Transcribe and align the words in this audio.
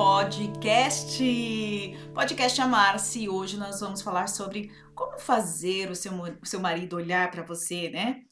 podcast. 0.00 1.22
Podcast 2.14 2.58
Amar-se. 2.62 3.28
Hoje 3.28 3.58
nós 3.58 3.80
vamos 3.80 4.00
falar 4.00 4.30
sobre 4.30 4.72
como 4.94 5.18
fazer 5.18 5.90
o 5.90 5.94
seu, 5.94 6.10
o 6.40 6.46
seu 6.46 6.58
marido 6.58 6.96
olhar 6.96 7.30
para 7.30 7.42
você, 7.42 7.90
né? 7.90 8.22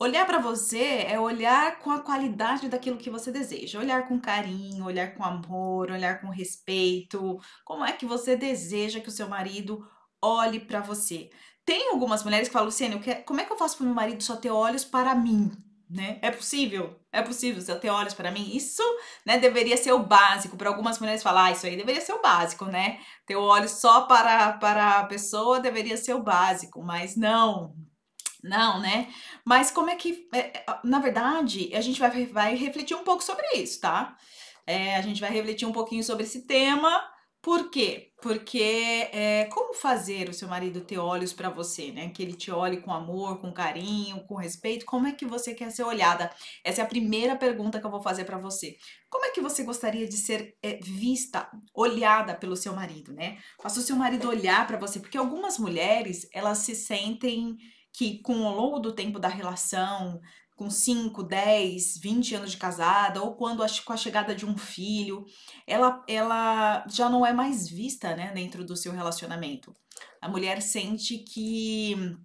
Olhar 0.00 0.24
para 0.24 0.38
você 0.38 1.04
é 1.08 1.18
olhar 1.18 1.80
com 1.80 1.90
a 1.90 1.98
qualidade 1.98 2.68
daquilo 2.68 2.98
que 2.98 3.10
você 3.10 3.32
deseja, 3.32 3.80
olhar 3.80 4.06
com 4.06 4.20
carinho, 4.20 4.84
olhar 4.84 5.12
com 5.16 5.24
amor, 5.24 5.90
olhar 5.90 6.20
com 6.20 6.28
respeito. 6.28 7.36
Como 7.64 7.84
é 7.84 7.90
que 7.90 8.06
você 8.06 8.36
deseja 8.36 9.00
que 9.00 9.08
o 9.08 9.12
seu 9.12 9.28
marido 9.28 9.84
olhe 10.22 10.60
para 10.60 10.80
você? 10.80 11.30
Tem 11.64 11.90
algumas 11.90 12.22
mulheres 12.22 12.46
que 12.46 12.52
falam, 12.52 12.66
Luciane, 12.66 13.02
como 13.24 13.40
é 13.40 13.44
que 13.44 13.52
eu 13.52 13.58
faço 13.58 13.76
para 13.76 13.86
meu 13.86 13.94
marido 13.94 14.22
só 14.22 14.36
ter 14.36 14.50
olhos 14.50 14.84
para 14.84 15.16
mim? 15.16 15.50
Né? 15.88 16.18
É 16.22 16.30
possível? 16.30 16.98
É 17.12 17.22
possível 17.22 17.60
você 17.62 17.74
ter 17.76 17.90
olhos 17.90 18.14
para 18.14 18.30
mim? 18.30 18.56
Isso, 18.56 18.82
né, 19.24 19.38
deveria 19.38 19.76
ser 19.76 19.92
o 19.92 20.02
básico. 20.02 20.56
Para 20.56 20.68
algumas 20.68 20.98
mulheres 20.98 21.22
falar, 21.22 21.46
ah, 21.46 21.52
isso 21.52 21.66
aí 21.66 21.76
deveria 21.76 22.00
ser 22.00 22.12
o 22.12 22.22
básico, 22.22 22.64
né? 22.66 23.00
Ter 23.26 23.36
olhos 23.36 23.72
só 23.72 24.02
para, 24.02 24.54
para 24.54 25.00
a 25.00 25.06
pessoa 25.06 25.60
deveria 25.60 25.96
ser 25.96 26.14
o 26.14 26.22
básico, 26.22 26.82
mas 26.82 27.16
não. 27.16 27.74
Não, 28.42 28.80
né? 28.80 29.12
Mas 29.44 29.70
como 29.70 29.90
é 29.90 29.96
que, 29.96 30.28
é, 30.32 30.38
é 30.38 30.64
na 30.84 30.98
verdade, 30.98 31.70
a 31.74 31.80
gente 31.80 31.98
vai, 31.98 32.26
vai 32.26 32.54
refletir 32.54 32.96
um 32.96 33.04
pouco 33.04 33.22
sobre 33.22 33.46
isso, 33.54 33.80
tá? 33.80 34.16
É, 34.66 34.96
a 34.96 35.02
gente 35.02 35.20
vai 35.20 35.30
refletir 35.30 35.66
um 35.66 35.72
pouquinho 35.72 36.02
sobre 36.02 36.24
esse 36.24 36.46
tema 36.46 37.02
por 37.46 37.70
quê? 37.70 38.10
Porque 38.26 39.08
é, 39.12 39.44
como 39.52 39.72
fazer 39.72 40.28
o 40.28 40.34
seu 40.34 40.48
marido 40.48 40.80
ter 40.80 40.98
olhos 40.98 41.32
para 41.32 41.48
você, 41.48 41.92
né? 41.92 42.08
Que 42.08 42.24
ele 42.24 42.32
te 42.32 42.50
olhe 42.50 42.78
com 42.78 42.92
amor, 42.92 43.38
com 43.40 43.52
carinho, 43.52 44.24
com 44.26 44.34
respeito. 44.34 44.84
Como 44.84 45.06
é 45.06 45.12
que 45.12 45.24
você 45.24 45.54
quer 45.54 45.70
ser 45.70 45.84
olhada? 45.84 46.28
Essa 46.64 46.80
é 46.80 46.84
a 46.84 46.88
primeira 46.88 47.36
pergunta 47.36 47.78
que 47.78 47.86
eu 47.86 47.90
vou 47.90 48.02
fazer 48.02 48.24
para 48.24 48.36
você. 48.36 48.76
Como 49.08 49.24
é 49.24 49.30
que 49.30 49.40
você 49.40 49.62
gostaria 49.62 50.08
de 50.08 50.16
ser 50.16 50.56
é, 50.60 50.76
vista, 50.82 51.48
olhada 51.72 52.34
pelo 52.34 52.56
seu 52.56 52.74
marido, 52.74 53.12
né? 53.12 53.38
Faça 53.62 53.78
o 53.78 53.82
seu 53.82 53.94
marido 53.94 54.28
olhar 54.28 54.66
para 54.66 54.76
você, 54.76 54.98
porque 54.98 55.16
algumas 55.16 55.56
mulheres 55.56 56.28
elas 56.32 56.58
se 56.58 56.74
sentem 56.74 57.56
que 57.92 58.20
com 58.22 58.40
o 58.40 58.50
longo 58.50 58.80
do 58.80 58.92
tempo 58.92 59.20
da 59.20 59.28
relação, 59.28 60.20
com 60.56 60.70
5, 60.70 61.22
10, 61.22 61.98
20 61.98 62.34
anos 62.34 62.50
de 62.50 62.56
casada, 62.56 63.22
ou 63.22 63.36
quando 63.36 63.62
com 63.84 63.92
a 63.92 63.96
chegada 63.96 64.34
de 64.34 64.46
um 64.46 64.56
filho, 64.56 65.26
ela, 65.66 66.02
ela 66.08 66.84
já 66.88 67.10
não 67.10 67.24
é 67.24 67.32
mais 67.32 67.68
vista 67.68 68.16
né, 68.16 68.32
dentro 68.34 68.64
do 68.64 68.74
seu 68.74 68.90
relacionamento. 68.90 69.74
A 70.20 70.28
mulher 70.28 70.62
sente 70.62 71.18
que, 71.18 72.16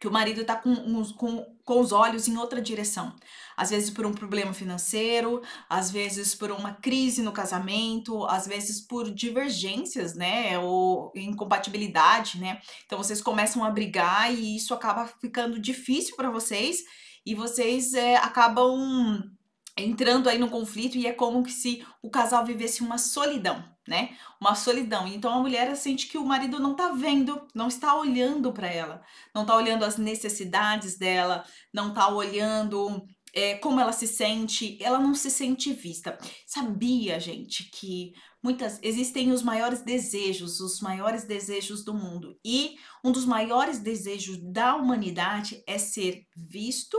que 0.00 0.08
o 0.08 0.10
marido 0.10 0.40
está 0.40 0.56
com, 0.56 0.74
com, 1.14 1.46
com 1.64 1.80
os 1.80 1.92
olhos 1.92 2.26
em 2.26 2.36
outra 2.36 2.60
direção. 2.60 3.14
Às 3.56 3.70
vezes 3.70 3.88
por 3.88 4.04
um 4.04 4.12
problema 4.12 4.52
financeiro, 4.52 5.40
às 5.68 5.88
vezes 5.88 6.34
por 6.34 6.50
uma 6.50 6.74
crise 6.74 7.22
no 7.22 7.30
casamento, 7.30 8.26
às 8.26 8.48
vezes 8.48 8.80
por 8.80 9.08
divergências, 9.12 10.16
né, 10.16 10.58
ou 10.58 11.12
incompatibilidade, 11.14 12.40
né? 12.40 12.60
Então 12.84 12.98
vocês 12.98 13.22
começam 13.22 13.64
a 13.64 13.70
brigar 13.70 14.34
e 14.34 14.56
isso 14.56 14.74
acaba 14.74 15.06
ficando 15.06 15.58
difícil 15.60 16.16
para 16.16 16.30
vocês 16.30 16.84
e 17.26 17.34
vocês 17.34 17.92
é, 17.92 18.16
acabam 18.16 19.20
entrando 19.76 20.28
aí 20.28 20.38
no 20.38 20.48
conflito 20.48 20.96
e 20.96 21.06
é 21.06 21.12
como 21.12 21.42
que 21.42 21.52
se 21.52 21.84
o 22.02 22.08
casal 22.08 22.46
vivesse 22.46 22.80
uma 22.82 22.96
solidão, 22.96 23.62
né? 23.86 24.16
Uma 24.40 24.54
solidão. 24.54 25.06
Então 25.06 25.32
a 25.32 25.40
mulher 25.40 25.74
sente 25.76 26.06
que 26.06 26.16
o 26.16 26.24
marido 26.24 26.58
não 26.58 26.74
tá 26.74 26.92
vendo, 26.92 27.46
não 27.54 27.68
está 27.68 27.94
olhando 27.94 28.52
para 28.52 28.68
ela, 28.68 29.02
não 29.34 29.44
tá 29.44 29.54
olhando 29.54 29.84
as 29.84 29.98
necessidades 29.98 30.96
dela, 30.96 31.44
não 31.74 31.92
tá 31.92 32.08
olhando 32.08 33.04
é, 33.34 33.56
como 33.56 33.78
ela 33.78 33.92
se 33.92 34.06
sente, 34.06 34.78
ela 34.82 34.98
não 34.98 35.14
se 35.14 35.30
sente 35.30 35.72
vista. 35.74 36.16
Sabia, 36.46 37.20
gente, 37.20 37.64
que 37.70 38.12
muitas 38.42 38.78
existem 38.82 39.30
os 39.30 39.42
maiores 39.42 39.82
desejos, 39.82 40.58
os 40.58 40.80
maiores 40.80 41.24
desejos 41.24 41.84
do 41.84 41.92
mundo. 41.92 42.38
E 42.42 42.76
um 43.04 43.12
dos 43.12 43.26
maiores 43.26 43.78
desejos 43.78 44.38
da 44.42 44.74
humanidade 44.74 45.62
é 45.66 45.76
ser 45.76 46.22
visto 46.34 46.96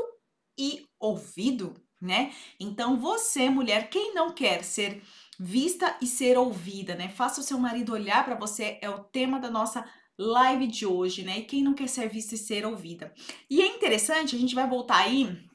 e 0.58 0.86
ouvido, 1.00 1.74
né? 2.02 2.32
Então 2.60 2.98
você, 2.98 3.50
mulher, 3.50 3.90
quem 3.90 4.14
não 4.14 4.34
quer 4.34 4.64
ser 4.64 5.02
vista 5.40 5.96
e 6.02 6.08
ser 6.08 6.38
ouvida, 6.38 6.96
né? 6.96 7.10
Faça 7.10 7.42
o 7.42 7.44
seu 7.44 7.60
marido 7.60 7.94
olhar 7.94 8.26
para 8.26 8.36
você, 8.36 8.78
é 8.82 8.90
o 8.90 9.04
tema 9.04 9.40
da 9.40 9.50
nossa 9.50 9.86
live 10.18 10.68
de 10.68 10.86
hoje, 10.86 11.24
né? 11.24 11.40
E 11.40 11.46
quem 11.46 11.64
não 11.64 11.74
quer 11.74 11.88
ser 11.88 12.10
vista 12.10 12.36
e 12.36 12.38
ser 12.38 12.66
ouvida. 12.66 13.14
E 13.50 13.62
é 13.62 13.68
interessante, 13.68 14.36
a 14.36 14.40
gente 14.40 14.56
vai 14.56 14.68
voltar 14.68 14.98
aí 14.98 15.48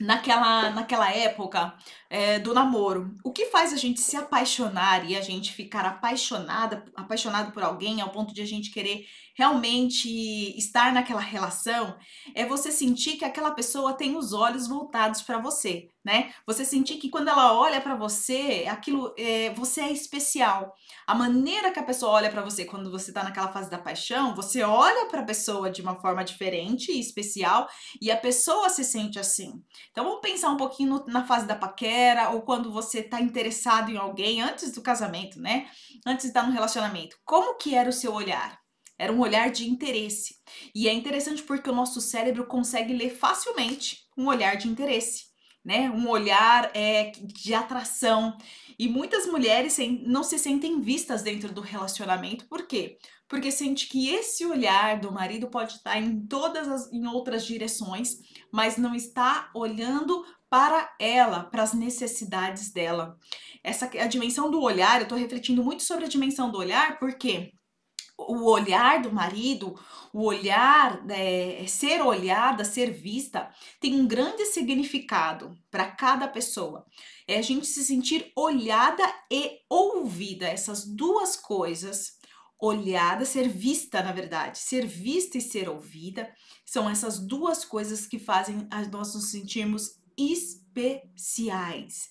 naquela, 0.00 0.70
naquela 0.70 1.10
época 1.10 1.74
é, 2.08 2.38
do 2.38 2.54
namoro. 2.54 3.14
O 3.24 3.32
que 3.32 3.46
faz 3.46 3.72
a 3.72 3.76
gente 3.76 4.00
se 4.00 4.16
apaixonar 4.16 5.08
e 5.08 5.16
a 5.16 5.20
gente 5.20 5.52
ficar 5.52 5.84
apaixonada, 5.84 6.84
apaixonado 6.94 7.52
por 7.52 7.62
alguém 7.62 8.00
ao 8.00 8.10
ponto 8.10 8.34
de 8.34 8.42
a 8.42 8.46
gente 8.46 8.70
querer 8.70 9.06
realmente 9.36 10.08
estar 10.56 10.92
naquela 10.92 11.20
relação 11.20 11.96
é 12.34 12.46
você 12.46 12.72
sentir 12.72 13.18
que 13.18 13.24
aquela 13.24 13.50
pessoa 13.50 13.92
tem 13.92 14.16
os 14.16 14.32
olhos 14.32 14.66
voltados 14.66 15.20
para 15.20 15.38
você, 15.38 15.90
né? 16.02 16.32
Você 16.46 16.64
sentir 16.64 16.96
que 16.96 17.10
quando 17.10 17.28
ela 17.28 17.52
olha 17.52 17.80
para 17.80 17.94
você, 17.94 18.64
aquilo 18.66 19.14
é, 19.18 19.50
você 19.50 19.82
é 19.82 19.92
especial. 19.92 20.74
A 21.06 21.14
maneira 21.14 21.70
que 21.70 21.78
a 21.78 21.82
pessoa 21.82 22.12
olha 22.12 22.30
para 22.30 22.42
você 22.42 22.64
quando 22.64 22.90
você 22.90 23.12
tá 23.12 23.22
naquela 23.22 23.52
fase 23.52 23.70
da 23.70 23.78
paixão, 23.78 24.34
você 24.34 24.62
olha 24.62 25.06
para 25.08 25.20
a 25.20 25.26
pessoa 25.26 25.70
de 25.70 25.82
uma 25.82 26.00
forma 26.00 26.24
diferente 26.24 26.90
e 26.90 26.98
especial 26.98 27.68
e 28.00 28.10
a 28.10 28.16
pessoa 28.16 28.70
se 28.70 28.84
sente 28.84 29.18
assim. 29.18 29.62
Então 29.90 30.04
vamos 30.04 30.20
pensar 30.22 30.48
um 30.48 30.56
pouquinho 30.56 30.88
no, 30.88 31.04
na 31.08 31.26
fase 31.26 31.46
da 31.46 31.54
paquera 31.54 32.30
ou 32.30 32.40
quando 32.40 32.72
você 32.72 33.02
tá 33.02 33.20
interessado 33.20 33.90
em 33.90 33.98
alguém 33.98 34.40
antes 34.40 34.72
do 34.72 34.80
casamento, 34.80 35.38
né? 35.38 35.68
Antes 36.06 36.22
de 36.22 36.28
estar 36.28 36.46
no 36.46 36.54
relacionamento. 36.54 37.18
Como 37.22 37.58
que 37.58 37.74
era 37.74 37.90
o 37.90 37.92
seu 37.92 38.14
olhar? 38.14 38.65
Era 38.98 39.12
um 39.12 39.20
olhar 39.20 39.50
de 39.50 39.68
interesse. 39.68 40.36
E 40.74 40.88
é 40.88 40.92
interessante 40.92 41.42
porque 41.42 41.68
o 41.68 41.74
nosso 41.74 42.00
cérebro 42.00 42.46
consegue 42.46 42.94
ler 42.94 43.10
facilmente 43.10 43.98
um 44.16 44.26
olhar 44.26 44.56
de 44.56 44.68
interesse, 44.68 45.24
né? 45.64 45.90
Um 45.90 46.08
olhar 46.08 46.70
é, 46.74 47.12
de 47.12 47.52
atração. 47.54 48.36
E 48.78 48.88
muitas 48.88 49.26
mulheres 49.26 49.76
não 50.06 50.22
se 50.22 50.38
sentem 50.38 50.80
vistas 50.80 51.22
dentro 51.22 51.52
do 51.52 51.60
relacionamento. 51.60 52.46
Por 52.48 52.66
quê? 52.66 52.98
Porque 53.28 53.50
sente 53.50 53.88
que 53.88 54.08
esse 54.08 54.46
olhar 54.46 55.00
do 55.00 55.10
marido 55.12 55.48
pode 55.48 55.74
estar 55.74 55.98
em 55.98 56.26
todas 56.26 56.68
as 56.68 56.92
em 56.92 57.06
outras 57.06 57.44
direções, 57.44 58.16
mas 58.52 58.76
não 58.76 58.94
está 58.94 59.50
olhando 59.54 60.24
para 60.48 60.94
ela, 61.00 61.44
para 61.44 61.62
as 61.62 61.74
necessidades 61.74 62.72
dela. 62.72 63.18
Essa 63.64 63.86
a 63.86 64.06
dimensão 64.06 64.50
do 64.50 64.60
olhar, 64.62 64.98
eu 64.98 65.02
estou 65.02 65.18
refletindo 65.18 65.62
muito 65.62 65.82
sobre 65.82 66.04
a 66.04 66.08
dimensão 66.08 66.50
do 66.50 66.58
olhar, 66.58 66.98
porque 66.98 67.52
o 68.18 68.50
olhar 68.50 69.02
do 69.02 69.12
marido, 69.12 69.78
o 70.12 70.24
olhar, 70.24 71.04
é, 71.10 71.64
ser 71.68 72.00
olhada, 72.00 72.64
ser 72.64 72.90
vista, 72.90 73.50
tem 73.80 74.00
um 74.00 74.06
grande 74.06 74.46
significado 74.46 75.56
para 75.70 75.90
cada 75.90 76.26
pessoa. 76.26 76.86
É 77.28 77.38
a 77.38 77.42
gente 77.42 77.66
se 77.66 77.84
sentir 77.84 78.32
olhada 78.34 79.02
e 79.30 79.60
ouvida, 79.68 80.46
essas 80.46 80.84
duas 80.84 81.36
coisas. 81.36 82.16
Olhada, 82.58 83.26
ser 83.26 83.50
vista, 83.50 84.02
na 84.02 84.12
verdade, 84.12 84.58
ser 84.58 84.86
vista 84.86 85.36
e 85.36 85.42
ser 85.42 85.68
ouvida 85.68 86.34
são 86.64 86.88
essas 86.88 87.18
duas 87.18 87.66
coisas 87.66 88.06
que 88.06 88.18
fazem 88.18 88.66
nós 88.90 89.14
nos 89.14 89.30
sentirmos 89.30 90.00
especiais 90.16 92.08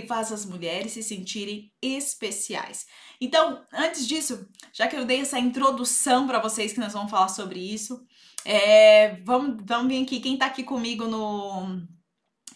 que 0.00 0.08
faz 0.08 0.32
as 0.32 0.44
mulheres 0.44 0.92
se 0.92 1.04
sentirem 1.04 1.72
especiais. 1.80 2.84
Então, 3.20 3.64
antes 3.72 4.08
disso, 4.08 4.48
já 4.72 4.88
que 4.88 4.96
eu 4.96 5.04
dei 5.04 5.20
essa 5.20 5.38
introdução 5.38 6.26
para 6.26 6.40
vocês 6.40 6.72
que 6.72 6.80
nós 6.80 6.92
vamos 6.92 7.12
falar 7.12 7.28
sobre 7.28 7.60
isso, 7.60 8.04
é, 8.44 9.14
vamos, 9.22 9.62
vamos 9.64 9.86
vir 9.86 10.02
aqui. 10.02 10.18
Quem 10.18 10.34
está 10.34 10.46
aqui 10.46 10.64
comigo 10.64 11.06
no. 11.06 11.80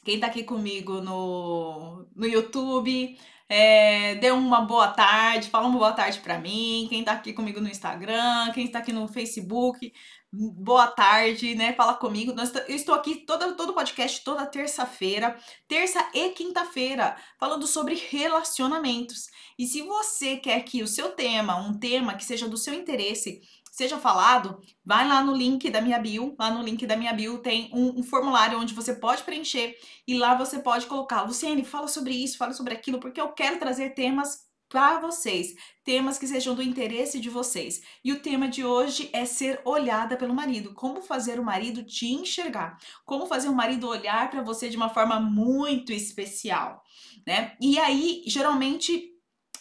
Quem 0.05 0.17
está 0.17 0.27
aqui 0.27 0.43
comigo 0.43 1.01
no, 1.01 2.07
no 2.17 2.27
YouTube, 2.27 3.17
é, 3.49 4.17
dê 4.17 4.31
uma 4.33 4.63
boa 4.63 4.89
tarde, 4.89 5.49
fala 5.49 5.69
uma 5.69 5.79
boa 5.79 5.93
tarde 5.93 6.19
para 6.19 6.41
mim. 6.41 6.87
Quem 6.89 7.01
está 7.01 7.13
aqui 7.13 7.33
comigo 7.33 7.61
no 7.61 7.69
Instagram, 7.69 8.51
quem 8.53 8.65
está 8.65 8.81
aqui 8.81 8.93
no 8.93 9.07
Facebook, 9.07 9.93
boa 10.33 10.87
tarde, 10.87 11.55
né? 11.55 11.73
Fala 11.73 11.95
comigo. 11.95 12.35
Eu 12.69 12.77
estou 12.77 12.95
aqui 12.95 13.17
todo, 13.27 13.57
todo 13.57 13.73
podcast, 13.73 14.23
toda 14.23 14.47
terça-feira, 14.47 15.39
terça 15.67 16.07
e 16.15 16.31
quinta-feira, 16.31 17.17
falando 17.39 17.67
sobre 17.67 17.95
relacionamentos. 17.95 19.29
E 19.59 19.67
se 19.67 19.83
você 19.83 20.37
quer 20.37 20.63
que 20.63 20.83
o 20.83 20.87
seu 20.87 21.13
tema, 21.13 21.57
um 21.57 21.79
tema 21.79 22.15
que 22.15 22.25
seja 22.25 22.49
do 22.49 22.57
seu 22.57 22.75
interesse, 22.75 23.41
seja 23.73 23.97
falado, 23.99 24.61
vai 24.85 25.07
lá 25.07 25.23
no 25.23 25.35
link 25.35 25.71
da 25.71 25.81
minha 25.81 25.99
bio. 25.99 26.35
Lá 26.39 26.51
no 26.51 26.63
link 26.63 26.87
da 26.87 26.97
minha 26.97 27.13
bio 27.13 27.39
tem 27.39 27.71
um, 27.73 28.01
um, 28.01 28.03
formulário 28.03 28.59
onde 28.59 28.75
você 28.75 28.95
pode 28.95 29.23
preencher 29.23 29.77
e 30.07 30.19
lá 30.19 30.35
você 30.35 30.59
pode 30.59 30.87
colocar, 30.87 31.23
Luciane, 31.23 31.65
fala 31.65 31.89
sobre 31.89 32.13
isso, 32.13 32.37
fala 32.37 32.53
sobre 32.53 32.75
aquilo, 32.75 33.01
porque 33.01 33.21
eu 33.21 33.33
quero 33.33 33.59
trazer 33.59 33.95
temas 33.95 34.48
para 34.69 35.01
vocês, 35.01 35.55
temas 35.83 36.19
que 36.19 36.27
sejam 36.27 36.55
do 36.55 36.63
interesse 36.63 37.19
de 37.19 37.31
vocês. 37.31 37.81
E 38.05 38.13
o 38.13 38.21
tema 38.21 38.49
de 38.49 38.65
hoje 38.65 39.09
é 39.13 39.25
ser 39.25 39.61
olhada 39.65 40.17
pelo 40.17 40.35
marido. 40.35 40.75
Como 40.75 41.01
fazer 41.01 41.41
o 41.41 41.45
marido 41.45 41.83
te 41.83 42.07
enxergar? 42.07 42.79
Como 43.05 43.27
fazer 43.27 43.49
o 43.49 43.55
marido 43.55 43.89
olhar 43.89 44.31
para 44.31 44.43
você 44.43 44.69
de 44.69 44.77
uma 44.77 44.91
forma 44.91 45.19
muito 45.19 45.93
especial, 45.93 46.83
né? 47.27 47.57
E 47.61 47.79
aí, 47.79 48.23
geralmente 48.27 49.18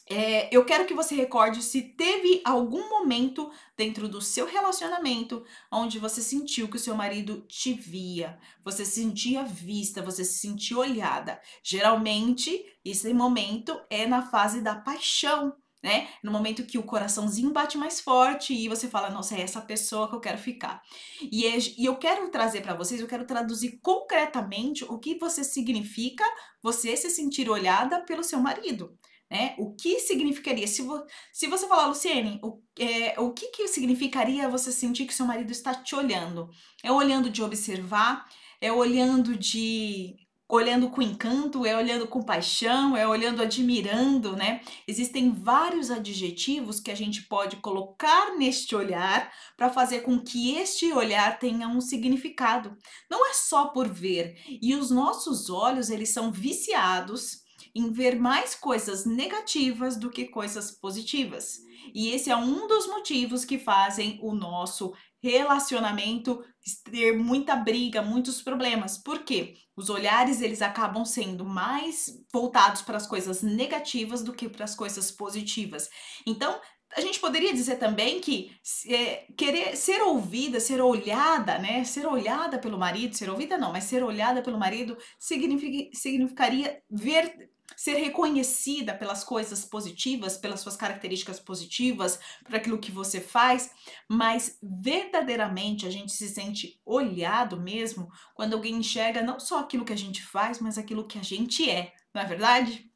é, 0.10 0.48
eu 0.56 0.64
quero 0.64 0.86
que 0.86 0.94
você 0.94 1.14
recorde 1.16 1.62
se 1.62 1.82
teve 1.82 2.42
algum 2.46 2.90
momento 2.90 3.52
dentro 3.76 4.08
do 4.08 4.22
seu 4.22 4.46
relacionamento 4.46 5.44
onde 5.72 6.00
você 6.00 6.22
sentiu 6.22 6.70
que 6.70 6.78
o 6.78 6.80
seu 6.80 6.96
marido 6.96 7.42
te 7.48 7.74
via, 7.74 8.40
você 8.64 8.86
se 8.86 9.02
sentia 9.02 9.44
vista, 9.44 10.02
você 10.02 10.24
se 10.24 10.40
sentia 10.40 10.78
olhada. 10.78 11.42
Geralmente, 11.62 12.66
esse 12.86 13.14
momento 13.14 13.78
é 13.90 14.08
na 14.08 14.22
fase 14.22 14.62
da 14.62 14.76
paixão. 14.76 15.54
Né? 15.84 16.08
No 16.24 16.32
momento 16.32 16.66
que 16.66 16.78
o 16.78 16.84
coraçãozinho 16.84 17.54
bate 17.54 17.78
mais 17.78 18.02
forte 18.02 18.52
e 18.52 18.68
você 18.68 18.88
fala, 18.88 19.12
nossa, 19.12 19.36
é 19.36 19.42
essa 19.42 19.62
pessoa 19.62 20.10
que 20.10 20.16
eu 20.16 20.20
quero 20.20 20.38
ficar. 20.38 20.82
E, 21.22 21.46
é, 21.46 21.56
e 21.78 21.86
eu 21.86 21.96
quero 21.98 22.30
trazer 22.30 22.62
para 22.62 22.74
vocês, 22.74 23.00
eu 23.00 23.08
quero 23.08 23.28
traduzir 23.28 23.80
concretamente 23.82 24.84
o 24.86 24.98
que 24.98 25.20
você 25.20 25.44
significa 25.44 26.26
você 26.64 26.98
se 26.98 27.10
sentir 27.12 27.48
olhada 27.50 28.02
pelo 28.02 28.24
seu 28.24 28.40
marido 28.40 28.98
né? 29.30 29.56
O 29.58 29.76
que 29.76 30.00
significaria? 30.00 30.68
Se, 30.68 30.82
vo, 30.82 31.04
se 31.34 31.48
você 31.48 31.68
falar, 31.68 31.88
Luciene, 31.88 32.40
o, 32.42 32.62
é, 32.80 33.20
o 33.20 33.34
que, 33.34 33.48
que 33.48 33.68
significaria 33.68 34.50
você 34.50 34.72
sentir 34.72 35.06
que 35.06 35.14
seu 35.14 35.26
marido 35.26 35.52
está 35.52 35.76
te 35.76 35.96
olhando? 35.96 36.50
É 36.82 36.92
olhando 36.92 37.30
de 37.30 37.44
observar? 37.44 38.26
É 38.62 38.72
olhando 38.72 39.38
de 39.38 40.16
olhando 40.50 40.90
com 40.90 41.02
encanto, 41.02 41.66
é 41.66 41.76
olhando 41.76 42.08
com 42.08 42.24
paixão, 42.24 42.96
é 42.96 43.06
olhando 43.06 43.42
admirando, 43.42 44.34
né? 44.36 44.62
Existem 44.88 45.30
vários 45.30 45.92
adjetivos 45.92 46.80
que 46.80 46.90
a 46.90 46.96
gente 46.96 47.24
pode 47.24 47.58
colocar 47.58 48.38
neste 48.38 48.74
olhar 48.74 49.30
para 49.58 49.70
fazer 49.70 50.02
com 50.02 50.18
que 50.18 50.56
este 50.56 50.94
olhar 50.94 51.38
tenha 51.38 51.68
um 51.68 51.82
significado. 51.82 52.78
Não 53.12 53.30
é 53.30 53.34
só 53.34 53.68
por 53.68 53.90
ver. 53.90 54.42
E 54.62 54.74
os 54.74 54.90
nossos 54.90 55.50
olhos, 55.50 55.90
eles 55.90 56.14
são 56.14 56.32
viciados 56.32 57.46
em 57.78 57.92
ver 57.92 58.20
mais 58.20 58.56
coisas 58.56 59.06
negativas 59.06 59.96
do 59.96 60.10
que 60.10 60.26
coisas 60.26 60.72
positivas. 60.72 61.60
E 61.94 62.10
esse 62.10 62.30
é 62.32 62.36
um 62.36 62.68
dos 62.68 62.88
motivos 62.88 63.46
que 63.46 63.60
fazem 63.60 64.20
o 64.22 64.34
nosso 64.34 64.94
relacionamento 65.22 66.44
ter 66.92 67.14
muita 67.18 67.56
briga, 67.56 68.02
muitos 68.02 68.42
problemas. 68.42 68.98
Por 68.98 69.24
quê? 69.24 69.56
Os 69.76 69.90
olhares 69.90 70.42
eles 70.42 70.62
acabam 70.62 71.06
sendo 71.06 71.46
mais 71.46 72.08
voltados 72.34 72.82
para 72.82 72.98
as 72.98 73.08
coisas 73.08 73.42
negativas 73.42 74.24
do 74.24 74.34
que 74.34 74.50
para 74.50 74.66
as 74.66 74.76
coisas 74.76 75.12
positivas. 75.12 75.90
Então, 76.26 76.60
a 76.96 77.02
gente 77.02 77.20
poderia 77.20 77.54
dizer 77.54 77.78
também 77.78 78.20
que 78.20 78.52
é, 78.88 79.26
querer 79.38 79.76
ser 79.76 80.02
ouvida, 80.02 80.60
ser 80.60 80.82
olhada, 80.82 81.60
né? 81.60 81.84
Ser 81.84 82.08
olhada 82.08 82.58
pelo 82.58 82.78
marido, 82.78 83.16
ser 83.16 83.30
ouvida 83.30 83.58
não, 83.58 83.72
mas 83.72 83.84
ser 83.84 84.04
olhada 84.04 84.42
pelo 84.42 84.58
marido 84.58 84.98
significa, 85.20 85.90
significaria 85.98 86.82
ver 86.90 87.50
ser 87.76 87.96
reconhecida 87.96 88.94
pelas 88.94 89.24
coisas 89.24 89.66
positivas, 89.66 90.38
pelas 90.38 90.62
suas 90.62 90.76
características 90.76 91.40
positivas, 91.40 92.20
por 92.44 92.56
aquilo 92.56 92.80
que 92.80 92.92
você 92.92 93.20
faz, 93.20 93.72
mas 94.08 94.58
verdadeiramente 94.62 95.86
a 95.86 95.90
gente 95.90 96.12
se 96.12 96.30
sente 96.30 96.80
olhado 96.86 97.60
mesmo 97.60 98.10
quando 98.34 98.54
alguém 98.54 98.76
enxerga 98.76 99.22
não 99.22 99.40
só 99.40 99.60
aquilo 99.60 99.86
que 99.86 99.94
a 99.94 99.98
gente 99.98 100.24
faz, 100.24 100.60
mas 100.60 100.78
aquilo 100.78 101.08
que 101.08 101.20
a 101.20 101.24
gente 101.24 101.70
é, 101.70 101.94
não 102.14 102.22
é 102.22 102.26
verdade? 102.26 102.87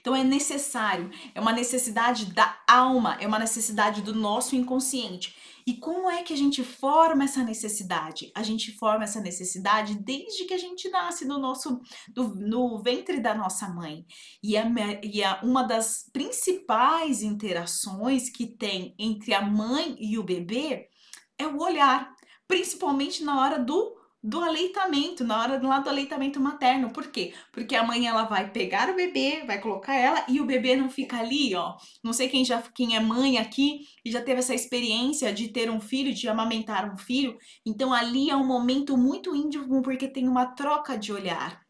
Então 0.00 0.14
é 0.14 0.24
necessário, 0.24 1.10
é 1.34 1.40
uma 1.40 1.52
necessidade 1.52 2.26
da 2.26 2.58
alma, 2.66 3.16
é 3.20 3.26
uma 3.26 3.38
necessidade 3.38 4.02
do 4.02 4.14
nosso 4.14 4.56
inconsciente. 4.56 5.34
E 5.66 5.74
como 5.74 6.08
é 6.08 6.22
que 6.22 6.32
a 6.32 6.36
gente 6.36 6.62
forma 6.62 7.24
essa 7.24 7.42
necessidade? 7.42 8.30
A 8.36 8.42
gente 8.44 8.70
forma 8.76 9.02
essa 9.02 9.20
necessidade 9.20 9.96
desde 9.96 10.44
que 10.44 10.54
a 10.54 10.58
gente 10.58 10.88
nasce 10.88 11.24
no 11.24 11.38
nosso 11.38 11.80
do, 12.08 12.36
no 12.36 12.80
ventre 12.80 13.18
da 13.18 13.34
nossa 13.34 13.68
mãe. 13.68 14.06
E, 14.40 14.56
a, 14.56 14.64
e 15.02 15.24
a, 15.24 15.40
uma 15.42 15.64
das 15.64 16.08
principais 16.12 17.20
interações 17.20 18.30
que 18.30 18.46
tem 18.46 18.94
entre 18.96 19.34
a 19.34 19.42
mãe 19.42 19.96
e 19.98 20.16
o 20.16 20.22
bebê 20.22 20.88
é 21.36 21.48
o 21.48 21.60
olhar, 21.60 22.14
principalmente 22.46 23.24
na 23.24 23.40
hora 23.40 23.58
do 23.58 23.95
do 24.26 24.42
aleitamento, 24.42 25.22
na 25.22 25.40
hora 25.40 25.62
lá 25.64 25.78
do 25.78 25.88
aleitamento 25.88 26.40
materno. 26.40 26.90
Por 26.90 27.12
quê? 27.12 27.32
Porque 27.52 27.76
a 27.76 27.84
mãe 27.84 28.08
ela 28.08 28.24
vai 28.24 28.50
pegar 28.50 28.90
o 28.90 28.96
bebê, 28.96 29.44
vai 29.46 29.60
colocar 29.60 29.94
ela 29.94 30.24
e 30.28 30.40
o 30.40 30.44
bebê 30.44 30.74
não 30.74 30.90
fica 30.90 31.20
ali, 31.20 31.54
ó. 31.54 31.76
Não 32.02 32.12
sei 32.12 32.28
quem 32.28 32.44
já 32.44 32.60
quem 32.74 32.96
é 32.96 33.00
mãe 33.00 33.38
aqui 33.38 33.86
e 34.04 34.10
já 34.10 34.20
teve 34.20 34.40
essa 34.40 34.52
experiência 34.52 35.32
de 35.32 35.46
ter 35.48 35.70
um 35.70 35.80
filho, 35.80 36.12
de 36.12 36.28
amamentar 36.28 36.92
um 36.92 36.96
filho. 36.98 37.38
Então 37.64 37.94
ali 37.94 38.28
é 38.28 38.34
um 38.36 38.44
momento 38.44 38.96
muito 38.96 39.34
íntimo 39.34 39.80
porque 39.80 40.08
tem 40.08 40.28
uma 40.28 40.46
troca 40.46 40.98
de 40.98 41.12
olhar. 41.12 41.64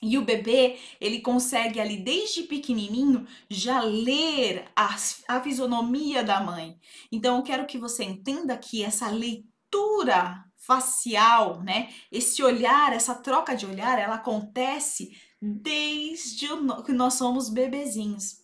E 0.00 0.16
o 0.16 0.24
bebê, 0.24 0.78
ele 1.00 1.20
consegue 1.20 1.78
ali 1.78 2.02
desde 2.02 2.44
pequenininho 2.44 3.26
já 3.50 3.80
ler 3.82 4.64
a, 4.74 4.96
a 5.28 5.42
fisionomia 5.42 6.22
da 6.24 6.40
mãe. 6.40 6.78
Então 7.12 7.36
eu 7.36 7.42
quero 7.42 7.66
que 7.66 7.76
você 7.76 8.04
entenda 8.04 8.56
que 8.56 8.82
essa 8.82 9.10
leitura 9.10 10.47
facial, 10.68 11.62
né? 11.62 11.88
Esse 12.12 12.42
olhar, 12.42 12.92
essa 12.92 13.14
troca 13.14 13.56
de 13.56 13.64
olhar, 13.64 13.98
ela 13.98 14.16
acontece 14.16 15.10
desde 15.40 16.46
que 16.84 16.92
nós 16.92 17.14
somos 17.14 17.48
bebezinhos. 17.48 18.42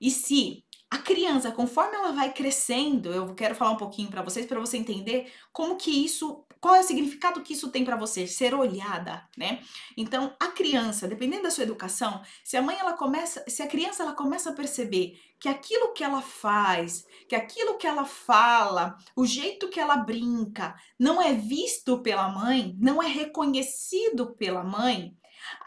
E 0.00 0.10
se 0.10 0.64
a 0.90 0.96
criança, 0.96 1.52
conforme 1.52 1.94
ela 1.94 2.12
vai 2.12 2.32
crescendo, 2.32 3.12
eu 3.12 3.34
quero 3.34 3.54
falar 3.54 3.72
um 3.72 3.76
pouquinho 3.76 4.08
para 4.08 4.22
vocês 4.22 4.46
para 4.46 4.58
você 4.58 4.78
entender 4.78 5.30
como 5.52 5.76
que 5.76 5.90
isso, 5.90 6.42
qual 6.60 6.76
é 6.76 6.80
o 6.80 6.84
significado 6.84 7.42
que 7.42 7.52
isso 7.52 7.70
tem 7.70 7.84
para 7.84 7.96
você 7.96 8.26
ser 8.26 8.54
olhada, 8.54 9.26
né? 9.36 9.60
Então, 9.96 10.34
a 10.40 10.48
criança, 10.48 11.08
dependendo 11.08 11.44
da 11.44 11.50
sua 11.50 11.64
educação, 11.64 12.22
se 12.44 12.56
a 12.56 12.62
mãe 12.62 12.76
ela 12.78 12.92
começa, 12.94 13.44
se 13.48 13.62
a 13.62 13.66
criança 13.66 14.02
ela 14.02 14.12
começa 14.12 14.50
a 14.50 14.54
perceber 14.54 15.18
que 15.40 15.48
aquilo 15.48 15.92
que 15.92 16.02
ela 16.02 16.20
faz, 16.20 17.06
que 17.28 17.34
aquilo 17.36 17.78
que 17.78 17.86
ela 17.86 18.04
fala, 18.04 18.96
o 19.14 19.24
jeito 19.24 19.68
que 19.68 19.78
ela 19.78 19.96
brinca, 19.96 20.74
não 20.98 21.22
é 21.22 21.32
visto 21.32 22.02
pela 22.02 22.28
mãe, 22.28 22.76
não 22.78 23.02
é 23.02 23.06
reconhecido 23.06 24.34
pela 24.34 24.64
mãe, 24.64 25.16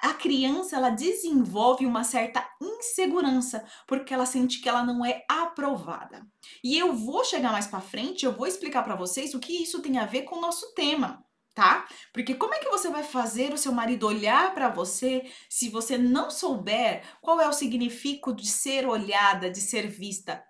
a 0.02 0.14
criança 0.14 0.76
ela 0.76 0.90
desenvolve 0.90 1.86
uma 1.86 2.04
certa 2.04 2.48
insegurança 2.62 3.66
porque 3.88 4.14
ela 4.14 4.26
sente 4.26 4.62
que 4.62 4.70
ela 4.70 4.84
não 4.84 5.06
é 5.06 5.24
aprovada. 5.30 6.26
E 6.64 6.78
eu 6.78 6.94
vou 6.94 7.24
chegar 7.24 7.52
mais 7.52 7.68
para 7.68 7.82
frente, 7.82 8.26
eu 8.26 8.34
vou 8.34 8.48
explicar 8.48 8.84
para 8.84 8.96
vocês 8.96 9.34
o 9.34 9.40
que 9.40 9.62
isso 9.62 9.82
tem 9.82 9.98
a 9.98 10.06
ver 10.06 10.24
com 10.24 10.38
o 10.38 10.42
nosso 10.42 10.74
tema 10.74 11.24
tá? 11.54 11.88
Porque 12.14 12.36
como 12.36 12.54
é 12.54 12.60
que 12.60 12.70
você 12.70 12.90
vai 12.90 13.04
fazer 13.04 13.54
o 13.54 13.58
seu 13.58 13.72
marido 13.72 14.08
olhar 14.08 14.54
para 14.54 14.70
você 14.70 15.30
se 15.50 15.70
você 15.70 15.98
não 15.98 16.32
souber 16.32 17.04
qual 17.22 17.40
é 17.42 17.48
o 17.48 17.54
significado 17.54 18.36
de 18.36 18.48
ser 18.48 18.88
olhada, 18.88 19.50
de 19.50 19.60
ser 19.60 19.88
vista 19.88 20.44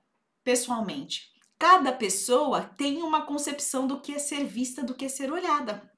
pessoalmente? 0.43 1.29
Cada 1.57 1.91
pessoa 1.91 2.63
tem 2.77 3.03
uma 3.03 3.25
concepção 3.25 3.85
do 3.85 4.01
que 4.01 4.13
é 4.13 4.19
ser 4.19 4.45
vista, 4.45 4.83
do 4.83 4.95
que 4.95 5.05
é 5.05 5.09
ser 5.09 5.31
olhada. 5.31 5.89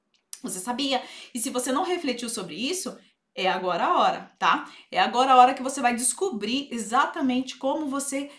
Você 0.42 0.60
sabia? 0.60 1.02
E 1.34 1.40
se 1.40 1.48
você 1.48 1.72
não 1.72 1.84
refletiu 1.84 2.28
sobre 2.28 2.54
isso, 2.54 2.98
é 3.34 3.48
agora 3.48 3.84
a 3.84 3.98
hora, 3.98 4.32
tá? 4.38 4.70
É 4.90 5.00
agora 5.00 5.32
a 5.32 5.36
hora 5.36 5.54
que 5.54 5.62
você 5.62 5.80
vai 5.80 5.94
descobrir 5.94 6.68
exatamente 6.70 7.56
como 7.56 7.88
você 7.88 8.30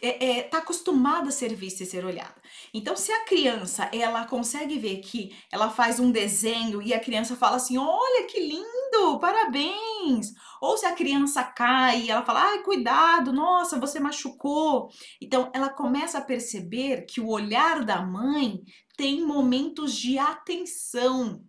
é, 0.00 0.38
é, 0.38 0.42
tá 0.44 0.58
acostumada 0.58 1.28
a 1.28 1.32
ser 1.32 1.54
vista 1.54 1.82
e 1.82 1.86
ser 1.86 2.04
olhada. 2.04 2.34
Então, 2.72 2.96
se 2.96 3.10
a 3.10 3.24
criança 3.24 3.90
ela 3.92 4.24
consegue 4.26 4.78
ver 4.78 4.98
que 4.98 5.36
ela 5.50 5.70
faz 5.70 5.98
um 5.98 6.10
desenho 6.10 6.80
e 6.80 6.94
a 6.94 7.00
criança 7.00 7.36
fala 7.36 7.56
assim: 7.56 7.76
olha 7.76 8.26
que 8.26 8.40
lindo, 8.40 9.18
parabéns. 9.20 10.32
Ou 10.60 10.76
se 10.76 10.86
a 10.86 10.94
criança 10.94 11.42
cai 11.42 12.02
e 12.02 12.10
ela 12.10 12.24
fala: 12.24 12.42
ai, 12.42 12.62
cuidado, 12.62 13.32
nossa, 13.32 13.78
você 13.78 13.98
machucou. 13.98 14.88
Então, 15.20 15.50
ela 15.52 15.68
começa 15.68 16.18
a 16.18 16.24
perceber 16.24 17.04
que 17.06 17.20
o 17.20 17.28
olhar 17.28 17.84
da 17.84 18.00
mãe 18.00 18.62
tem 18.96 19.24
momentos 19.24 19.94
de 19.94 20.18
atenção 20.18 21.42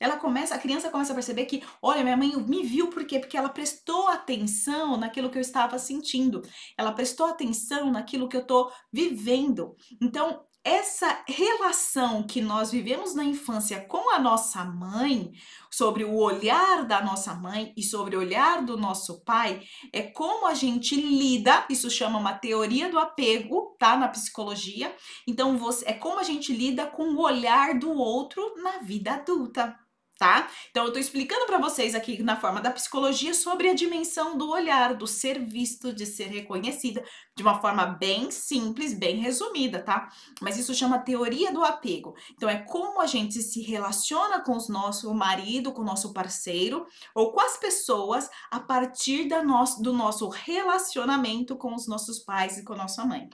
ela 0.00 0.16
começa, 0.16 0.54
a 0.54 0.58
criança 0.58 0.90
começa 0.90 1.12
a 1.12 1.14
perceber 1.14 1.44
que, 1.44 1.62
olha, 1.82 2.02
minha 2.02 2.16
mãe 2.16 2.34
me 2.36 2.62
viu 2.62 2.88
por 2.88 3.04
quê? 3.04 3.18
Porque 3.18 3.36
ela 3.36 3.50
prestou 3.50 4.08
atenção 4.08 4.96
naquilo 4.96 5.30
que 5.30 5.36
eu 5.36 5.42
estava 5.42 5.78
sentindo. 5.78 6.42
Ela 6.76 6.92
prestou 6.92 7.26
atenção 7.26 7.90
naquilo 7.90 8.28
que 8.28 8.36
eu 8.36 8.40
estou 8.40 8.72
vivendo. 8.90 9.76
Então, 10.00 10.44
essa 10.62 11.24
relação 11.26 12.22
que 12.22 12.40
nós 12.42 12.70
vivemos 12.70 13.14
na 13.14 13.24
infância 13.24 13.80
com 13.80 14.10
a 14.10 14.18
nossa 14.18 14.62
mãe, 14.62 15.32
sobre 15.70 16.04
o 16.04 16.14
olhar 16.16 16.86
da 16.86 17.00
nossa 17.00 17.34
mãe 17.34 17.72
e 17.76 17.82
sobre 17.82 18.14
o 18.14 18.20
olhar 18.20 18.62
do 18.62 18.76
nosso 18.76 19.24
pai, 19.24 19.62
é 19.92 20.02
como 20.02 20.46
a 20.46 20.54
gente 20.54 21.00
lida, 21.00 21.64
isso 21.70 21.90
chama 21.90 22.18
uma 22.18 22.34
teoria 22.34 22.90
do 22.90 22.98
apego, 22.98 23.74
tá? 23.78 23.96
Na 23.96 24.08
psicologia. 24.08 24.94
Então, 25.26 25.56
você, 25.56 25.88
é 25.88 25.92
como 25.94 26.18
a 26.18 26.24
gente 26.24 26.52
lida 26.52 26.86
com 26.86 27.04
o 27.04 27.22
olhar 27.22 27.78
do 27.78 27.90
outro 27.92 28.54
na 28.62 28.78
vida 28.78 29.14
adulta. 29.14 29.78
Tá? 30.20 30.50
Então 30.70 30.84
eu 30.84 30.92
tô 30.92 30.98
explicando 30.98 31.46
para 31.46 31.56
vocês 31.56 31.94
aqui 31.94 32.22
na 32.22 32.36
forma 32.36 32.60
da 32.60 32.70
psicologia 32.70 33.32
sobre 33.32 33.70
a 33.70 33.74
dimensão 33.74 34.36
do 34.36 34.50
olhar, 34.50 34.92
do 34.92 35.06
ser 35.06 35.42
visto, 35.42 35.94
de 35.94 36.04
ser 36.04 36.26
reconhecida, 36.26 37.02
de 37.34 37.42
uma 37.42 37.58
forma 37.58 37.86
bem 37.86 38.30
simples, 38.30 38.92
bem 38.92 39.16
resumida, 39.16 39.82
tá? 39.82 40.10
Mas 40.38 40.58
isso 40.58 40.74
chama 40.74 40.98
teoria 40.98 41.50
do 41.50 41.64
apego. 41.64 42.14
Então 42.32 42.50
é 42.50 42.58
como 42.58 43.00
a 43.00 43.06
gente 43.06 43.40
se 43.40 43.62
relaciona 43.62 44.40
com 44.40 44.52
o 44.52 44.68
nosso 44.68 45.14
marido, 45.14 45.72
com 45.72 45.80
o 45.80 45.86
nosso 45.86 46.12
parceiro 46.12 46.86
ou 47.14 47.32
com 47.32 47.40
as 47.40 47.56
pessoas 47.56 48.28
a 48.50 48.60
partir 48.60 49.26
da 49.26 49.42
nosso, 49.42 49.80
do 49.80 49.94
nosso 49.94 50.28
relacionamento 50.28 51.56
com 51.56 51.74
os 51.74 51.88
nossos 51.88 52.18
pais 52.18 52.58
e 52.58 52.64
com 52.64 52.74
a 52.74 52.76
nossa 52.76 53.06
mãe. 53.06 53.26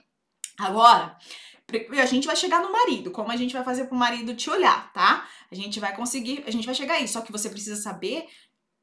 Agora, 0.57 1.17
a 1.99 2.05
gente 2.05 2.27
vai 2.27 2.35
chegar 2.35 2.61
no 2.61 2.71
marido, 2.71 3.11
como 3.11 3.31
a 3.31 3.35
gente 3.35 3.53
vai 3.53 3.63
fazer 3.63 3.85
pro 3.85 3.95
marido 3.95 4.33
te 4.35 4.49
olhar, 4.49 4.91
tá? 4.93 5.27
A 5.51 5.55
gente 5.55 5.79
vai 5.79 5.95
conseguir, 5.95 6.43
a 6.47 6.51
gente 6.51 6.65
vai 6.65 6.73
chegar 6.73 6.95
aí, 6.95 7.07
só 7.07 7.21
que 7.21 7.31
você 7.31 7.49
precisa 7.49 7.75
saber 7.81 8.27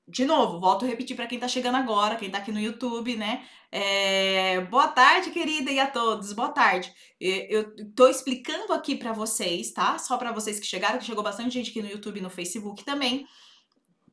de 0.06 0.26
novo, 0.26 0.60
volto 0.60 0.84
a 0.84 0.88
repetir 0.88 1.16
para 1.16 1.26
quem 1.26 1.38
tá 1.38 1.48
chegando 1.48 1.76
agora, 1.76 2.16
quem 2.16 2.30
tá 2.30 2.38
aqui 2.38 2.52
no 2.52 2.60
YouTube, 2.60 3.16
né? 3.16 3.42
É... 3.72 4.60
Boa 4.62 4.88
tarde, 4.88 5.30
querida, 5.30 5.70
e 5.70 5.80
a 5.80 5.86
todos. 5.86 6.32
Boa 6.34 6.50
tarde. 6.50 6.92
Eu 7.18 7.74
tô 7.94 8.06
explicando 8.06 8.72
aqui 8.74 8.96
para 8.96 9.12
vocês, 9.12 9.72
tá? 9.72 9.98
Só 9.98 10.18
para 10.18 10.30
vocês 10.30 10.60
que 10.60 10.66
chegaram, 10.66 10.98
que 10.98 11.06
chegou 11.06 11.24
bastante 11.24 11.54
gente 11.54 11.70
aqui 11.70 11.80
no 11.80 11.88
YouTube 11.88 12.18
e 12.18 12.22
no 12.22 12.28
Facebook 12.28 12.84
também. 12.84 13.26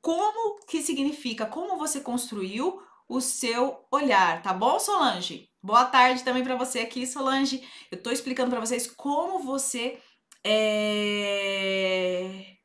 Como 0.01 0.65
que 0.65 0.81
significa, 0.81 1.45
como 1.45 1.77
você 1.77 1.99
construiu 1.99 2.81
o 3.11 3.19
seu 3.19 3.85
olhar, 3.91 4.41
tá 4.41 4.53
bom, 4.53 4.79
Solange? 4.79 5.49
Boa 5.61 5.83
tarde 5.83 6.23
também 6.23 6.45
para 6.45 6.55
você 6.55 6.79
aqui, 6.79 7.05
Solange. 7.05 7.61
Eu 7.91 7.97
estou 7.97 8.13
explicando 8.13 8.49
para 8.49 8.61
vocês 8.61 8.87
como 8.87 9.39
você 9.39 9.99
é... 10.45 12.55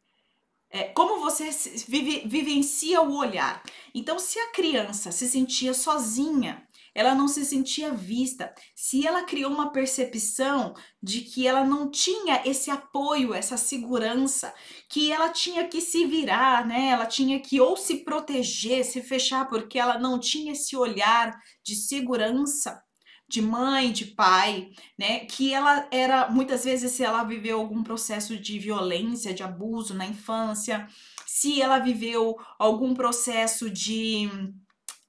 É, 0.70 0.84
como 0.84 1.20
você 1.20 1.50
vive, 1.88 2.28
vivencia 2.28 3.02
o 3.02 3.16
olhar. 3.16 3.60
Então, 3.92 4.20
se 4.20 4.38
a 4.38 4.52
criança 4.52 5.10
se 5.10 5.26
sentia 5.26 5.74
sozinha 5.74 6.64
ela 6.96 7.14
não 7.14 7.28
se 7.28 7.44
sentia 7.44 7.92
vista. 7.92 8.54
Se 8.74 9.06
ela 9.06 9.22
criou 9.24 9.52
uma 9.52 9.70
percepção 9.70 10.72
de 11.02 11.20
que 11.20 11.46
ela 11.46 11.62
não 11.62 11.90
tinha 11.90 12.40
esse 12.46 12.70
apoio, 12.70 13.34
essa 13.34 13.58
segurança, 13.58 14.54
que 14.88 15.12
ela 15.12 15.28
tinha 15.28 15.68
que 15.68 15.82
se 15.82 16.06
virar, 16.06 16.66
né? 16.66 16.88
Ela 16.88 17.04
tinha 17.04 17.38
que 17.38 17.60
ou 17.60 17.76
se 17.76 17.98
proteger, 17.98 18.82
se 18.82 19.02
fechar, 19.02 19.46
porque 19.46 19.78
ela 19.78 19.98
não 19.98 20.18
tinha 20.18 20.52
esse 20.52 20.74
olhar 20.74 21.38
de 21.62 21.76
segurança 21.76 22.82
de 23.28 23.42
mãe, 23.42 23.92
de 23.92 24.06
pai, 24.06 24.70
né? 24.98 25.26
Que 25.26 25.52
ela 25.52 25.86
era 25.90 26.30
muitas 26.30 26.64
vezes 26.64 26.92
se 26.92 27.04
ela 27.04 27.24
viveu 27.24 27.60
algum 27.60 27.82
processo 27.82 28.38
de 28.38 28.58
violência, 28.58 29.34
de 29.34 29.42
abuso 29.42 29.92
na 29.92 30.06
infância, 30.06 30.88
se 31.26 31.60
ela 31.60 31.78
viveu 31.78 32.36
algum 32.58 32.94
processo 32.94 33.68
de 33.68 34.30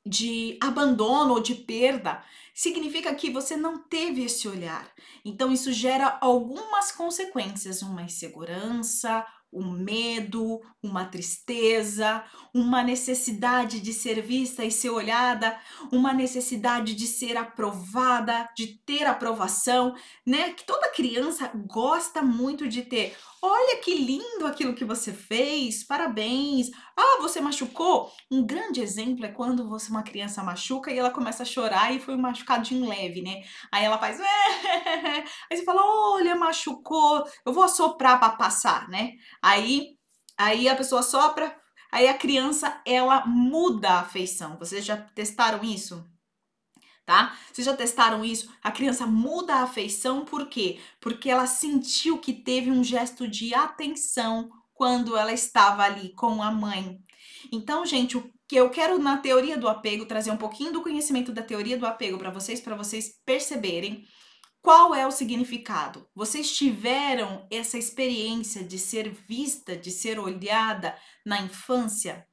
de 0.08 0.58
abandono 0.62 1.34
ou 1.34 1.40
de 1.40 1.56
perda, 1.56 2.24
significa 2.54 3.14
que 3.14 3.30
você 3.30 3.56
não 3.58 3.78
teve 3.78 4.24
esse 4.24 4.48
olhar. 4.48 4.90
Então, 5.24 5.52
isso 5.52 5.72
gera 5.72 6.18
algumas 6.22 6.92
consequências: 6.92 7.82
uma 7.82 8.02
insegurança, 8.02 9.26
um 9.52 9.72
medo, 9.72 10.62
uma 10.88 11.06
tristeza, 11.06 12.24
uma 12.54 12.84
necessidade 12.84 13.80
de 13.80 13.94
ser 13.94 14.22
vista 14.22 14.64
e 14.66 14.72
ser 14.72 14.90
olhada, 14.90 15.60
uma 15.92 16.14
necessidade 16.14 16.96
de 16.96 17.08
ser 17.08 17.38
aprovada, 17.38 18.50
de 18.56 18.68
ter 18.86 19.06
aprovação, 19.06 19.96
né? 20.26 20.54
Que 20.54 20.66
toda 20.66 20.92
criança 20.92 21.52
gosta 21.68 22.22
muito 22.22 22.68
de 22.68 22.84
ter. 22.84 23.16
Olha 23.42 23.80
que 23.82 23.94
lindo 23.94 24.48
aquilo 24.48 24.74
que 24.74 24.84
você 24.84 25.14
fez, 25.14 25.84
parabéns. 25.84 26.72
Ah, 26.98 27.20
você 27.22 27.40
machucou? 27.40 28.12
Um 28.32 28.44
grande 28.46 28.82
exemplo 28.82 29.26
é 29.26 29.32
quando 29.32 29.70
você 29.70 29.92
uma 29.92 30.02
criança 30.02 30.44
machuca 30.44 30.92
e 30.92 30.98
ela 30.98 31.12
começa 31.12 31.44
a 31.44 31.46
chorar 31.46 31.94
e 31.94 32.00
foi 32.00 32.16
um 32.16 32.22
machucadinho 32.22 32.90
leve, 32.90 33.22
né? 33.22 33.44
Aí 33.72 33.86
ela 33.86 34.00
faz, 34.00 34.20
aí 34.20 35.56
você 35.58 35.64
fala, 35.64 35.82
olha, 35.84 36.36
machucou, 36.36 37.24
eu 37.46 37.54
vou 37.54 37.64
assoprar 37.64 38.20
para 38.20 38.30
passar, 38.32 38.90
né? 38.90 39.14
Aí, 39.42 39.97
aí 40.38 40.70
a 40.70 40.76
pessoa 40.76 41.02
sopra, 41.02 41.56
aí 41.92 42.08
a 42.08 42.14
criança 42.14 42.82
ela 42.86 43.26
muda 43.26 43.90
a 43.90 44.00
afeição. 44.02 44.58
Vocês 44.58 44.86
já 44.86 44.98
testaram 44.98 45.64
isso? 45.64 46.06
Tá? 47.06 47.38
Vocês 47.52 47.66
já 47.66 47.76
testaram 47.76 48.24
isso? 48.24 48.52
A 48.62 48.70
criança 48.70 49.08
muda 49.08 49.56
a 49.56 49.64
afeição 49.64 50.26
por 50.26 50.48
quê? 50.48 50.80
Porque 51.00 51.30
ela 51.30 51.48
sentiu 51.48 52.18
que 52.18 52.34
teve 52.34 52.70
um 52.70 52.84
gesto 52.84 53.28
de 53.28 53.54
atenção 53.54 54.50
quando 54.74 55.16
ela 55.18 55.32
estava 55.32 55.84
ali 55.84 56.14
com 56.14 56.44
a 56.44 56.52
mãe. 56.52 57.00
Então, 57.52 57.86
gente, 57.86 58.18
o 58.18 58.30
que 58.48 58.56
eu 58.56 58.70
quero 58.70 59.00
na 59.00 59.18
teoria 59.18 59.58
do 59.58 59.68
apego 59.68 60.06
trazer 60.06 60.32
um 60.32 60.38
pouquinho 60.38 60.72
do 60.72 60.82
conhecimento 60.82 61.32
da 61.32 61.42
teoria 61.42 61.78
do 61.78 61.86
apego 61.86 62.18
para 62.18 62.30
vocês, 62.30 62.62
para 62.62 62.76
vocês 62.76 63.20
perceberem 63.26 64.06
qual 64.62 64.94
é 64.94 65.06
o 65.08 65.12
significado? 65.12 66.08
Vocês 66.14 66.52
tiveram 66.52 67.48
essa 67.50 67.78
experiência 67.78 68.64
de 68.64 68.78
ser 68.78 69.10
vista, 69.10 69.76
de 69.76 69.92
ser 69.92 70.20
olhada 70.20 70.98
na 71.26 71.42
infância? 71.42 72.28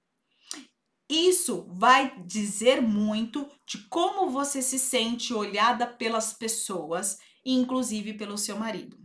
Isso 1.08 1.66
vai 1.70 2.18
dizer 2.24 2.80
muito 2.80 3.48
de 3.66 3.78
como 3.88 4.30
você 4.30 4.62
se 4.62 4.78
sente 4.78 5.34
olhada 5.34 5.86
pelas 5.86 6.32
pessoas, 6.32 7.18
inclusive 7.44 8.14
pelo 8.14 8.38
seu 8.38 8.56
marido. 8.56 8.98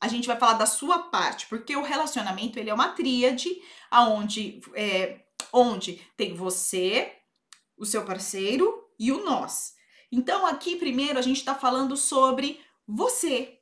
A 0.00 0.08
gente 0.08 0.26
vai 0.26 0.38
falar 0.38 0.54
da 0.54 0.66
sua 0.66 1.04
parte, 1.04 1.46
porque 1.46 1.74
o 1.76 1.82
relacionamento 1.82 2.58
ele 2.58 2.68
é 2.68 2.74
uma 2.74 2.88
tríade, 2.88 3.48
aonde 3.90 4.60
é, 4.74 5.24
onde 5.52 6.00
tem 6.16 6.34
você, 6.34 7.12
o 7.76 7.86
seu 7.86 8.04
parceiro 8.04 8.84
e 8.98 9.12
o 9.12 9.24
nós. 9.24 9.75
Então 10.10 10.46
aqui 10.46 10.76
primeiro 10.76 11.18
a 11.18 11.22
gente 11.22 11.38
está 11.38 11.54
falando 11.54 11.96
sobre 11.96 12.60
você. 12.86 13.58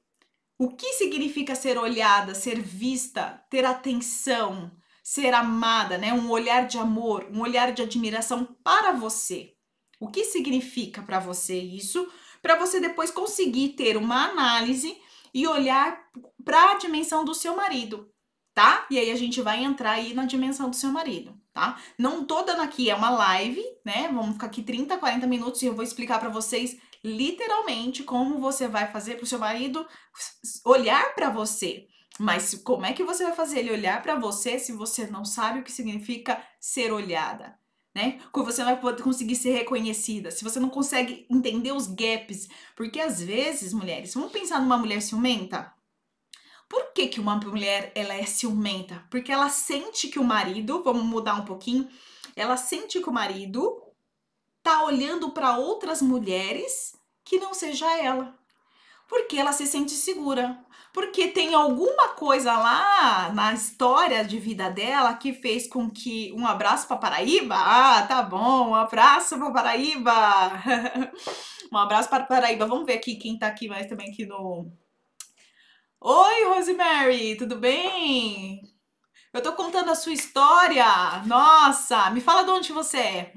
O 0.58 0.68
que 0.68 0.92
significa 0.92 1.54
ser 1.54 1.78
olhada, 1.78 2.34
ser 2.34 2.60
vista, 2.60 3.44
ter 3.50 3.64
atenção, 3.64 4.70
ser 5.02 5.34
amada, 5.34 5.98
né? 5.98 6.12
Um 6.12 6.30
olhar 6.30 6.66
de 6.66 6.78
amor, 6.78 7.26
um 7.30 7.40
olhar 7.40 7.72
de 7.72 7.82
admiração 7.82 8.44
para 8.62 8.92
você. 8.92 9.54
O 10.00 10.08
que 10.08 10.24
significa 10.24 11.02
para 11.02 11.18
você 11.18 11.58
isso? 11.58 12.08
Para 12.40 12.56
você 12.56 12.80
depois 12.80 13.10
conseguir 13.10 13.70
ter 13.70 13.96
uma 13.96 14.30
análise 14.30 14.96
e 15.32 15.46
olhar 15.46 15.98
para 16.44 16.72
a 16.72 16.74
dimensão 16.74 17.24
do 17.24 17.34
seu 17.34 17.56
marido, 17.56 18.08
tá? 18.54 18.86
E 18.90 18.98
aí 18.98 19.10
a 19.10 19.16
gente 19.16 19.42
vai 19.42 19.64
entrar 19.64 19.92
aí 19.92 20.14
na 20.14 20.24
dimensão 20.24 20.70
do 20.70 20.76
seu 20.76 20.90
marido, 20.92 21.38
tá? 21.54 21.80
Não 21.96 22.25
tô 22.25 22.42
dando 22.42 22.61
aqui, 22.61 22.90
é 22.90 22.94
uma 22.94 23.11
live, 23.11 23.62
né? 23.84 24.11
Vamos 24.12 24.32
ficar 24.32 24.46
aqui 24.46 24.62
30, 24.62 24.99
40 24.99 25.26
minutos 25.26 25.62
e 25.62 25.66
eu 25.66 25.75
vou 25.75 25.84
explicar 25.84 26.18
para 26.18 26.28
vocês 26.28 26.76
literalmente 27.02 28.02
como 28.02 28.40
você 28.40 28.66
vai 28.66 28.90
fazer 28.90 29.14
para 29.14 29.25
o 29.25 29.26
seu 29.26 29.38
marido 29.38 29.87
olhar 30.64 31.14
para 31.14 31.30
você. 31.30 31.87
Mas 32.18 32.54
como 32.54 32.87
é 32.87 32.92
que 32.92 33.04
você 33.04 33.25
vai 33.25 33.34
fazer 33.34 33.61
ele 33.61 33.73
olhar 33.73 34.02
para 34.02 34.16
você 34.16 34.58
se 34.58 34.73
você 34.73 35.06
não 35.06 35.25
sabe 35.25 35.61
o 35.61 35.62
que 35.62 35.73
significa 35.73 36.42
ser 36.61 36.92
olhada? 36.92 37.58
Né? 37.94 38.20
Como 38.32 38.46
você 38.46 38.64
vai 38.64 38.80
poder 38.80 39.02
conseguir 39.02 39.37
ser 39.37 39.52
reconhecida, 39.52 40.32
se 40.32 40.42
você 40.42 40.58
não 40.58 40.68
consegue 40.68 41.26
entender 41.30 41.70
os 41.70 41.87
gaps, 41.87 42.49
porque 42.75 42.99
às 42.99 43.23
vezes, 43.23 43.73
mulheres, 43.73 44.14
vamos 44.14 44.32
pensar 44.32 44.61
numa 44.61 44.76
mulher 44.76 45.00
ciumenta? 45.00 45.73
Por 46.68 46.92
que, 46.92 47.09
que 47.09 47.21
uma 47.21 47.37
mulher 47.37 47.92
ela 47.94 48.14
é 48.14 48.25
ciumenta? 48.25 49.04
Porque 49.11 49.30
ela 49.30 49.49
sente 49.49 50.09
que 50.09 50.18
o 50.18 50.25
marido, 50.25 50.83
vamos 50.83 51.04
mudar 51.04 51.35
um 51.35 51.44
pouquinho, 51.44 51.88
ela 52.35 52.56
sente 52.56 53.00
que 53.00 53.09
o 53.09 53.12
marido 53.12 53.83
tá 54.62 54.85
olhando 54.85 55.30
para 55.30 55.56
outras 55.56 56.00
mulheres 56.00 56.97
que 57.25 57.38
não 57.38 57.54
seja 57.54 57.87
ela. 57.99 58.35
Porque 59.09 59.37
ela 59.37 59.52
se 59.52 59.66
sente 59.66 59.92
segura. 59.92 60.59
Porque 60.92 61.28
tem 61.28 61.54
alguma 61.54 62.11
coisa 62.11 62.56
lá 62.56 63.30
na 63.35 63.52
história 63.52 64.25
de 64.25 64.38
vida 64.38 64.71
dela 64.71 65.14
que 65.14 65.33
fez 65.33 65.66
com 65.66 65.90
que. 65.90 66.33
Um 66.33 66.47
abraço 66.47 66.87
para 66.87 66.97
Paraíba? 66.97 67.56
Ah, 67.56 68.06
tá 68.06 68.23
bom. 68.23 68.71
Um 68.71 68.75
abraço 68.75 69.37
para 69.37 69.50
Paraíba. 69.50 70.12
um 71.73 71.76
abraço 71.76 72.09
para 72.09 72.25
Paraíba. 72.25 72.66
Vamos 72.66 72.87
ver 72.87 72.94
aqui 72.94 73.16
quem 73.16 73.37
tá 73.38 73.49
aqui 73.49 73.68
mais 73.68 73.88
também 73.88 74.11
aqui 74.11 74.25
no. 74.25 74.71
Oi, 76.06 76.44
Rosemary, 76.44 77.34
tudo 77.34 77.56
bem? 77.56 78.61
Eu 79.32 79.42
tô 79.42 79.54
contando 79.54 79.90
a 79.90 79.94
sua 79.94 80.12
história. 80.12 80.84
Nossa, 81.25 82.11
me 82.11 82.20
fala 82.20 82.42
de 82.42 82.50
onde 82.50 82.73
você 82.75 82.99
é. 82.99 83.32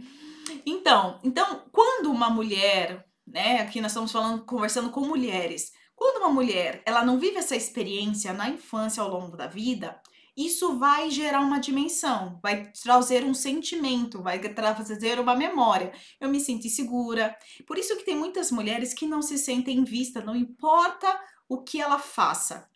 Então, 0.66 1.18
então, 1.24 1.64
quando 1.72 2.12
uma 2.12 2.30
mulher, 2.30 3.08
né, 3.26 3.62
aqui 3.62 3.80
nós 3.80 3.92
estamos 3.92 4.12
falando, 4.12 4.44
conversando 4.44 4.90
com 4.90 5.00
mulheres, 5.00 5.72
quando 5.96 6.18
uma 6.18 6.30
mulher, 6.30 6.84
ela 6.86 7.06
não 7.06 7.18
vive 7.18 7.38
essa 7.38 7.56
experiência 7.56 8.34
na 8.34 8.50
infância 8.50 9.02
ao 9.02 9.10
longo 9.10 9.38
da 9.38 9.48
vida, 9.48 9.98
isso 10.36 10.78
vai 10.78 11.10
gerar 11.10 11.40
uma 11.40 11.62
dimensão, 11.62 12.38
vai 12.44 12.70
trazer 12.84 13.24
um 13.24 13.34
sentimento, 13.34 14.22
vai 14.22 14.40
trazer 14.40 15.22
uma 15.22 15.38
memória. 15.38 15.94
Eu 16.20 16.28
me 16.28 16.42
sinto 16.42 16.68
insegura. 16.68 17.34
Por 17.66 17.78
isso 17.78 17.96
que 17.96 18.04
tem 18.04 18.18
muitas 18.18 18.52
mulheres 18.52 18.94
que 18.94 19.08
não 19.08 19.22
se 19.22 19.38
sentem 19.38 19.86
vista, 19.86 20.22
não 20.22 20.36
importa 20.36 21.08
o 21.50 21.60
que 21.60 21.82
ela 21.82 22.00
faça, 22.00 22.70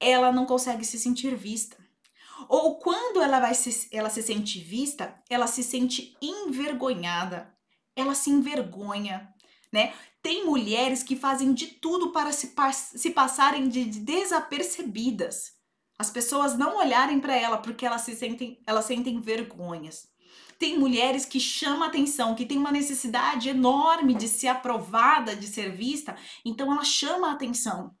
ela 0.00 0.32
não 0.32 0.46
consegue 0.46 0.84
se 0.84 0.98
sentir 0.98 1.34
vista. 1.36 1.76
Ou 2.48 2.78
quando 2.78 3.22
ela 3.22 3.40
vai 3.40 3.54
se, 3.54 3.88
ela 3.90 4.10
se 4.10 4.22
sente 4.22 4.60
vista, 4.60 5.18
ela 5.28 5.46
se 5.46 5.62
sente 5.62 6.16
envergonhada. 6.20 7.54
Ela 7.94 8.14
se 8.14 8.28
envergonha, 8.28 9.32
né? 9.72 9.94
Tem 10.22 10.44
mulheres 10.44 11.02
que 11.02 11.16
fazem 11.16 11.54
de 11.54 11.66
tudo 11.66 12.12
para 12.12 12.32
se, 12.32 12.52
se 12.74 13.10
passarem 13.10 13.68
de 13.68 13.84
desapercebidas. 13.84 15.54
As 15.98 16.10
pessoas 16.10 16.58
não 16.58 16.76
olharem 16.76 17.20
para 17.20 17.34
ela 17.34 17.58
porque 17.58 17.86
elas 17.86 18.02
se 18.02 18.14
sentem, 18.14 18.60
elas 18.66 18.84
sentem 18.84 19.18
vergonhas. 19.18 20.08
Tem 20.58 20.78
mulheres 20.78 21.24
que 21.24 21.40
chamam 21.40 21.84
atenção, 21.84 22.34
que 22.34 22.44
tem 22.44 22.58
uma 22.58 22.72
necessidade 22.72 23.48
enorme 23.48 24.14
de 24.14 24.28
ser 24.28 24.48
aprovada, 24.48 25.34
de 25.34 25.46
ser 25.46 25.74
vista, 25.74 26.16
então 26.44 26.72
ela 26.72 26.84
chama 26.84 27.28
a 27.28 27.32
atenção. 27.32 27.95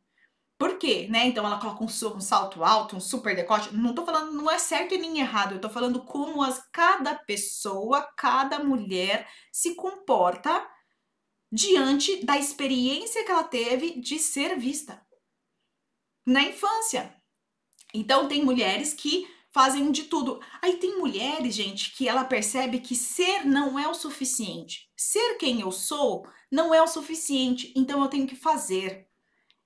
Por 0.58 0.78
quê? 0.78 1.06
Né? 1.10 1.26
Então 1.26 1.44
ela 1.44 1.60
coloca 1.60 1.84
um, 1.84 1.86
um, 1.86 2.20
salto 2.20 2.64
alto, 2.64 2.96
um 2.96 3.00
super 3.00 3.36
decote. 3.36 3.74
Não 3.74 3.94
tô 3.94 4.04
falando, 4.04 4.32
não 4.32 4.50
é 4.50 4.58
certo 4.58 4.94
e 4.94 4.98
nem 4.98 5.18
errado. 5.20 5.54
Eu 5.54 5.60
tô 5.60 5.68
falando 5.68 6.02
como 6.04 6.42
as, 6.42 6.62
cada 6.72 7.14
pessoa, 7.14 8.02
cada 8.16 8.58
mulher 8.64 9.28
se 9.52 9.74
comporta 9.74 10.66
diante 11.52 12.24
da 12.24 12.38
experiência 12.38 13.24
que 13.24 13.30
ela 13.30 13.44
teve 13.44 14.00
de 14.00 14.18
ser 14.18 14.58
vista 14.58 15.04
na 16.26 16.42
infância. 16.42 17.14
Então 17.94 18.26
tem 18.26 18.44
mulheres 18.44 18.92
que 18.92 19.28
fazem 19.52 19.90
de 19.90 20.04
tudo. 20.04 20.40
Aí 20.60 20.76
tem 20.76 20.98
mulheres, 20.98 21.54
gente, 21.54 21.94
que 21.96 22.08
ela 22.08 22.24
percebe 22.24 22.80
que 22.80 22.94
ser 22.94 23.46
não 23.46 23.78
é 23.78 23.88
o 23.88 23.94
suficiente. 23.94 24.90
Ser 24.96 25.36
quem 25.38 25.60
eu 25.60 25.72
sou 25.72 26.26
não 26.50 26.74
é 26.74 26.82
o 26.82 26.86
suficiente, 26.86 27.72
então 27.74 28.02
eu 28.02 28.08
tenho 28.08 28.26
que 28.26 28.36
fazer. 28.36 29.05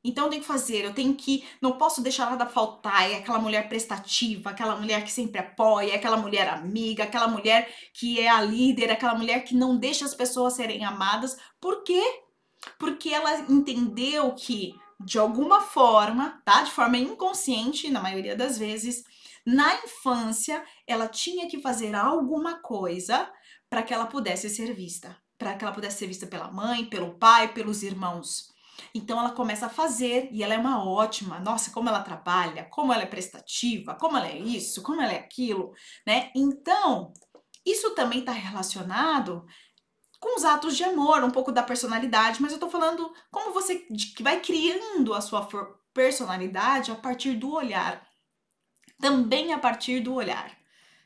Então 0.02 0.24
eu 0.24 0.30
tenho 0.30 0.42
que 0.42 0.48
fazer, 0.48 0.84
eu 0.84 0.94
tenho 0.94 1.14
que, 1.14 1.44
não 1.60 1.76
posso 1.76 2.02
deixar 2.02 2.30
nada 2.30 2.46
faltar. 2.46 3.10
É 3.10 3.16
aquela 3.16 3.38
mulher 3.38 3.68
prestativa, 3.68 4.50
aquela 4.50 4.76
mulher 4.76 5.04
que 5.04 5.12
sempre 5.12 5.40
apoia, 5.40 5.94
aquela 5.94 6.16
mulher 6.16 6.48
amiga, 6.48 7.04
aquela 7.04 7.28
mulher 7.28 7.70
que 7.92 8.18
é 8.18 8.28
a 8.28 8.40
líder, 8.40 8.90
aquela 8.90 9.14
mulher 9.14 9.44
que 9.44 9.54
não 9.54 9.76
deixa 9.76 10.04
as 10.04 10.14
pessoas 10.14 10.54
serem 10.54 10.84
amadas. 10.84 11.36
Por 11.60 11.82
quê? 11.84 12.02
Porque 12.78 13.10
ela 13.10 13.40
entendeu 13.50 14.34
que 14.34 14.74
de 15.02 15.18
alguma 15.18 15.62
forma, 15.62 16.42
tá? 16.44 16.62
De 16.62 16.70
forma 16.70 16.98
inconsciente, 16.98 17.90
na 17.90 18.00
maioria 18.00 18.36
das 18.36 18.58
vezes, 18.58 19.02
na 19.46 19.74
infância, 19.82 20.62
ela 20.86 21.08
tinha 21.08 21.48
que 21.48 21.60
fazer 21.60 21.94
alguma 21.94 22.60
coisa 22.60 23.30
para 23.68 23.82
que 23.82 23.94
ela 23.94 24.06
pudesse 24.06 24.50
ser 24.50 24.74
vista, 24.74 25.16
para 25.38 25.54
que 25.54 25.64
ela 25.64 25.72
pudesse 25.72 25.98
ser 25.98 26.06
vista 26.06 26.26
pela 26.26 26.52
mãe, 26.52 26.84
pelo 26.84 27.14
pai, 27.14 27.52
pelos 27.54 27.82
irmãos. 27.82 28.50
Então 28.94 29.18
ela 29.18 29.30
começa 29.30 29.66
a 29.66 29.70
fazer 29.70 30.28
e 30.32 30.42
ela 30.42 30.54
é 30.54 30.58
uma 30.58 30.84
ótima. 30.84 31.38
Nossa, 31.38 31.70
como 31.70 31.88
ela 31.88 32.02
trabalha, 32.02 32.64
como 32.64 32.92
ela 32.92 33.02
é 33.02 33.06
prestativa, 33.06 33.94
como 33.94 34.16
ela 34.16 34.28
é 34.28 34.38
isso, 34.38 34.82
como 34.82 35.00
ela 35.00 35.12
é 35.12 35.18
aquilo, 35.18 35.72
né? 36.06 36.30
Então, 36.34 37.12
isso 37.64 37.94
também 37.94 38.20
está 38.20 38.32
relacionado 38.32 39.46
com 40.18 40.36
os 40.36 40.44
atos 40.44 40.76
de 40.76 40.84
amor, 40.84 41.24
um 41.24 41.30
pouco 41.30 41.50
da 41.50 41.62
personalidade, 41.62 42.42
mas 42.42 42.52
eu 42.52 42.58
tô 42.58 42.68
falando 42.68 43.12
como 43.30 43.54
você 43.54 43.76
que 43.76 44.22
vai 44.22 44.40
criando 44.40 45.14
a 45.14 45.20
sua 45.20 45.48
personalidade 45.94 46.90
a 46.90 46.94
partir 46.94 47.34
do 47.34 47.52
olhar. 47.52 48.06
Também 49.00 49.52
a 49.52 49.58
partir 49.58 50.00
do 50.00 50.12
olhar, 50.12 50.54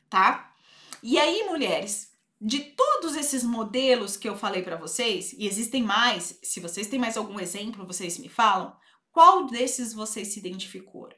tá? 0.09 0.53
E 1.01 1.17
aí, 1.17 1.43
mulheres, 1.43 2.11
de 2.45 2.59
todos 2.59 3.15
esses 3.15 3.43
modelos 3.43 4.15
que 4.15 4.29
eu 4.29 4.37
falei 4.37 4.61
para 4.61 4.75
vocês, 4.75 5.33
e 5.33 5.47
existem 5.47 5.81
mais, 5.81 6.39
se 6.43 6.59
vocês 6.59 6.85
têm 6.85 6.99
mais 6.99 7.17
algum 7.17 7.39
exemplo, 7.39 7.87
vocês 7.87 8.19
me 8.19 8.29
falam, 8.29 8.77
qual 9.11 9.47
desses 9.47 9.93
você 9.93 10.23
se 10.23 10.37
identificou? 10.37 11.09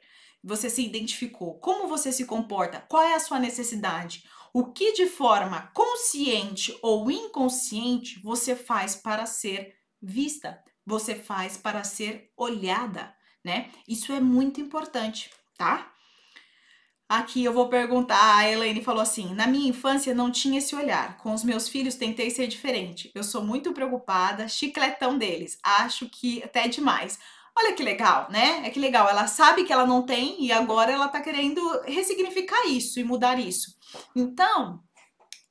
Você 0.42 0.70
se 0.70 0.82
identificou? 0.82 1.60
Como 1.60 1.86
você 1.86 2.10
se 2.10 2.24
comporta? 2.24 2.80
Qual 2.88 3.02
é 3.02 3.14
a 3.14 3.20
sua 3.20 3.38
necessidade? 3.38 4.24
O 4.54 4.72
que 4.72 4.94
de 4.94 5.06
forma 5.06 5.70
consciente 5.74 6.74
ou 6.80 7.10
inconsciente 7.10 8.18
você 8.22 8.56
faz 8.56 8.96
para 8.96 9.26
ser 9.26 9.74
vista? 10.00 10.58
Você 10.86 11.14
faz 11.14 11.58
para 11.58 11.84
ser 11.84 12.32
olhada, 12.38 13.14
né? 13.44 13.70
Isso 13.86 14.12
é 14.12 14.20
muito 14.20 14.62
importante, 14.62 15.30
tá? 15.58 15.92
Aqui 17.08 17.42
eu 17.42 17.54
vou 17.54 17.70
perguntar, 17.70 18.36
a 18.36 18.50
Elaine 18.50 18.84
falou 18.84 19.00
assim: 19.00 19.32
na 19.34 19.46
minha 19.46 19.70
infância 19.70 20.14
não 20.14 20.30
tinha 20.30 20.58
esse 20.58 20.76
olhar. 20.76 21.16
Com 21.16 21.32
os 21.32 21.42
meus 21.42 21.66
filhos 21.66 21.94
tentei 21.94 22.28
ser 22.30 22.46
diferente. 22.46 23.10
Eu 23.14 23.24
sou 23.24 23.42
muito 23.42 23.72
preocupada, 23.72 24.46
chicletão 24.46 25.16
deles. 25.16 25.58
Acho 25.62 26.06
que 26.08 26.42
até 26.42 26.66
é 26.66 26.68
demais. 26.68 27.18
Olha 27.56 27.72
que 27.72 27.82
legal, 27.82 28.28
né? 28.30 28.62
É 28.64 28.70
que 28.70 28.78
legal. 28.78 29.08
Ela 29.08 29.26
sabe 29.26 29.64
que 29.64 29.72
ela 29.72 29.86
não 29.86 30.04
tem 30.04 30.44
e 30.44 30.52
agora 30.52 30.92
ela 30.92 31.08
tá 31.08 31.20
querendo 31.20 31.60
ressignificar 31.86 32.66
isso 32.66 33.00
e 33.00 33.04
mudar 33.04 33.40
isso. 33.40 33.74
Então, 34.14 34.80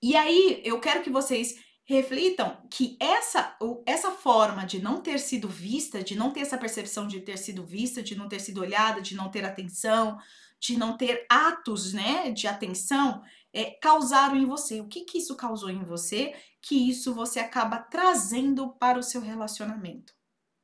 e 0.01 0.15
aí 0.15 0.61
eu 0.63 0.79
quero 0.79 1.01
que 1.01 1.09
vocês 1.09 1.55
reflitam 1.83 2.57
que 2.69 2.97
essa, 2.99 3.57
essa 3.85 4.11
forma 4.11 4.65
de 4.65 4.79
não 4.81 5.01
ter 5.01 5.19
sido 5.19 5.47
vista, 5.47 6.03
de 6.03 6.15
não 6.15 6.31
ter 6.31 6.41
essa 6.41 6.57
percepção 6.57 7.07
de 7.07 7.21
ter 7.21 7.37
sido 7.37 7.65
vista, 7.65 8.03
de 8.03 8.15
não 8.15 8.27
ter 8.27 8.39
sido 8.39 8.61
olhada, 8.61 9.01
de 9.01 9.15
não 9.15 9.29
ter 9.29 9.43
atenção, 9.43 10.19
de 10.59 10.77
não 10.77 10.97
ter 10.97 11.25
atos, 11.29 11.93
né, 11.93 12.31
de 12.31 12.47
atenção, 12.47 13.21
é, 13.53 13.71
causaram 13.81 14.35
em 14.35 14.45
você. 14.45 14.81
O 14.81 14.87
que 14.87 15.01
que 15.01 15.17
isso 15.19 15.35
causou 15.35 15.69
em 15.69 15.83
você? 15.83 16.35
Que 16.61 16.75
isso 16.89 17.13
você 17.13 17.39
acaba 17.39 17.79
trazendo 17.79 18.69
para 18.73 18.99
o 18.99 19.03
seu 19.03 19.21
relacionamento, 19.21 20.13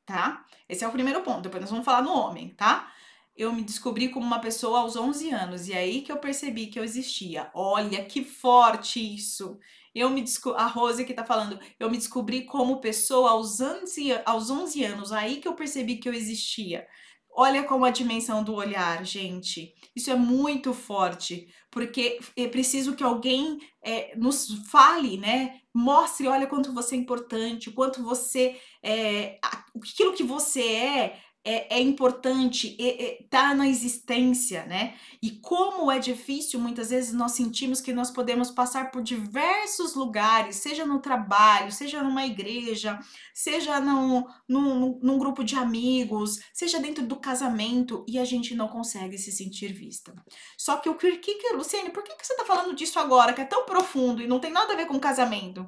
tá? 0.05 0.45
Esse 0.67 0.83
é 0.83 0.87
o 0.87 0.91
primeiro 0.91 1.21
ponto. 1.21 1.41
Depois 1.41 1.61
nós 1.61 1.71
vamos 1.71 1.85
falar 1.85 2.01
no 2.01 2.13
homem, 2.13 2.49
tá? 2.55 2.91
Eu 3.35 3.51
me 3.51 3.63
descobri 3.63 4.09
como 4.09 4.25
uma 4.25 4.39
pessoa 4.39 4.81
aos 4.81 4.95
11 4.95 5.31
anos 5.31 5.67
e 5.67 5.73
é 5.73 5.79
aí 5.79 6.01
que 6.01 6.11
eu 6.11 6.17
percebi 6.17 6.67
que 6.67 6.79
eu 6.79 6.83
existia. 6.83 7.49
Olha 7.53 8.05
que 8.05 8.23
forte 8.23 8.99
isso. 9.15 9.59
Eu 9.93 10.09
me 10.09 10.23
a 10.55 10.67
Rose 10.67 11.05
que 11.05 11.13
tá 11.13 11.23
falando, 11.23 11.59
eu 11.79 11.89
me 11.89 11.97
descobri 11.97 12.45
como 12.45 12.81
pessoa 12.81 13.31
aos 13.31 13.61
11, 13.61 14.21
aos 14.25 14.49
11 14.49 14.83
anos, 14.83 15.11
aí 15.11 15.37
que 15.37 15.47
eu 15.47 15.53
percebi 15.55 15.97
que 15.97 16.09
eu 16.09 16.13
existia. 16.13 16.87
Olha 17.35 17.63
como 17.63 17.83
a 17.83 17.89
dimensão 17.89 18.43
do 18.43 18.53
olhar, 18.53 19.03
gente. 19.03 19.73
Isso 19.95 20.11
é 20.11 20.15
muito 20.15 20.73
forte, 20.73 21.47
porque 21.71 22.19
é 22.37 22.47
preciso 22.47 22.95
que 22.95 23.03
alguém 23.03 23.59
é, 23.83 24.15
nos 24.15 24.47
fale, 24.69 25.17
né? 25.17 25.59
Mostre, 25.73 26.27
olha 26.27 26.45
quanto 26.45 26.71
você 26.73 26.95
é 26.95 26.99
importante, 26.99 27.71
quanto 27.71 28.03
você 28.03 28.59
é, 28.83 29.39
aquilo 29.43 30.13
que 30.13 30.23
você 30.23 30.61
é 30.61 31.19
é, 31.45 31.75
é 31.77 31.81
importante, 31.81 32.77
é, 32.79 33.05
é, 33.05 33.23
tá 33.29 33.53
na 33.53 33.67
existência, 33.67 34.65
né? 34.65 34.97
E 35.21 35.31
como 35.31 35.91
é 35.91 35.99
difícil, 35.99 36.57
muitas 36.57 36.89
vezes 36.89 37.13
nós 37.13 37.33
sentimos 37.33 37.81
que 37.81 37.91
nós 37.91 38.09
podemos 38.09 38.49
passar 38.49 38.91
por 38.91 39.03
diversos 39.03 39.93
lugares, 39.93 40.55
seja 40.55 40.85
no 40.85 41.01
trabalho, 41.01 41.69
seja 41.69 42.01
numa 42.01 42.25
igreja, 42.25 42.97
seja 43.33 43.81
num, 43.81 44.25
num, 44.47 45.19
grupo 45.19 45.43
de 45.43 45.55
amigos, 45.55 46.39
seja 46.53 46.79
dentro 46.79 47.05
do 47.05 47.17
casamento, 47.17 48.05
e 48.07 48.17
a 48.17 48.23
gente 48.23 48.55
não 48.55 48.69
consegue 48.69 49.17
se 49.17 49.31
sentir 49.31 49.73
vista. 49.73 50.13
Só 50.57 50.77
que 50.77 50.87
o 50.87 50.95
que, 50.95 51.17
que 51.17 51.53
Luciane, 51.53 51.89
por 51.89 52.03
que, 52.03 52.15
que 52.15 52.25
você 52.25 52.37
tá 52.37 52.45
falando 52.45 52.73
disso 52.73 52.97
agora, 52.99 53.33
que 53.33 53.41
é 53.41 53.45
tão 53.45 53.65
profundo 53.65 54.21
e 54.21 54.27
não 54.27 54.39
tem 54.39 54.51
nada 54.51 54.73
a 54.73 54.77
ver 54.77 54.85
com 54.85 54.97
casamento? 54.97 55.67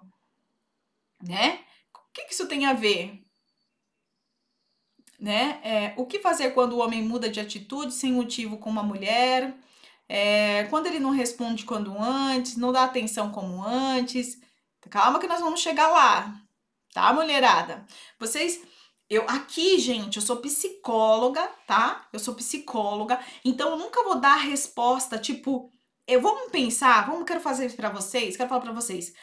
Né? 1.22 1.60
O 1.94 2.14
que, 2.14 2.24
que 2.26 2.34
isso 2.34 2.48
tem 2.48 2.66
a 2.66 2.74
ver? 2.74 3.25
Né? 5.20 5.60
É, 5.64 5.94
o 5.98 6.06
que 6.06 6.20
fazer 6.20 6.52
quando 6.52 6.74
o 6.74 6.80
homem 6.80 7.02
muda 7.02 7.30
de 7.30 7.40
atitude 7.40 7.94
sem 7.94 8.12
motivo 8.12 8.58
com 8.58 8.70
uma 8.70 8.84
mulher? 8.84 9.56
É, 10.08 10.66
quando 10.66 10.88
ele 10.88 11.00
não 11.00 11.12
responde 11.12 11.66
quando 11.66 11.98
antes, 11.98 12.58
não 12.58 12.72
dá 12.72 12.84
atenção 12.84 13.32
como 13.32 13.64
antes. 13.64 14.40
Calma 14.90 15.20
que 15.20 15.28
nós 15.28 15.40
vamos 15.42 15.62
chegar 15.62 15.88
lá, 15.88 16.40
tá, 16.94 17.12
mulherada? 17.12 17.86
Vocês, 18.20 18.62
eu 19.10 19.24
aqui, 19.28 19.80
gente, 19.80 20.18
eu 20.18 20.22
sou 20.22 20.38
psicóloga, 20.38 21.42
tá? 21.66 22.08
Eu 22.14 22.20
sou 22.20 22.36
psicóloga, 22.36 23.20
então 23.44 23.72
eu 23.72 23.78
nunca 23.78 24.04
vou 24.04 24.20
dar 24.20 24.36
resposta 24.36 25.18
tipo, 25.18 25.72
eu 26.08 26.22
vamos 26.22 26.52
pensar, 26.52 27.08
vamos 27.08 27.26
quero 27.26 27.40
fazer 27.40 27.76
para 27.76 27.90
vocês, 27.90 28.38
quero 28.38 28.50
falar 28.50 28.62
para 28.62 28.72
vocês. 28.74 29.14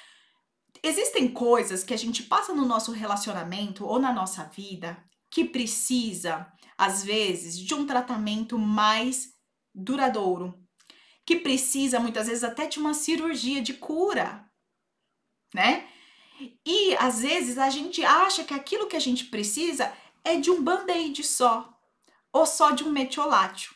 Existem 0.83 1.29
coisas 1.29 1.85
que 1.85 1.95
a 1.95 1.99
gente 1.99 2.25
passa 2.25 2.53
no 2.53 2.65
nosso 2.65 2.91
relacionamento 2.91 3.87
ou 3.87 4.01
na 4.01 4.13
nossa 4.13 4.45
vida 4.45 4.97
que 5.33 5.47
precisa, 5.47 6.47
às 6.77 7.03
vezes, 7.03 7.59
de 7.59 7.75
um 7.75 7.87
tratamento 7.87 8.59
mais 8.59 9.33
duradouro, 9.75 10.55
que 11.25 11.37
precisa 11.37 11.99
muitas 11.99 12.27
vezes 12.27 12.45
até 12.45 12.67
de 12.67 12.79
uma 12.79 12.93
cirurgia 12.93 13.63
de 13.63 13.73
cura, 13.73 14.47
né? 15.55 15.89
E 16.67 16.95
às 16.97 17.23
vezes 17.23 17.57
a 17.57 17.71
gente 17.71 18.05
acha 18.05 18.45
que 18.45 18.53
aquilo 18.53 18.87
que 18.87 18.97
a 18.97 19.01
gente 19.01 19.25
precisa 19.25 19.91
é 20.23 20.37
de 20.37 20.51
um 20.51 20.63
band-aid 20.63 21.25
só, 21.25 21.73
ou 22.31 22.45
só 22.45 22.73
de 22.73 22.85
um 22.85 22.91
metiolátio. 22.91 23.75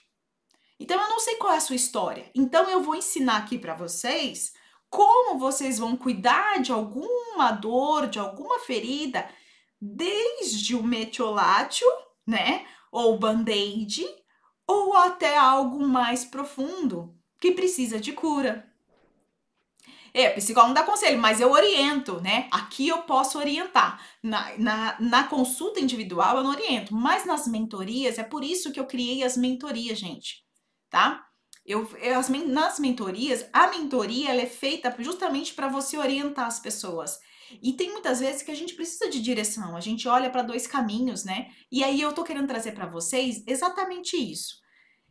Então 0.79 1.01
eu 1.01 1.09
não 1.09 1.21
sei 1.21 1.37
qual 1.37 1.55
é 1.55 1.57
a 1.57 1.61
sua 1.61 1.77
história. 1.77 2.31
Então 2.35 2.69
eu 2.69 2.83
vou 2.83 2.95
ensinar 2.95 3.39
aqui 3.39 3.59
para 3.59 3.75
vocês 3.75 4.53
como 4.91 5.39
vocês 5.39 5.79
vão 5.79 5.97
cuidar 5.97 6.61
de 6.61 6.71
alguma 6.71 7.51
dor, 7.53 8.09
de 8.09 8.19
alguma 8.19 8.59
ferida 8.59 9.27
desde 9.81 10.75
o 10.75 10.83
metiolátio, 10.83 11.87
né, 12.27 12.67
ou 12.91 13.19
band-aid, 13.19 14.07
ou 14.67 14.97
até 14.97 15.37
algo 15.37 15.87
mais 15.87 16.25
profundo, 16.25 17.15
que 17.41 17.53
precisa 17.53 18.01
de 18.01 18.13
cura. 18.13 18.67
É, 20.17 20.31
psicólogo 20.31 20.69
não 20.69 20.75
dá 20.75 20.83
conselho, 20.83 21.19
mas 21.19 21.43
eu 21.43 21.51
oriento, 21.53 22.23
né? 22.23 22.49
Aqui 22.51 22.89
eu 22.89 23.03
posso 23.03 23.39
orientar. 23.39 24.01
Na, 24.23 24.57
na, 24.57 24.97
na 24.99 25.25
consulta 25.25 25.79
individual 25.79 26.39
eu 26.39 26.43
não 26.43 26.53
oriento, 26.53 26.95
mas 26.95 27.27
nas 27.27 27.47
mentorias, 27.47 28.19
é 28.19 28.23
por 28.23 28.43
isso 28.43 28.73
que 28.73 28.81
eu 28.81 28.87
criei 28.87 29.23
as 29.23 29.37
mentorias, 29.37 29.99
gente, 29.99 30.43
tá? 30.89 31.23
Eu, 31.67 31.87
eu 32.01 32.19
as, 32.19 32.31
nas 32.31 32.79
mentorias, 32.79 33.47
a 33.53 33.67
mentoria 33.67 34.31
ela 34.31 34.41
é 34.41 34.47
feita 34.47 34.95
justamente 34.99 35.53
para 35.53 35.69
você 35.69 35.99
orientar 35.99 36.47
as 36.47 36.61
pessoas. 36.61 37.21
E 37.63 37.73
tem 37.73 37.93
muitas 37.93 38.21
vezes 38.21 38.43
que 38.43 38.51
a 38.51 38.55
gente 38.55 38.75
precisa 38.75 39.09
de 39.11 39.21
direção, 39.21 39.77
a 39.77 39.81
gente 39.81 40.09
olha 40.09 40.31
para 40.31 40.43
dois 40.43 40.67
caminhos, 40.67 41.25
né? 41.25 41.51
E 41.71 41.85
aí 41.85 42.01
eu 42.01 42.13
tô 42.13 42.25
querendo 42.25 42.49
trazer 42.49 42.73
para 42.73 42.87
vocês 42.87 43.43
exatamente 43.47 44.17
isso. 44.17 44.57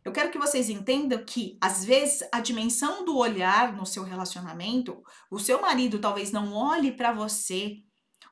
Eu 0.04 0.12
quero 0.12 0.30
que 0.30 0.38
vocês 0.38 0.70
entendam 0.70 1.24
que, 1.24 1.58
às 1.60 1.84
vezes, 1.84 2.28
a 2.30 2.40
dimensão 2.40 3.04
do 3.04 3.16
olhar 3.16 3.74
no 3.74 3.84
seu 3.84 4.04
relacionamento, 4.04 5.02
o 5.28 5.38
seu 5.38 5.60
marido 5.60 5.98
talvez 5.98 6.30
não 6.30 6.52
olhe 6.52 6.92
para 6.92 7.12
você, 7.12 7.78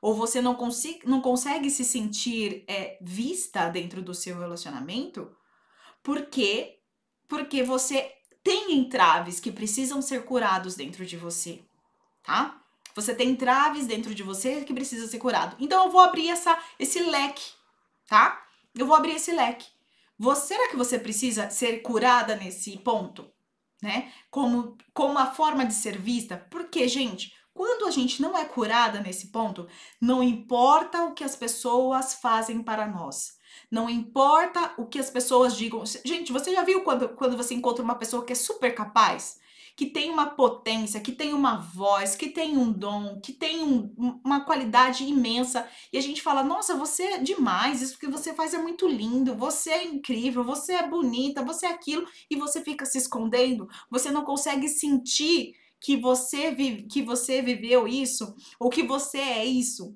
ou 0.01 0.13
você 0.13 0.41
não, 0.41 0.55
consiga, 0.55 0.99
não 1.05 1.19
consegue 1.19 1.69
se 1.69 1.83
sentir 1.83 2.63
é, 2.69 2.97
vista 3.01 3.67
dentro 3.67 4.01
do 4.01 4.13
seu 4.13 4.39
relacionamento, 4.39 5.35
porque, 6.01 6.79
porque 7.27 7.61
você 7.61 8.09
tem 8.43 8.73
entraves 8.73 9.39
que 9.39 9.51
precisam 9.51 10.01
ser 10.01 10.23
curados 10.23 10.75
dentro 10.75 11.05
de 11.05 11.17
você, 11.17 11.61
tá? 12.23 12.63
Você 12.95 13.13
tem 13.13 13.29
entraves 13.29 13.85
dentro 13.85 14.15
de 14.15 14.23
você 14.23 14.63
que 14.63 14.73
precisa 14.73 15.07
ser 15.07 15.19
curado. 15.19 15.55
Então 15.59 15.85
eu 15.85 15.91
vou 15.91 15.99
abrir 15.99 16.29
essa, 16.29 16.57
esse 16.79 16.99
leque, 16.99 17.51
tá? 18.07 18.41
Eu 18.73 18.87
vou 18.87 18.95
abrir 18.95 19.15
esse 19.15 19.33
leque. 19.33 19.67
Você, 20.17 20.53
será 20.53 20.69
que 20.69 20.77
você 20.77 20.97
precisa 20.97 21.49
ser 21.49 21.81
curada 21.81 22.35
nesse 22.35 22.77
ponto? 22.77 23.29
Né? 23.81 24.13
Como, 24.31 24.77
como 24.93 25.11
uma 25.11 25.27
forma 25.27 25.65
de 25.65 25.73
ser 25.73 25.97
vista? 25.97 26.37
Porque, 26.49 26.87
gente, 26.87 27.33
quando 27.53 27.85
a 27.85 27.91
gente 27.91 28.21
não 28.21 28.37
é 28.37 28.45
curada 28.45 29.01
nesse 29.01 29.27
ponto, 29.27 29.67
não 29.99 30.23
importa 30.23 31.03
o 31.03 31.13
que 31.13 31.23
as 31.23 31.35
pessoas 31.35 32.13
fazem 32.13 32.63
para 32.63 32.87
nós. 32.87 33.37
Não 33.69 33.89
importa 33.89 34.73
o 34.77 34.85
que 34.85 34.99
as 34.99 35.09
pessoas 35.09 35.55
digam. 35.55 35.83
Gente, 36.05 36.31
você 36.31 36.53
já 36.53 36.63
viu 36.63 36.81
quando, 36.81 37.09
quando 37.09 37.35
você 37.35 37.53
encontra 37.53 37.83
uma 37.83 37.95
pessoa 37.95 38.25
que 38.25 38.33
é 38.33 38.35
super 38.35 38.73
capaz? 38.73 39.39
Que 39.75 39.85
tem 39.85 40.09
uma 40.09 40.27
potência, 40.27 41.01
que 41.01 41.11
tem 41.11 41.33
uma 41.33 41.57
voz, 41.57 42.15
que 42.15 42.29
tem 42.29 42.57
um 42.57 42.71
dom, 42.71 43.19
que 43.19 43.33
tem 43.33 43.61
um, 43.61 43.93
uma 44.23 44.45
qualidade 44.45 45.03
imensa. 45.03 45.67
E 45.91 45.97
a 45.97 46.01
gente 46.01 46.21
fala: 46.21 46.43
nossa, 46.43 46.75
você 46.75 47.03
é 47.03 47.17
demais, 47.17 47.81
isso 47.81 47.99
que 47.99 48.07
você 48.07 48.33
faz 48.33 48.53
é 48.53 48.57
muito 48.57 48.87
lindo, 48.87 49.35
você 49.35 49.71
é 49.71 49.83
incrível, 49.83 50.43
você 50.43 50.73
é 50.73 50.87
bonita, 50.87 51.43
você 51.43 51.65
é 51.65 51.69
aquilo, 51.69 52.07
e 52.29 52.35
você 52.37 52.61
fica 52.61 52.85
se 52.85 52.97
escondendo, 52.97 53.67
você 53.89 54.11
não 54.11 54.23
consegue 54.23 54.69
sentir 54.69 55.53
que 55.81 55.97
você, 55.97 56.51
vive, 56.51 56.83
que 56.83 57.01
você 57.01 57.41
viveu 57.41 57.87
isso, 57.87 58.33
ou 58.59 58.69
que 58.69 58.81
você 58.81 59.17
é 59.17 59.45
isso. 59.45 59.95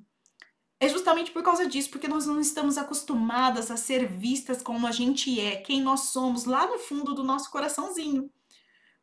É 0.81 0.87
justamente 0.87 1.31
por 1.31 1.43
causa 1.43 1.65
disso, 1.67 1.89
porque 1.89 2.07
nós 2.07 2.25
não 2.25 2.39
estamos 2.39 2.77
acostumadas 2.77 3.69
a 3.71 3.75
ser 3.77 4.07
vistas 4.07 4.61
como 4.61 4.87
a 4.87 4.91
gente 4.91 5.39
é, 5.39 5.57
quem 5.57 5.81
nós 5.81 6.11
somos, 6.11 6.45
lá 6.45 6.67
no 6.67 6.77
fundo 6.79 7.13
do 7.13 7.23
nosso 7.23 7.49
coraçãozinho 7.51 8.29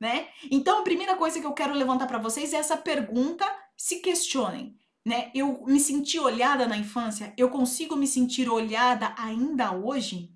né? 0.00 0.28
Então, 0.50 0.80
a 0.80 0.85
primeira 0.85 1.16
coisa 1.16 1.40
que 1.40 1.46
eu 1.46 1.52
quero 1.52 1.74
levantar 1.74 2.06
para 2.06 2.18
vocês 2.18 2.52
é 2.52 2.59
essa 2.59 2.76
pergunta, 2.76 3.46
se 3.76 4.00
questionem, 4.00 4.76
né? 5.04 5.30
Eu 5.35 5.64
me 5.66 5.80
senti 5.80 6.18
olhada 6.18 6.66
na 6.66 6.76
infância, 6.76 7.32
eu 7.37 7.48
consigo 7.48 7.96
me 7.96 8.06
sentir 8.06 8.48
olhada 8.48 9.14
ainda 9.16 9.72
hoje? 9.72 10.30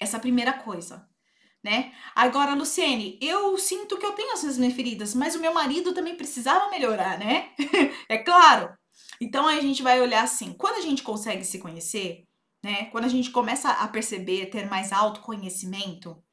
Essa 0.00 0.18
primeira 0.18 0.52
coisa, 0.52 1.08
né? 1.62 1.92
Agora, 2.14 2.54
Luciene, 2.54 3.18
eu 3.20 3.56
sinto 3.58 3.96
que 3.96 4.06
eu 4.06 4.12
tenho 4.12 4.32
essas 4.32 4.58
minhas 4.58 4.74
feridas, 4.74 5.14
mas 5.14 5.34
o 5.34 5.40
meu 5.40 5.54
marido 5.54 5.92
também 5.92 6.16
precisava 6.16 6.70
melhorar, 6.70 7.18
né? 7.18 7.50
é 8.08 8.18
claro. 8.18 8.74
Então, 9.20 9.46
a 9.46 9.60
gente 9.60 9.82
vai 9.82 10.00
olhar 10.00 10.24
assim, 10.24 10.52
quando 10.52 10.76
a 10.76 10.80
gente 10.80 11.02
consegue 11.02 11.44
se 11.44 11.58
conhecer, 11.58 12.24
né? 12.62 12.86
Quando 12.86 13.04
a 13.04 13.08
gente 13.08 13.30
começa 13.30 13.70
a 13.70 13.86
perceber, 13.86 14.46
ter 14.46 14.66
mais 14.68 14.92
autoconhecimento, 14.92 16.23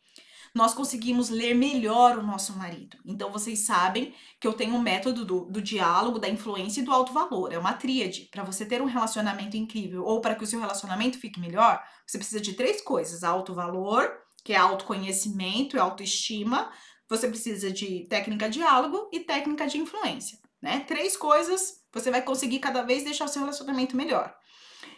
nós 0.54 0.74
conseguimos 0.74 1.30
ler 1.30 1.54
melhor 1.54 2.18
o 2.18 2.24
nosso 2.24 2.54
marido. 2.58 2.98
Então, 3.06 3.32
vocês 3.32 3.60
sabem 3.60 4.14
que 4.40 4.46
eu 4.46 4.54
tenho 4.54 4.76
um 4.76 4.82
método 4.82 5.24
do, 5.24 5.46
do 5.46 5.62
diálogo, 5.62 6.20
da 6.20 6.28
influência 6.28 6.82
e 6.82 6.84
do 6.84 6.92
alto 6.92 7.14
valor. 7.14 7.54
É 7.54 7.58
uma 7.58 7.74
tríade. 7.74 8.28
Para 8.30 8.44
você 8.44 8.66
ter 8.66 8.82
um 8.82 8.86
relacionamento 8.86 9.56
incrível 9.56 10.04
ou 10.04 10.20
para 10.20 10.36
que 10.36 10.44
o 10.44 10.48
seu 10.48 10.60
relacionamento 10.60 11.18
fique 11.18 11.40
melhor, 11.40 11.82
você 12.06 12.18
precisa 12.18 12.42
de 12.42 12.54
três 12.54 12.82
coisas: 12.82 13.24
alto 13.24 13.54
valor, 13.54 14.12
que 14.44 14.52
é 14.52 14.58
autoconhecimento 14.58 15.78
e 15.78 15.80
autoestima. 15.80 16.70
Você 17.10 17.28
precisa 17.28 17.72
de 17.72 18.08
técnica 18.10 18.50
de 18.50 18.60
diálogo 18.60 19.10
e 19.12 19.22
técnica 19.22 19.68
de 19.68 19.78
influência. 19.78 20.38
Né? 20.62 20.82
Três 20.82 21.16
coisas 21.16 21.82
você 21.94 22.12
vai 22.12 22.22
conseguir 22.22 22.60
cada 22.60 22.84
vez 22.84 23.04
deixar 23.04 23.26
o 23.26 23.28
seu 23.28 23.42
relacionamento 23.42 23.96
melhor. 23.96 24.34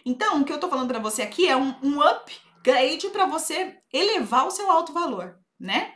Então, 0.05 0.41
o 0.41 0.45
que 0.45 0.51
eu 0.51 0.59
tô 0.59 0.67
falando 0.67 0.87
para 0.87 0.99
você 0.99 1.21
aqui 1.21 1.47
é 1.47 1.55
um, 1.55 1.75
um 1.81 2.01
upgrade 2.01 3.09
para 3.09 3.25
você 3.25 3.77
elevar 3.91 4.45
o 4.45 4.51
seu 4.51 4.69
alto 4.69 4.93
valor 4.93 5.42
né? 5.63 5.95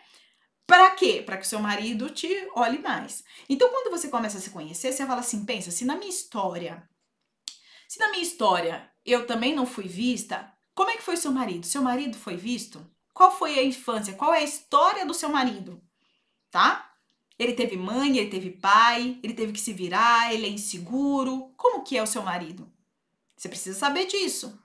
Para 0.66 0.92
quê? 0.92 1.22
Para 1.26 1.38
que 1.38 1.46
o 1.46 1.50
seu 1.50 1.60
marido 1.60 2.10
te 2.10 2.28
olhe 2.56 2.80
mais. 2.80 3.24
Então, 3.48 3.70
quando 3.70 3.92
você 3.92 4.08
começa 4.10 4.38
a 4.38 4.42
se 4.42 4.50
conhecer, 4.50 4.92
você 4.92 5.06
fala 5.06 5.20
assim: 5.20 5.46
pensa, 5.46 5.72
se 5.72 5.86
na 5.86 5.96
minha 5.96 6.10
história, 6.10 6.90
se 7.88 8.00
na 8.00 8.10
minha 8.10 8.24
história 8.24 8.90
eu 9.06 9.28
também 9.28 9.56
não 9.56 9.66
fui 9.66 9.88
vista, 9.88 10.52
como 10.74 10.90
é 10.90 10.98
que 10.98 11.04
foi 11.04 11.16
seu 11.16 11.32
marido? 11.32 11.66
Seu 11.66 11.82
marido 11.82 12.18
foi 12.18 12.36
visto? 12.36 12.86
Qual 13.14 13.32
foi 13.32 13.58
a 13.58 13.64
infância? 13.64 14.14
Qual 14.14 14.34
é 14.34 14.40
a 14.40 14.44
história 14.44 15.06
do 15.06 15.14
seu 15.14 15.30
marido? 15.30 15.82
Tá? 16.52 16.94
Ele 17.40 17.54
teve 17.54 17.78
mãe, 17.78 18.18
ele 18.18 18.30
teve 18.30 18.50
pai, 18.50 19.20
ele 19.24 19.34
teve 19.34 19.54
que 19.54 19.60
se 19.60 19.72
virar, 19.74 20.34
ele 20.34 20.48
é 20.48 20.50
inseguro. 20.50 21.54
Como 21.56 21.84
que 21.84 21.98
é 21.98 22.04
o 22.04 22.08
seu 22.08 22.24
marido? 22.24 22.72
Você 23.36 23.48
precisa 23.48 23.78
saber 23.78 24.06
disso 24.06 24.60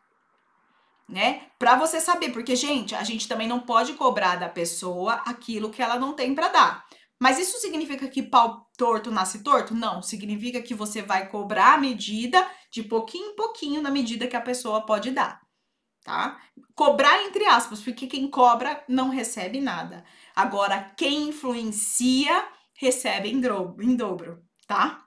né? 1.08 1.46
Para 1.58 1.76
você 1.76 2.00
saber, 2.00 2.30
porque 2.30 2.56
gente, 2.56 2.94
a 2.94 3.02
gente 3.02 3.28
também 3.28 3.48
não 3.48 3.60
pode 3.60 3.94
cobrar 3.94 4.36
da 4.36 4.48
pessoa 4.48 5.14
aquilo 5.26 5.70
que 5.70 5.82
ela 5.82 5.98
não 5.98 6.14
tem 6.14 6.34
para 6.34 6.48
dar. 6.48 6.86
Mas 7.20 7.38
isso 7.38 7.58
significa 7.58 8.08
que 8.08 8.22
pau 8.22 8.68
torto 8.76 9.10
nasce 9.10 9.42
torto? 9.42 9.74
Não, 9.74 10.02
significa 10.02 10.60
que 10.60 10.74
você 10.74 11.02
vai 11.02 11.28
cobrar 11.28 11.74
a 11.74 11.78
medida 11.78 12.44
de 12.70 12.82
pouquinho 12.82 13.30
em 13.30 13.36
pouquinho 13.36 13.80
na 13.80 13.90
medida 13.90 14.26
que 14.26 14.36
a 14.36 14.40
pessoa 14.40 14.84
pode 14.84 15.10
dar, 15.12 15.40
tá? 16.02 16.40
Cobrar 16.74 17.22
entre 17.24 17.44
aspas, 17.44 17.80
porque 17.80 18.06
quem 18.06 18.28
cobra 18.28 18.82
não 18.88 19.08
recebe 19.08 19.60
nada. 19.60 20.04
Agora, 20.34 20.92
quem 20.96 21.28
influencia 21.28 22.44
recebe 22.74 23.28
em 23.30 23.40
dobro, 23.40 23.84
em 23.84 23.94
dobro 23.94 24.42
tá? 24.72 25.04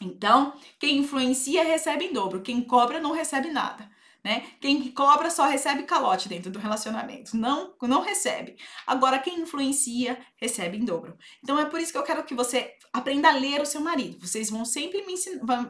Então, 0.00 0.54
quem 0.80 0.98
influencia 0.98 1.62
recebe 1.62 2.06
em 2.06 2.12
dobro, 2.12 2.40
quem 2.40 2.62
cobra 2.62 2.98
não 2.98 3.12
recebe 3.12 3.50
nada 3.50 3.90
né? 4.24 4.46
Quem 4.60 4.92
cobra 4.92 5.30
só 5.30 5.46
recebe 5.46 5.82
calote 5.82 6.28
dentro 6.28 6.50
do 6.50 6.58
relacionamento, 6.58 7.36
não 7.36 7.74
não 7.82 8.02
recebe. 8.02 8.56
Agora 8.86 9.18
quem 9.18 9.40
influencia 9.40 10.18
recebe 10.36 10.78
em 10.78 10.84
dobro. 10.84 11.16
Então 11.42 11.58
é 11.58 11.64
por 11.64 11.80
isso 11.80 11.90
que 11.90 11.98
eu 11.98 12.04
quero 12.04 12.24
que 12.24 12.34
você 12.34 12.72
aprenda 12.92 13.28
a 13.28 13.36
ler 13.36 13.60
o 13.60 13.66
seu 13.66 13.80
marido. 13.80 14.24
Vocês 14.24 14.48
vão 14.48 14.64
sempre 14.64 15.04
me 15.04 15.14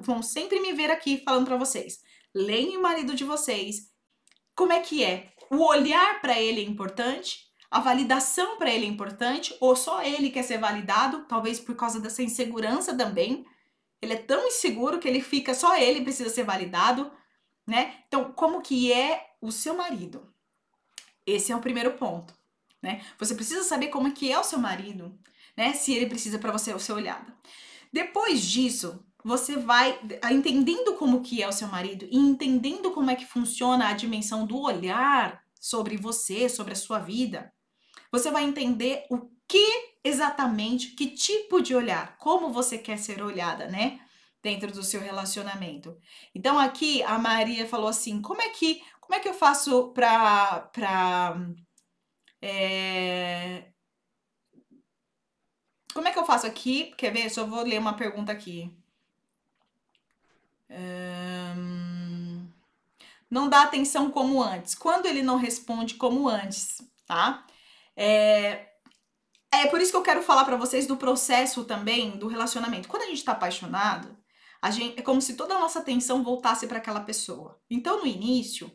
vão 0.03 0.23
sempre 0.23 0.61
me 0.61 0.73
ver 0.73 0.91
aqui 0.91 1.23
falando 1.25 1.47
para 1.47 1.57
vocês. 1.57 2.01
Leem 2.35 2.77
o 2.77 2.83
marido 2.83 3.15
de 3.15 3.25
vocês. 3.25 3.91
Como 4.55 4.73
é 4.73 4.81
que 4.81 5.03
é? 5.03 5.33
O 5.51 5.67
olhar 5.67 6.21
para 6.21 6.39
ele 6.39 6.61
é 6.61 6.65
importante, 6.65 7.39
a 7.71 7.81
validação 7.81 8.59
para 8.59 8.71
ele 8.71 8.85
é 8.85 8.89
importante, 8.89 9.57
ou 9.61 9.75
só 9.75 10.03
ele 10.03 10.31
quer 10.31 10.43
ser 10.43 10.59
validado, 10.59 11.25
talvez 11.27 11.59
por 11.59 11.75
causa 11.75 12.01
dessa 12.01 12.23
insegurança 12.23 12.95
também. 12.95 13.47
Ele 14.01 14.15
é 14.15 14.17
tão 14.17 14.47
inseguro 14.47 14.99
que 14.99 15.09
ele 15.09 15.23
fica 15.23 15.55
só 15.55 15.77
ele 15.77 16.03
precisa 16.03 16.29
ser 16.29 16.43
validado 16.43 17.11
né? 17.67 17.97
Então, 18.09 18.33
como 18.33 18.63
que 18.63 18.93
é 18.93 19.35
o 19.41 19.51
seu 19.53 19.77
marido? 19.77 20.33
Esse 21.27 21.53
é 21.53 21.57
o 21.57 21.61
primeiro 21.61 21.93
ponto, 21.93 22.35
né? 22.83 23.05
Você 23.19 23.35
precisa 23.35 23.63
saber 23.63 23.89
como 23.89 24.09
é 24.09 24.11
que 24.11 24.31
é 24.31 24.39
o 24.39 24.45
seu 24.45 24.59
marido, 24.59 25.19
né? 25.57 25.73
Se 25.73 25.93
ele 25.95 26.07
precisa 26.07 26.39
para 26.39 26.53
você 26.53 26.77
ser 26.79 26.93
olhada. 26.93 27.37
Depois 27.93 28.43
disso, 28.43 29.05
você 29.25 29.57
vai 29.57 30.01
entendendo 30.31 30.95
como 30.95 31.23
que 31.23 31.43
é 31.43 31.49
o 31.49 31.53
seu 31.53 31.69
marido 31.69 32.07
e 32.11 32.17
entendendo 32.17 32.91
como 32.91 33.11
é 33.11 33.15
que 33.15 33.27
funciona 33.27 33.89
a 33.89 33.93
dimensão 33.93 34.47
do 34.47 34.59
olhar 34.61 35.43
sobre 35.61 35.97
você, 35.97 36.49
sobre 36.49 36.73
a 36.73 36.77
sua 36.77 36.99
vida. 36.99 37.53
Você 38.11 38.31
vai 38.31 38.43
entender 38.43 39.05
o 39.09 39.31
que 39.47 39.93
exatamente, 40.03 40.89
que 40.89 41.09
tipo 41.09 41.61
de 41.61 41.75
olhar, 41.75 42.17
como 42.19 42.53
você 42.53 42.77
quer 42.77 42.99
ser 42.99 43.23
olhada, 43.23 43.69
né? 43.69 44.01
Dentro 44.43 44.73
do 44.73 44.83
seu 44.83 45.01
relacionamento. 45.01 45.97
Então 46.35 46.59
aqui 46.59 47.03
a 47.05 47.19
Maria 47.19 47.67
falou 47.67 47.89
assim: 47.89 48.21
como 48.21 48.43
é 48.43 48.49
que 48.51 48.83
como 49.01 49.15
é 49.15 49.21
que 49.21 49.29
eu 49.29 49.35
faço 49.35 49.93
para 49.93 50.61
para 50.73 51.37
é... 52.41 53.73
como 55.95 56.09
é 56.09 56.13
que 56.13 56.19
eu 56.19 56.27
faço 56.27 56.47
aqui? 56.47 56.93
Quer 56.97 57.13
ver? 57.13 57.31
Só 57.31 57.47
vou 57.47 57.63
ler 57.63 57.79
uma 57.79 57.95
pergunta 57.95 58.33
aqui. 58.33 58.71
Não 63.31 63.49
dá 63.49 63.63
atenção 63.63 64.11
como 64.11 64.43
antes. 64.43 64.75
Quando 64.75 65.07
ele 65.07 65.23
não 65.23 65.37
responde 65.37 65.95
como 65.95 66.29
antes, 66.29 66.83
tá? 67.07 67.47
É... 67.97 68.69
é 69.51 69.67
por 69.71 69.81
isso 69.81 69.91
que 69.91 69.97
eu 69.97 70.03
quero 70.03 70.23
falar 70.23 70.45
para 70.45 70.57
vocês 70.57 70.87
do 70.87 70.97
processo 70.97 71.65
também 71.65 72.11
do 72.19 72.27
relacionamento. 72.29 72.89
Quando 72.89 73.03
a 73.05 73.07
gente 73.07 73.25
tá 73.25 73.33
apaixonado, 73.33 74.22
a 74.63 74.71
gente, 74.71 74.99
é 74.99 75.03
como 75.03 75.21
se 75.21 75.35
toda 75.35 75.57
a 75.57 75.61
nossa 75.61 75.81
atenção 75.81 76.23
voltasse 76.23 76.69
para 76.69 76.79
aquela 76.79 77.01
pessoa. 77.01 77.61
Então, 77.69 77.99
no 77.99 78.07
início, 78.07 78.71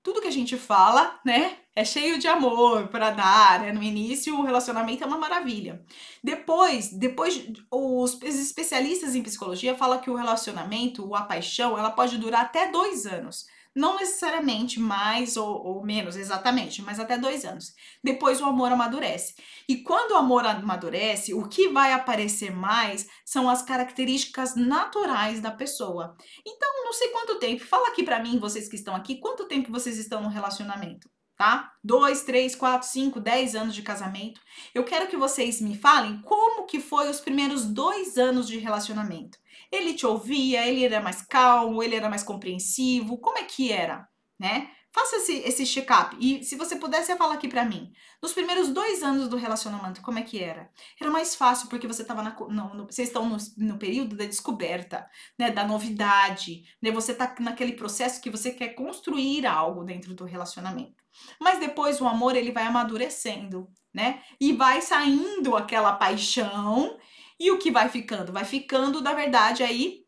tudo 0.00 0.20
que 0.20 0.28
a 0.28 0.32
gente 0.32 0.56
fala, 0.56 1.20
né, 1.26 1.58
é 1.74 1.84
cheio 1.84 2.18
de 2.18 2.28
amor 2.28 2.88
para 2.88 3.10
dar, 3.10 3.60
né? 3.60 3.72
No 3.72 3.82
início, 3.82 4.38
o 4.38 4.42
relacionamento 4.42 5.02
é 5.02 5.06
uma 5.06 5.18
maravilha. 5.18 5.84
Depois, 6.22 6.92
depois 6.92 7.44
os 7.70 8.22
especialistas 8.22 9.14
em 9.14 9.22
psicologia 9.22 9.76
falam 9.76 10.00
que 10.00 10.10
o 10.10 10.14
relacionamento, 10.14 11.14
a 11.14 11.22
paixão, 11.22 11.78
ela 11.78 11.90
pode 11.90 12.18
durar 12.18 12.42
até 12.42 12.70
dois 12.70 13.06
anos. 13.06 13.46
Não 13.74 13.96
necessariamente 13.96 14.78
mais 14.78 15.36
ou, 15.36 15.48
ou, 15.48 15.84
menos, 15.84 16.16
exatamente, 16.16 16.82
mas 16.82 17.00
até 17.00 17.16
dois 17.16 17.44
anos. 17.44 17.72
Depois 18.04 18.40
o 18.40 18.44
amor 18.44 18.70
amadurece. 18.70 19.34
E 19.66 19.78
quando 19.78 20.12
o 20.12 20.16
amor 20.16 20.44
amadurece, 20.44 21.32
o 21.32 21.48
que 21.48 21.68
vai 21.68 21.92
aparecer 21.92 22.54
mais 22.54 23.08
são 23.24 23.48
as 23.48 23.62
características 23.62 24.54
naturais 24.54 25.40
da 25.40 25.50
pessoa. 25.50 26.14
Então, 26.46 26.84
não 26.84 26.92
sei 26.92 27.08
quanto 27.08 27.38
tempo, 27.38 27.64
fala 27.64 27.88
aqui 27.88 28.02
para 28.02 28.22
mim, 28.22 28.38
vocês 28.38 28.68
que 28.68 28.76
estão 28.76 28.94
aqui, 28.94 29.16
quanto 29.16 29.48
tempo 29.48 29.72
vocês 29.72 29.96
estão 29.96 30.22
no 30.22 30.28
relacionamento? 30.28 31.08
Tá? 31.34 31.72
Dois, 31.82 32.22
três, 32.22 32.54
quatro, 32.54 32.86
cinco, 32.86 33.18
dez 33.18 33.54
anos 33.54 33.74
de 33.74 33.82
casamento. 33.82 34.40
Eu 34.74 34.84
quero 34.84 35.08
que 35.08 35.16
vocês 35.16 35.60
me 35.60 35.76
falem 35.76 36.20
como 36.22 36.66
que 36.66 36.78
foi 36.78 37.08
os 37.08 37.20
primeiros 37.20 37.64
dois 37.64 38.18
anos 38.18 38.46
de 38.46 38.58
relacionamento. 38.58 39.38
Ele 39.72 39.94
te 39.94 40.06
ouvia, 40.06 40.66
ele 40.68 40.84
era 40.84 41.00
mais 41.00 41.22
calmo, 41.22 41.82
ele 41.82 41.96
era 41.96 42.08
mais 42.08 42.22
compreensivo, 42.22 43.18
como 43.18 43.38
é 43.38 43.44
que 43.44 43.72
era, 43.72 44.06
né? 44.38 44.70
Faça 44.92 45.16
esse, 45.16 45.38
esse 45.38 45.64
check-up. 45.64 46.14
E 46.20 46.44
se 46.44 46.54
você 46.54 46.76
pudesse 46.76 47.16
falar 47.16 47.34
aqui 47.34 47.48
para 47.48 47.64
mim, 47.64 47.90
nos 48.22 48.34
primeiros 48.34 48.68
dois 48.68 49.02
anos 49.02 49.26
do 49.26 49.38
relacionamento, 49.38 50.02
como 50.02 50.18
é 50.18 50.22
que 50.22 50.38
era? 50.38 50.70
Era 51.00 51.10
mais 51.10 51.34
fácil 51.34 51.70
porque 51.70 51.86
você 51.86 52.02
estava 52.02 52.22
na. 52.22 52.36
No, 52.38 52.74
no, 52.74 52.84
vocês 52.84 53.08
estão 53.08 53.26
no, 53.26 53.38
no, 53.56 53.78
período 53.78 54.14
da 54.14 54.26
descoberta, 54.26 55.08
né? 55.38 55.50
Da 55.50 55.66
novidade, 55.66 56.64
né? 56.80 56.90
Você 56.90 57.14
tá 57.14 57.34
naquele 57.40 57.72
processo 57.72 58.20
que 58.20 58.28
você 58.28 58.50
quer 58.50 58.74
construir 58.74 59.46
algo 59.46 59.82
dentro 59.82 60.12
do 60.12 60.26
relacionamento. 60.26 61.02
Mas 61.40 61.58
depois 61.58 61.98
o 61.98 62.06
amor 62.06 62.36
ele 62.36 62.52
vai 62.52 62.64
amadurecendo, 62.64 63.70
né? 63.94 64.22
E 64.38 64.52
vai 64.52 64.82
saindo 64.82 65.56
aquela 65.56 65.94
paixão 65.94 66.98
e 67.42 67.50
o 67.50 67.58
que 67.58 67.72
vai 67.72 67.88
ficando? 67.88 68.32
Vai 68.32 68.44
ficando, 68.44 69.00
na 69.00 69.12
verdade, 69.12 69.64
aí. 69.64 70.02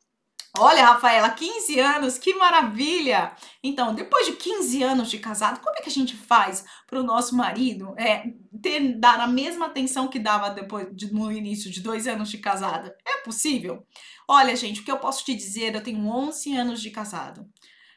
Olha, 0.56 0.86
Rafaela, 0.86 1.30
15 1.30 1.80
anos, 1.80 2.16
que 2.16 2.32
maravilha! 2.34 3.34
Então, 3.60 3.92
depois 3.92 4.26
de 4.26 4.34
15 4.34 4.84
anos 4.84 5.10
de 5.10 5.18
casado, 5.18 5.58
como 5.60 5.76
é 5.76 5.82
que 5.82 5.88
a 5.88 5.92
gente 5.92 6.16
faz 6.16 6.64
para 6.86 7.00
o 7.00 7.02
nosso 7.02 7.36
marido 7.36 7.92
é, 7.98 8.32
ter, 8.62 8.96
dar 9.00 9.18
a 9.18 9.26
mesma 9.26 9.66
atenção 9.66 10.06
que 10.06 10.20
dava 10.20 10.50
depois 10.50 10.86
de, 10.94 11.12
no 11.12 11.32
início 11.32 11.68
de 11.72 11.80
dois 11.80 12.06
anos 12.06 12.30
de 12.30 12.38
casada? 12.38 12.96
É 13.04 13.16
possível? 13.24 13.84
Olha, 14.28 14.54
gente, 14.54 14.80
o 14.80 14.84
que 14.84 14.92
eu 14.92 14.98
posso 15.00 15.24
te 15.24 15.34
dizer, 15.34 15.74
eu 15.74 15.82
tenho 15.82 16.06
11 16.06 16.56
anos 16.56 16.80
de 16.80 16.92
casado, 16.92 17.50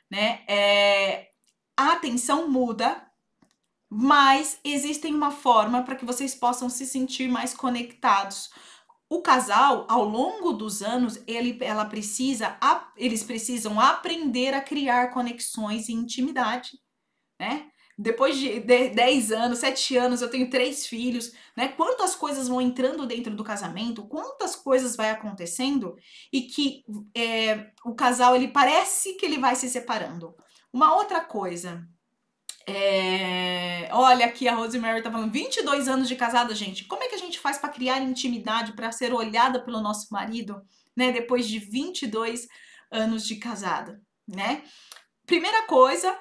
né? 0.10 0.42
É, 0.50 1.28
a 1.78 1.92
atenção 1.92 2.50
muda, 2.50 3.06
mas 3.88 4.60
existe 4.64 5.06
uma 5.06 5.30
forma 5.30 5.84
para 5.84 5.96
que 5.96 6.06
vocês 6.06 6.34
possam 6.34 6.70
se 6.70 6.88
sentir 6.88 7.30
mais 7.30 7.54
conectados 7.54 8.50
o 9.10 9.22
casal, 9.22 9.86
ao 9.90 10.04
longo 10.04 10.52
dos 10.54 10.82
anos, 10.82 11.22
ele, 11.26 11.58
ela 11.62 11.86
precisa, 11.86 12.58
eles 12.98 13.24
precisam 13.24 13.80
aprender 13.80 14.54
a 14.54 14.62
criar 14.62 15.12
conexões 15.12 15.88
e 15.88 15.94
intimidade, 15.94 16.78
né? 17.40 17.70
Depois 18.00 18.38
de 18.38 18.60
10 18.60 19.32
anos, 19.32 19.58
7 19.58 19.98
anos, 19.98 20.22
eu 20.22 20.30
tenho 20.30 20.52
três 20.52 20.86
filhos, 20.86 21.34
né? 21.56 21.70
Quantas 21.70 22.16
coisas 22.16 22.48
vão 22.48 22.62
entrando 22.62 23.08
dentro 23.08 23.36
do 23.36 23.44
casamento, 23.44 24.08
quantas 24.08 24.56
coisas 24.56 24.96
vai 24.96 25.10
acontecendo 25.10 25.96
e 26.32 26.42
que 26.44 26.84
é, 27.16 27.72
o 27.84 27.96
casal, 27.96 28.36
ele 28.36 28.50
parece 28.50 29.16
que 29.16 29.26
ele 29.26 29.40
vai 29.40 29.56
se 29.56 29.68
separando. 29.68 30.36
Uma 30.72 30.96
outra 30.96 31.22
coisa, 31.22 31.88
é... 32.68 33.90
Olha 33.94 34.26
aqui, 34.26 34.48
a 34.48 34.54
Rosemary 34.54 35.02
tá 35.02 35.10
falando 35.10 35.32
22 35.32 35.88
anos 35.88 36.08
de 36.08 36.16
casada, 36.16 36.54
gente. 36.54 36.84
Como 36.84 37.02
é 37.02 37.08
que 37.08 37.16
a 37.16 37.20
gente 37.20 37.40
faz 37.40 37.58
para 37.58 37.70
criar 37.70 38.02
intimidade, 38.02 38.74
para 38.74 38.92
ser 38.92 39.14
olhada 39.14 39.62
pelo 39.62 39.82
nosso 39.82 40.08
marido, 40.12 40.62
né? 40.96 41.12
Depois 41.12 41.48
de 41.48 41.60
22 41.60 42.48
anos 42.92 43.26
de 43.26 43.38
casada, 43.38 44.02
né? 44.28 44.64
Primeira 45.26 45.66
coisa, 45.66 46.18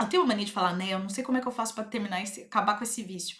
eu 0.00 0.08
tenho 0.08 0.26
mania 0.26 0.44
de 0.44 0.52
falar, 0.52 0.74
né? 0.74 0.88
Eu 0.90 0.98
não 0.98 1.08
sei 1.08 1.22
como 1.22 1.38
é 1.38 1.40
que 1.40 1.46
eu 1.46 1.52
faço 1.52 1.74
para 1.74 1.84
terminar 1.84 2.20
esse, 2.22 2.42
acabar 2.42 2.76
com 2.76 2.82
esse 2.82 3.02
vício. 3.02 3.36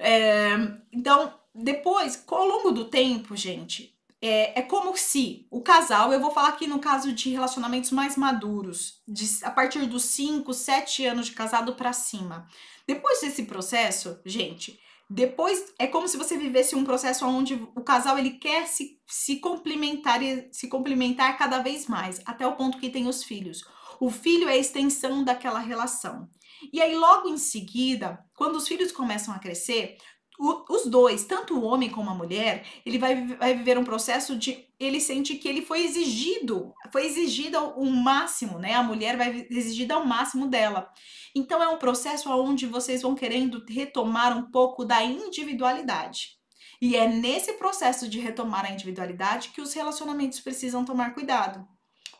É... 0.00 0.54
Então, 0.92 1.38
depois, 1.54 2.24
ao 2.26 2.44
longo 2.44 2.72
do 2.72 2.86
tempo, 2.90 3.36
gente, 3.36 3.96
é, 4.20 4.58
é, 4.58 4.62
como 4.62 4.96
se 4.96 5.46
o 5.50 5.60
casal, 5.60 6.12
eu 6.12 6.20
vou 6.20 6.32
falar 6.32 6.48
aqui 6.48 6.66
no 6.66 6.80
caso 6.80 7.12
de 7.12 7.30
relacionamentos 7.30 7.90
mais 7.90 8.16
maduros, 8.16 9.00
de, 9.06 9.24
a 9.44 9.50
partir 9.50 9.86
dos 9.86 10.04
5, 10.04 10.52
7 10.52 11.06
anos 11.06 11.26
de 11.26 11.32
casado 11.32 11.74
para 11.74 11.92
cima. 11.92 12.46
Depois 12.86 13.20
desse 13.20 13.44
processo, 13.44 14.20
gente, 14.24 14.78
depois 15.08 15.72
é 15.78 15.86
como 15.86 16.08
se 16.08 16.16
você 16.16 16.36
vivesse 16.36 16.74
um 16.74 16.84
processo 16.84 17.24
onde 17.26 17.54
o 17.54 17.80
casal 17.80 18.18
ele 18.18 18.32
quer 18.32 18.66
se, 18.66 19.00
se 19.06 19.36
complementar 19.36 20.20
se 20.50 20.68
complementar 20.68 21.38
cada 21.38 21.60
vez 21.60 21.86
mais, 21.86 22.20
até 22.26 22.46
o 22.46 22.56
ponto 22.56 22.78
que 22.78 22.90
tem 22.90 23.06
os 23.06 23.22
filhos. 23.22 23.62
O 24.00 24.10
filho 24.10 24.48
é 24.48 24.52
a 24.52 24.58
extensão 24.58 25.24
daquela 25.24 25.58
relação. 25.60 26.28
E 26.72 26.80
aí, 26.82 26.94
logo 26.94 27.28
em 27.28 27.38
seguida, 27.38 28.18
quando 28.34 28.56
os 28.56 28.66
filhos 28.66 28.92
começam 28.92 29.32
a 29.32 29.38
crescer, 29.38 29.96
os 30.38 30.86
dois, 30.86 31.24
tanto 31.24 31.58
o 31.58 31.64
homem 31.64 31.90
como 31.90 32.10
a 32.10 32.14
mulher, 32.14 32.64
ele 32.86 32.98
vai, 32.98 33.26
vai 33.26 33.54
viver 33.54 33.76
um 33.76 33.84
processo 33.84 34.36
de 34.36 34.66
ele 34.78 35.00
sente 35.00 35.34
que 35.34 35.48
ele 35.48 35.62
foi 35.62 35.84
exigido, 35.84 36.72
foi 36.92 37.06
exigido 37.06 37.58
o 37.76 37.84
máximo, 37.84 38.58
né? 38.58 38.74
A 38.74 38.82
mulher 38.82 39.16
vai 39.16 39.46
exigida 39.50 39.94
ao 39.94 40.06
máximo 40.06 40.46
dela. 40.46 40.88
Então 41.34 41.60
é 41.60 41.68
um 41.68 41.78
processo 41.78 42.30
onde 42.30 42.66
vocês 42.66 43.02
vão 43.02 43.16
querendo 43.16 43.64
retomar 43.68 44.36
um 44.36 44.50
pouco 44.50 44.84
da 44.84 45.02
individualidade. 45.02 46.38
E 46.80 46.94
é 46.94 47.08
nesse 47.08 47.54
processo 47.54 48.08
de 48.08 48.20
retomar 48.20 48.64
a 48.64 48.70
individualidade 48.70 49.48
que 49.48 49.60
os 49.60 49.74
relacionamentos 49.74 50.38
precisam 50.38 50.84
tomar 50.84 51.12
cuidado. 51.12 51.66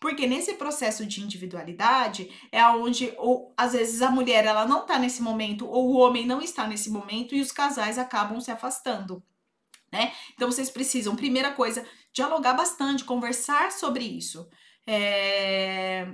Porque 0.00 0.26
nesse 0.26 0.54
processo 0.54 1.04
de 1.04 1.20
individualidade 1.20 2.30
é 2.52 2.64
onde, 2.68 3.12
ou, 3.16 3.52
às 3.56 3.72
vezes, 3.72 4.00
a 4.02 4.10
mulher 4.10 4.44
ela 4.44 4.66
não 4.66 4.82
está 4.82 4.98
nesse 4.98 5.22
momento, 5.22 5.66
ou 5.66 5.90
o 5.90 5.96
homem 5.98 6.26
não 6.26 6.40
está 6.40 6.66
nesse 6.66 6.90
momento, 6.90 7.34
e 7.34 7.40
os 7.40 7.52
casais 7.52 7.98
acabam 7.98 8.40
se 8.40 8.50
afastando. 8.50 9.22
Né? 9.90 10.12
Então 10.34 10.50
vocês 10.50 10.70
precisam, 10.70 11.16
primeira 11.16 11.52
coisa, 11.52 11.84
dialogar 12.12 12.54
bastante, 12.54 13.04
conversar 13.04 13.72
sobre 13.72 14.04
isso. 14.04 14.48
É... 14.86 16.06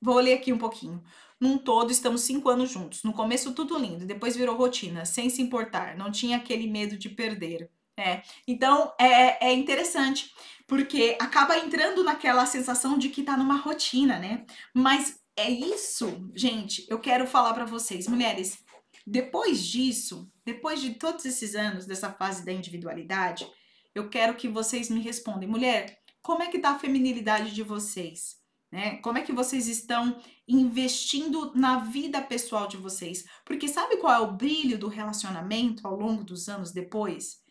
Vou 0.00 0.18
ler 0.18 0.34
aqui 0.34 0.52
um 0.52 0.58
pouquinho. 0.58 1.02
Num 1.40 1.58
todo, 1.58 1.90
estamos 1.90 2.22
cinco 2.22 2.48
anos 2.48 2.70
juntos. 2.70 3.02
No 3.02 3.12
começo, 3.12 3.52
tudo 3.52 3.78
lindo, 3.78 4.06
depois 4.06 4.36
virou 4.36 4.56
rotina, 4.56 5.04
sem 5.04 5.28
se 5.28 5.42
importar, 5.42 5.96
não 5.96 6.10
tinha 6.10 6.36
aquele 6.38 6.66
medo 6.66 6.96
de 6.96 7.08
perder. 7.08 7.70
É. 7.98 8.22
Então 8.46 8.92
é, 8.98 9.48
é 9.48 9.52
interessante, 9.54 10.30
porque 10.66 11.16
acaba 11.20 11.58
entrando 11.58 12.02
naquela 12.02 12.46
sensação 12.46 12.98
de 12.98 13.08
que 13.08 13.22
tá 13.22 13.36
numa 13.36 13.56
rotina, 13.56 14.18
né? 14.18 14.44
Mas 14.74 15.20
é 15.36 15.50
isso, 15.50 16.30
gente, 16.34 16.86
eu 16.88 16.98
quero 16.98 17.26
falar 17.26 17.54
para 17.54 17.64
vocês, 17.64 18.08
mulheres. 18.08 18.58
Depois 19.06 19.64
disso, 19.64 20.30
depois 20.44 20.80
de 20.80 20.94
todos 20.94 21.24
esses 21.24 21.54
anos 21.54 21.86
dessa 21.86 22.12
fase 22.12 22.44
da 22.44 22.52
individualidade, 22.52 23.46
eu 23.94 24.08
quero 24.08 24.34
que 24.34 24.48
vocês 24.48 24.90
me 24.90 25.00
respondam, 25.00 25.48
mulher, 25.48 25.98
como 26.22 26.42
é 26.42 26.48
que 26.48 26.58
tá 26.58 26.70
a 26.70 26.78
feminilidade 26.78 27.54
de 27.54 27.62
vocês? 27.62 28.36
Né? 28.72 28.96
Como 28.96 29.16
é 29.16 29.22
que 29.22 29.32
vocês 29.32 29.68
estão 29.68 30.20
investindo 30.48 31.52
na 31.54 31.78
vida 31.78 32.20
pessoal 32.20 32.66
de 32.66 32.76
vocês? 32.76 33.24
Porque 33.44 33.68
sabe 33.68 33.98
qual 33.98 34.12
é 34.12 34.18
o 34.18 34.32
brilho 34.32 34.76
do 34.76 34.88
relacionamento 34.88 35.86
ao 35.86 35.94
longo 35.94 36.24
dos 36.24 36.48
anos 36.48 36.72
depois? 36.72 37.46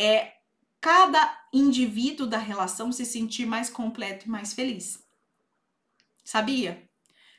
é 0.00 0.32
cada 0.84 1.34
indivíduo 1.50 2.26
da 2.26 2.36
relação 2.36 2.92
se 2.92 3.06
sentir 3.06 3.46
mais 3.46 3.70
completo 3.70 4.26
e 4.26 4.28
mais 4.28 4.52
feliz. 4.52 5.02
Sabia? 6.22 6.86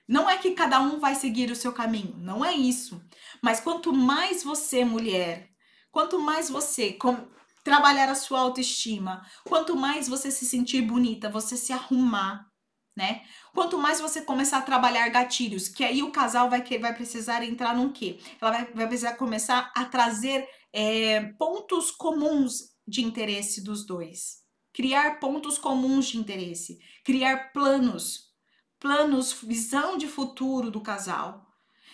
Não 0.08 0.27
é 0.27 0.36
que 0.39 0.55
cada 0.55 0.79
um 0.81 0.99
vai 0.99 1.13
seguir 1.13 1.51
o 1.51 1.55
seu 1.55 1.71
caminho, 1.71 2.15
não 2.17 2.43
é 2.43 2.53
isso. 2.53 2.99
Mas 3.43 3.60
quanto 3.60 3.93
mais 3.93 4.41
você, 4.41 4.84
mulher, 4.84 5.51
quanto 5.91 6.19
mais 6.19 6.49
você 6.49 6.93
com, 6.93 7.27
trabalhar 7.63 8.10
a 8.10 8.15
sua 8.15 8.39
autoestima, 8.39 9.23
quanto 9.43 9.75
mais 9.75 10.08
você 10.08 10.31
se 10.31 10.43
sentir 10.43 10.81
bonita, 10.81 11.29
você 11.29 11.55
se 11.55 11.71
arrumar, 11.71 12.49
né? 12.97 13.21
Quanto 13.53 13.77
mais 13.77 14.01
você 14.01 14.23
começar 14.23 14.58
a 14.58 14.63
trabalhar 14.63 15.08
gatilhos, 15.10 15.69
que 15.69 15.84
aí 15.84 16.01
o 16.01 16.12
casal 16.12 16.49
vai, 16.49 16.63
vai 16.79 16.95
precisar 16.95 17.43
entrar 17.43 17.75
num 17.75 17.93
quê? 17.93 18.19
Ela 18.41 18.49
vai, 18.49 18.65
vai 18.73 18.88
precisar 18.88 19.17
começar 19.17 19.71
a 19.75 19.86
trazer 19.86 20.49
é, 20.73 21.25
pontos 21.38 21.91
comuns 21.91 22.74
de 22.88 23.04
interesse 23.04 23.62
dos 23.62 23.86
dois. 23.86 24.43
Criar 24.74 25.19
pontos 25.19 25.58
comuns 25.58 26.08
de 26.08 26.17
interesse. 26.17 26.80
Criar 27.04 27.52
planos. 27.54 28.34
Planos, 28.80 29.34
visão 29.34 29.98
de 29.98 30.08
futuro 30.08 30.69
do 30.69 30.82
casal. 30.82 31.45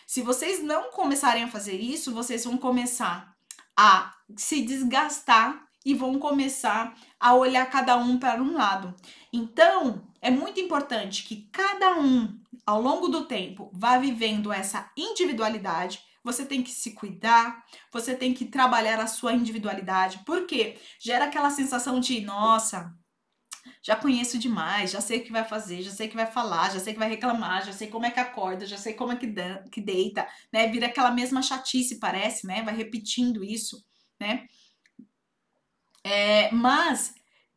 Se 0.07 0.21
vocês 0.21 0.61
não 0.61 0.91
começarem 0.91 1.43
a 1.43 1.47
fazer 1.47 1.79
isso, 1.79 2.13
vocês 2.13 2.43
vão 2.43 2.57
começar 2.57 3.35
a 3.77 4.13
se 4.35 4.61
desgastar 4.61 5.67
e 5.85 5.93
vão 5.93 6.19
começar 6.19 6.95
a 7.19 7.33
olhar 7.33 7.65
cada 7.69 7.97
um 7.97 8.17
para 8.17 8.41
um 8.41 8.53
lado. 8.53 8.93
Então, 9.31 10.07
é 10.21 10.29
muito 10.29 10.59
importante 10.59 11.23
que 11.23 11.47
cada 11.51 11.99
um, 11.99 12.39
ao 12.65 12.81
longo 12.81 13.07
do 13.07 13.25
tempo, 13.25 13.71
vá 13.73 13.97
vivendo 13.97 14.51
essa 14.51 14.91
individualidade. 14.95 16.03
Você 16.23 16.45
tem 16.45 16.61
que 16.63 16.71
se 16.71 16.91
cuidar, 16.93 17.65
você 17.91 18.15
tem 18.15 18.33
que 18.33 18.45
trabalhar 18.45 18.99
a 18.99 19.07
sua 19.07 19.33
individualidade, 19.33 20.21
porque 20.25 20.77
gera 20.99 21.25
aquela 21.25 21.49
sensação 21.49 21.99
de, 21.99 22.21
nossa, 22.21 22.93
já 23.83 23.95
conheço 23.95 24.37
demais, 24.39 24.91
já 24.91 25.01
sei 25.01 25.19
o 25.19 25.23
que 25.23 25.31
vai 25.31 25.43
fazer, 25.43 25.81
já 25.81 25.91
sei 25.91 26.07
o 26.07 26.09
que 26.09 26.15
vai 26.15 26.25
falar, 26.25 26.71
já 26.71 26.79
sei 26.79 26.93
o 26.93 26.95
que 26.95 26.99
vai 26.99 27.09
reclamar, 27.09 27.65
já 27.65 27.73
sei 27.73 27.87
como 27.87 28.05
é 28.05 28.11
que 28.11 28.19
acorda, 28.19 28.65
já 28.65 28.77
sei 28.77 28.93
como 28.93 29.11
é 29.13 29.15
que, 29.15 29.27
que 29.71 29.81
deita, 29.81 30.27
né? 30.51 30.67
Vira 30.67 30.87
aquela 30.87 31.11
mesma 31.11 31.41
chatice, 31.41 31.99
parece, 31.99 32.45
né? 32.47 32.63
Vai 32.63 32.75
repetindo 32.75 33.43
isso, 33.43 33.83
né? 34.19 34.47
É, 36.03 36.51
mas 36.51 37.13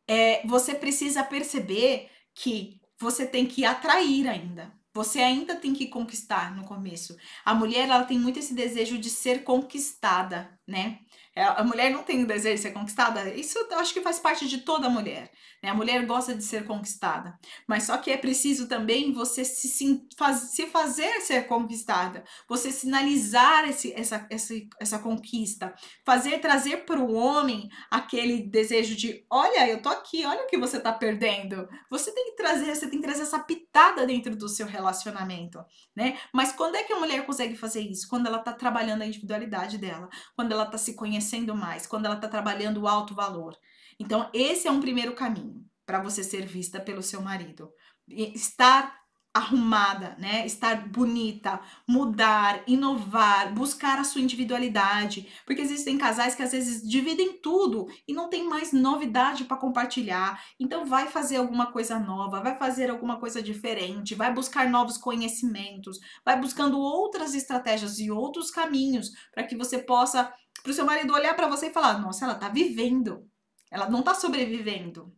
é, 0.07 0.45
você 0.47 0.75
precisa 0.75 1.23
perceber 1.23 2.09
que 2.33 2.79
você 2.99 3.25
tem 3.27 3.45
que 3.45 3.65
atrair 3.65 4.27
ainda. 4.27 4.73
Você 4.95 5.19
ainda 5.19 5.55
tem 5.57 5.73
que 5.73 5.87
conquistar 5.87 6.55
no 6.55 6.65
começo. 6.65 7.17
A 7.45 7.53
mulher, 7.53 7.89
ela 7.89 8.05
tem 8.05 8.17
muito 8.17 8.39
esse 8.39 8.55
desejo 8.55 8.97
de 8.97 9.09
ser 9.11 9.43
conquistada, 9.43 10.57
né? 10.67 11.01
É, 11.37 11.43
a 11.43 11.63
mulher 11.65 11.91
não 11.91 12.01
tem 12.01 12.23
o 12.23 12.27
desejo 12.27 12.55
de 12.55 12.61
ser 12.61 12.71
conquistada. 12.71 13.27
Isso 13.35 13.59
eu 13.59 13.77
acho 13.77 13.93
que 13.93 13.99
faz 13.99 14.19
parte 14.19 14.47
de 14.47 14.59
toda 14.59 14.89
mulher. 14.89 15.29
Né? 15.61 15.69
A 15.69 15.73
mulher 15.73 16.05
gosta 16.05 16.33
de 16.33 16.41
ser 16.41 16.65
conquistada. 16.65 17.37
Mas 17.67 17.83
só 17.83 17.97
que 17.97 18.09
é 18.09 18.15
preciso 18.15 18.69
também 18.69 19.11
você 19.11 19.43
se, 19.43 19.67
se, 19.67 20.07
faz, 20.17 20.51
se 20.51 20.67
fazer 20.67 21.19
ser 21.19 21.45
conquistada. 21.45 22.23
Você 22.47 22.71
sinalizar 22.71 23.67
esse, 23.67 23.91
essa, 23.93 24.25
essa, 24.29 24.53
essa 24.79 24.99
conquista. 24.99 25.75
Fazer, 26.05 26.39
trazer 26.39 26.85
para 26.85 27.01
o 27.01 27.13
homem 27.13 27.67
aquele 27.91 28.43
desejo 28.43 28.95
de: 28.95 29.25
olha, 29.29 29.67
eu 29.67 29.81
tô 29.81 29.89
aqui, 29.89 30.25
olha 30.25 30.43
o 30.43 30.47
que 30.47 30.57
você 30.57 30.79
tá 30.79 30.93
perdendo. 30.93 31.67
Você 31.89 32.13
tem 32.13 32.27
que 32.27 32.37
trazer, 32.37 32.73
você 32.73 32.89
tem 32.89 33.01
que 33.01 33.05
trazer 33.05 33.23
essa 33.23 33.39
pitada 33.39 34.07
dentro 34.07 34.37
do 34.37 34.47
seu 34.47 34.65
relacionamento. 34.65 35.59
né? 35.93 36.17
Mas 36.33 36.53
quando 36.53 36.75
é 36.75 36.83
que 36.83 36.93
a 36.93 36.99
mulher 36.99 37.25
consegue 37.25 37.57
fazer 37.57 37.81
isso? 37.81 38.07
Quando 38.07 38.27
ela 38.27 38.39
tá 38.39 38.53
trabalhando 38.53 39.01
a 39.01 39.05
individualidade 39.05 39.77
dela. 39.77 40.07
Quando 40.33 40.53
ela 40.53 40.65
tá 40.65 40.77
se 40.77 40.93
conhecendo 40.93 41.24
conhecendo 41.25 41.55
mais, 41.55 41.87
quando 41.87 42.05
ela 42.05 42.15
está 42.15 42.27
trabalhando 42.27 42.81
o 42.81 42.87
alto 42.87 43.15
valor. 43.15 43.57
Então, 43.99 44.29
esse 44.33 44.67
é 44.67 44.71
um 44.71 44.79
primeiro 44.79 45.13
caminho 45.13 45.65
para 45.85 46.01
você 46.01 46.23
ser 46.23 46.45
vista 46.45 46.79
pelo 46.79 47.01
seu 47.01 47.21
marido. 47.21 47.69
Estar 48.07 48.93
arrumada, 49.33 50.15
né? 50.17 50.45
Estar 50.45 50.87
bonita, 50.87 51.59
mudar, 51.85 52.63
inovar, 52.65 53.53
buscar 53.53 53.99
a 53.99 54.03
sua 54.05 54.21
individualidade, 54.21 55.27
porque 55.45 55.61
existem 55.61 55.97
casais 55.97 56.33
que 56.33 56.41
às 56.41 56.53
vezes 56.53 56.81
dividem 56.87 57.33
tudo 57.41 57.85
e 58.07 58.13
não 58.13 58.29
tem 58.29 58.47
mais 58.47 58.71
novidade 58.71 59.43
para 59.43 59.57
compartilhar. 59.57 60.41
Então 60.57 60.85
vai 60.85 61.07
fazer 61.07 61.35
alguma 61.35 61.69
coisa 61.69 61.99
nova, 61.99 62.41
vai 62.41 62.57
fazer 62.57 62.89
alguma 62.89 63.19
coisa 63.19 63.43
diferente, 63.43 64.15
vai 64.15 64.33
buscar 64.33 64.69
novos 64.69 64.97
conhecimentos, 64.97 65.99
vai 66.23 66.39
buscando 66.39 66.79
outras 66.79 67.35
estratégias 67.35 67.99
e 67.99 68.09
outros 68.09 68.49
caminhos 68.49 69.11
para 69.33 69.43
que 69.43 69.57
você 69.57 69.79
possa 69.79 70.31
para 70.65 70.71
o 70.71 70.73
seu 70.73 70.83
marido 70.83 71.13
olhar 71.13 71.35
para 71.35 71.47
você 71.47 71.67
e 71.67 71.73
falar: 71.73 71.99
"Nossa, 71.99 72.25
ela 72.25 72.33
está 72.33 72.49
vivendo. 72.49 73.29
Ela 73.69 73.87
não 73.87 73.99
está 73.99 74.15
sobrevivendo. 74.15 75.13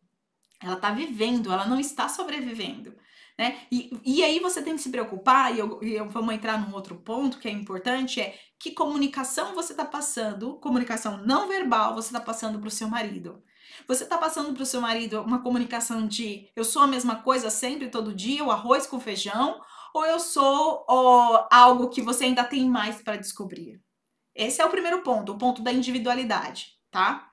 Ela 0.61 0.73
está 0.73 0.91
vivendo, 0.91 1.51
ela 1.51 1.65
não 1.65 1.79
está 1.79 2.09
sobrevivendo." 2.09 2.93
Né? 3.39 3.61
E, 3.71 3.97
e 4.03 4.23
aí 4.23 4.39
você 4.39 4.61
tem 4.61 4.75
que 4.75 4.81
se 4.81 4.89
preocupar, 4.89 5.55
e 5.55 5.59
eu, 5.59 5.79
eu 5.83 6.09
vamos 6.09 6.33
entrar 6.33 6.59
num 6.59 6.73
outro 6.73 6.95
ponto 6.97 7.37
que 7.37 7.47
é 7.47 7.51
importante, 7.51 8.19
é 8.19 8.37
que 8.59 8.71
comunicação 8.71 9.53
você 9.53 9.73
está 9.73 9.85
passando, 9.85 10.59
comunicação 10.59 11.23
não 11.23 11.47
verbal 11.47 11.93
você 11.95 12.07
está 12.09 12.19
passando 12.19 12.59
para 12.59 12.67
o 12.67 12.71
seu 12.71 12.89
marido. 12.89 13.41
Você 13.87 14.03
está 14.03 14.17
passando 14.17 14.53
para 14.53 14.63
o 14.63 14.65
seu 14.65 14.81
marido 14.81 15.21
uma 15.21 15.41
comunicação 15.41 16.07
de 16.07 16.49
eu 16.55 16.63
sou 16.65 16.81
a 16.81 16.87
mesma 16.87 17.21
coisa 17.21 17.49
sempre, 17.49 17.89
todo 17.89 18.13
dia, 18.13 18.43
o 18.43 18.51
arroz 18.51 18.87
com 18.87 18.99
feijão, 18.99 19.61
ou 19.93 20.05
eu 20.05 20.19
sou 20.19 20.85
ó, 20.89 21.47
algo 21.51 21.89
que 21.89 22.01
você 22.01 22.25
ainda 22.25 22.43
tem 22.43 22.69
mais 22.69 23.01
para 23.01 23.17
descobrir? 23.17 23.79
Esse 24.37 24.61
é 24.61 24.65
o 24.65 24.69
primeiro 24.69 25.01
ponto, 25.01 25.31
o 25.31 25.37
ponto 25.37 25.63
da 25.63 25.73
individualidade, 25.73 26.73
tá? 26.91 27.31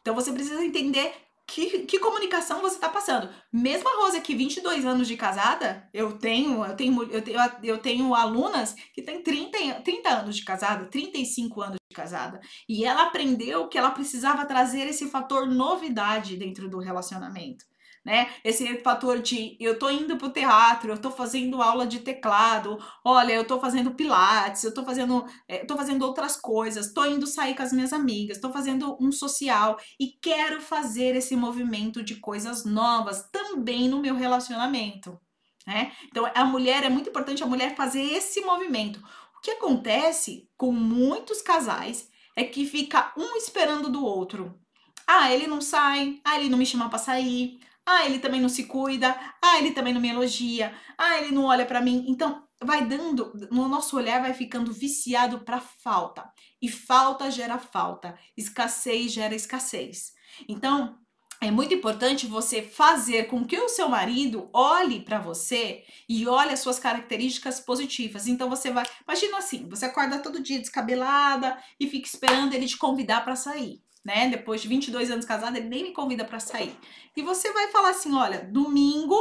Então 0.00 0.14
você 0.14 0.32
precisa 0.32 0.64
entender 0.64 1.12
que, 1.48 1.80
que 1.80 1.98
comunicação 1.98 2.60
você 2.60 2.76
está 2.76 2.88
passando. 2.88 3.28
Mesmo 3.52 3.88
a 3.88 4.04
Rosa 4.04 4.18
aqui, 4.18 4.36
22 4.36 4.84
anos 4.84 5.08
de 5.08 5.16
casada, 5.16 5.88
eu 5.92 6.16
tenho, 6.16 6.64
eu 6.64 6.76
tenho, 6.76 7.02
eu 7.10 7.22
tenho, 7.22 7.38
eu 7.64 7.78
tenho 7.78 8.14
alunas 8.14 8.74
que 8.94 9.02
têm 9.02 9.22
30, 9.22 9.80
30 9.80 10.08
anos 10.08 10.36
de 10.36 10.44
casada, 10.44 10.84
35 10.86 11.60
anos 11.60 11.78
de 11.90 11.96
casada. 11.96 12.38
E 12.68 12.84
ela 12.84 13.04
aprendeu 13.04 13.66
que 13.66 13.76
ela 13.76 13.90
precisava 13.90 14.46
trazer 14.46 14.86
esse 14.86 15.10
fator 15.10 15.46
novidade 15.46 16.36
dentro 16.36 16.68
do 16.68 16.78
relacionamento 16.78 17.67
né? 18.08 18.30
Esse 18.42 18.78
fator 18.78 19.18
de 19.18 19.54
eu 19.60 19.78
tô 19.78 19.90
indo 19.90 20.16
pro 20.16 20.30
teatro, 20.30 20.90
eu 20.90 20.98
tô 20.98 21.10
fazendo 21.10 21.60
aula 21.60 21.86
de 21.86 21.98
teclado, 21.98 22.78
olha, 23.04 23.34
eu 23.34 23.46
tô 23.46 23.60
fazendo 23.60 23.90
pilates, 23.90 24.64
eu 24.64 24.72
tô 24.72 24.82
fazendo, 24.82 25.26
é, 25.46 25.58
tô 25.66 25.76
fazendo 25.76 26.06
outras 26.06 26.34
coisas, 26.34 26.94
tô 26.94 27.04
indo 27.04 27.26
sair 27.26 27.54
com 27.54 27.62
as 27.62 27.70
minhas 27.70 27.92
amigas, 27.92 28.40
tô 28.40 28.50
fazendo 28.50 28.96
um 28.98 29.12
social 29.12 29.78
e 30.00 30.12
quero 30.22 30.58
fazer 30.62 31.14
esse 31.16 31.36
movimento 31.36 32.02
de 32.02 32.16
coisas 32.16 32.64
novas 32.64 33.28
também 33.30 33.90
no 33.90 34.00
meu 34.00 34.14
relacionamento, 34.14 35.20
né? 35.66 35.92
Então 36.06 36.24
a 36.34 36.44
mulher 36.46 36.84
é 36.84 36.88
muito 36.88 37.10
importante 37.10 37.42
a 37.42 37.46
mulher 37.46 37.76
fazer 37.76 38.00
esse 38.00 38.40
movimento. 38.40 39.00
O 39.36 39.42
que 39.42 39.50
acontece 39.50 40.48
com 40.56 40.72
muitos 40.72 41.42
casais 41.42 42.08
é 42.34 42.42
que 42.42 42.64
fica 42.64 43.12
um 43.18 43.36
esperando 43.36 43.90
do 43.90 44.02
outro. 44.02 44.58
Ah, 45.06 45.30
ele 45.30 45.46
não 45.46 45.60
sai, 45.60 46.22
ah, 46.24 46.38
ele 46.38 46.48
não 46.48 46.56
me 46.56 46.64
chama 46.64 46.88
para 46.88 46.98
sair, 46.98 47.60
ah, 47.90 48.04
ele 48.04 48.18
também 48.18 48.38
não 48.38 48.50
se 48.50 48.64
cuida. 48.64 49.18
Ah, 49.42 49.58
ele 49.58 49.70
também 49.70 49.94
não 49.94 50.00
me 50.00 50.10
elogia. 50.10 50.74
Ah, 50.98 51.16
ele 51.16 51.34
não 51.34 51.44
olha 51.44 51.64
para 51.64 51.80
mim. 51.80 52.04
Então, 52.06 52.46
vai 52.62 52.84
dando, 52.84 53.32
no 53.50 53.66
nosso 53.66 53.96
olhar 53.96 54.20
vai 54.20 54.34
ficando 54.34 54.70
viciado 54.74 55.40
para 55.40 55.58
falta. 55.58 56.30
E 56.60 56.68
falta 56.68 57.30
gera 57.30 57.58
falta. 57.58 58.18
Escassez 58.36 59.10
gera 59.10 59.34
escassez. 59.34 60.12
Então, 60.46 60.98
é 61.40 61.50
muito 61.50 61.72
importante 61.72 62.26
você 62.26 62.60
fazer 62.60 63.24
com 63.24 63.46
que 63.46 63.58
o 63.58 63.70
seu 63.70 63.88
marido 63.88 64.50
olhe 64.52 65.00
para 65.00 65.18
você 65.18 65.82
e 66.06 66.28
olhe 66.28 66.52
as 66.52 66.60
suas 66.60 66.78
características 66.78 67.58
positivas. 67.58 68.26
Então 68.26 68.50
você 68.50 68.70
vai, 68.70 68.84
imagina 69.02 69.38
assim, 69.38 69.66
você 69.66 69.86
acorda 69.86 70.18
todo 70.18 70.42
dia 70.42 70.58
descabelada 70.58 71.56
e 71.80 71.88
fica 71.88 72.06
esperando 72.06 72.52
ele 72.52 72.66
te 72.66 72.76
convidar 72.76 73.24
para 73.24 73.36
sair 73.36 73.80
né? 74.08 74.30
Depois 74.30 74.62
de 74.62 74.68
22 74.68 75.10
anos 75.10 75.26
casada, 75.26 75.58
ele 75.58 75.68
nem 75.68 75.82
me 75.82 75.92
convida 75.92 76.24
para 76.24 76.40
sair. 76.40 76.74
E 77.14 77.22
você 77.22 77.52
vai 77.52 77.68
falar 77.68 77.90
assim: 77.90 78.14
olha, 78.14 78.42
domingo, 78.42 79.18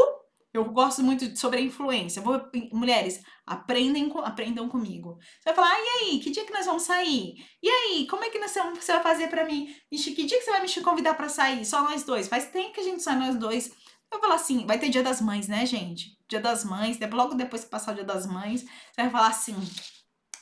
eu 0.53 0.63
gosto 0.63 1.03
muito 1.03 1.37
sobre 1.37 1.59
a 1.59 1.61
influência. 1.61 2.21
Vou, 2.21 2.41
mulheres, 2.71 3.21
aprendem, 3.45 4.09
aprendam 4.23 4.69
comigo. 4.69 5.17
Você 5.19 5.49
vai 5.49 5.55
falar: 5.55 5.73
ah, 5.73 5.79
e 5.79 5.89
aí, 5.89 6.19
que 6.19 6.31
dia 6.31 6.45
que 6.45 6.53
nós 6.53 6.65
vamos 6.65 6.83
sair? 6.83 7.35
E 7.61 7.69
aí, 7.69 8.07
como 8.07 8.23
é 8.23 8.29
que 8.29 8.39
você 8.39 8.61
vai 8.93 9.03
fazer 9.03 9.27
para 9.27 9.45
mim? 9.45 9.75
Ixi, 9.91 10.13
que 10.13 10.25
dia 10.25 10.37
que 10.37 10.45
você 10.45 10.51
vai 10.51 10.61
me 10.61 10.81
convidar 10.81 11.15
para 11.15 11.27
sair? 11.27 11.65
Só 11.65 11.83
nós 11.83 12.03
dois. 12.03 12.29
Faz 12.29 12.49
tempo 12.49 12.71
que 12.71 12.79
a 12.79 12.83
gente 12.83 13.03
sai 13.03 13.17
nós 13.19 13.35
dois. 13.35 13.67
Eu 13.67 13.73
vou 14.13 14.21
falar 14.21 14.35
assim: 14.35 14.65
vai 14.65 14.79
ter 14.79 14.87
dia 14.87 15.03
das 15.03 15.19
mães, 15.19 15.49
né, 15.49 15.65
gente? 15.65 16.17
Dia 16.29 16.39
das 16.39 16.63
mães, 16.63 16.97
logo 17.11 17.35
depois 17.35 17.65
que 17.65 17.69
passar 17.69 17.91
o 17.91 17.95
dia 17.95 18.05
das 18.05 18.25
mães, 18.25 18.61
você 18.61 19.01
vai 19.01 19.09
falar 19.09 19.27
assim: 19.27 19.55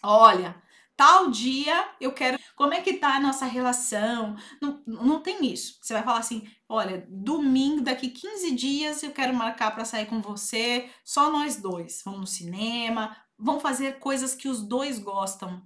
olha 0.04 0.64
tal 0.96 1.30
dia 1.30 1.90
eu 2.00 2.12
quero. 2.12 2.40
Como 2.56 2.74
é 2.74 2.82
que 2.82 2.94
tá 2.94 3.16
a 3.16 3.20
nossa 3.20 3.46
relação? 3.46 4.36
Não, 4.62 4.82
não 4.86 5.22
tem 5.22 5.46
isso. 5.46 5.78
Você 5.82 5.94
vai 5.94 6.04
falar 6.04 6.20
assim: 6.20 6.48
olha, 6.68 7.06
domingo, 7.10 7.82
daqui 7.82 8.10
15 8.10 8.52
dias 8.52 9.04
eu 9.04 9.12
quero 9.12 9.34
marcar 9.34 9.72
para 9.72 9.86
sair 9.86 10.06
com 10.06 10.22
você, 10.22 10.90
só 11.04 11.32
nós 11.32 11.58
dois. 11.58 12.02
Vamos 12.04 12.22
no 12.22 12.28
cinema, 12.28 13.16
vamos 13.38 13.62
fazer 13.62 14.00
coisas 14.00 14.34
que 14.34 14.48
os 14.48 14.62
dois 14.62 15.00
gostam, 15.00 15.62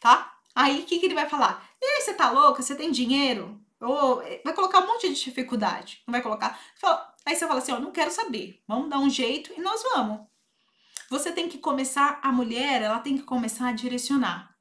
tá? 0.00 0.32
Aí 0.54 0.80
o 0.80 0.84
que, 0.84 0.98
que 0.98 1.06
ele 1.06 1.14
vai 1.14 1.28
falar? 1.28 1.68
E 1.82 1.84
aí, 1.84 2.02
você 2.02 2.14
tá 2.14 2.30
louca? 2.30 2.62
Você 2.62 2.76
tem 2.76 2.90
dinheiro? 2.92 3.60
Ou 3.80 4.22
eh, 4.22 4.40
vai 4.44 4.54
colocar 4.54 4.80
um 4.80 4.86
monte 4.86 5.08
de 5.08 5.14
dificuldade. 5.24 6.02
Não 6.06 6.12
vai 6.12 6.22
colocar. 6.22 6.58
Aí 7.26 7.34
você 7.34 7.46
fala 7.46 7.58
assim: 7.58 7.72
ó, 7.72 7.80
não 7.80 7.90
quero 7.90 8.10
saber. 8.10 8.62
Vamos 8.68 8.88
dar 8.90 8.98
um 8.98 9.10
jeito 9.10 9.52
e 9.56 9.60
nós 9.60 9.82
vamos. 9.82 10.20
Você 11.10 11.30
tem 11.32 11.48
que 11.48 11.58
começar, 11.58 12.18
a 12.22 12.32
mulher, 12.32 12.82
ela 12.82 12.98
tem 12.98 13.16
que 13.16 13.24
começar 13.24 13.68
a 13.68 13.72
direcionar 13.72 14.53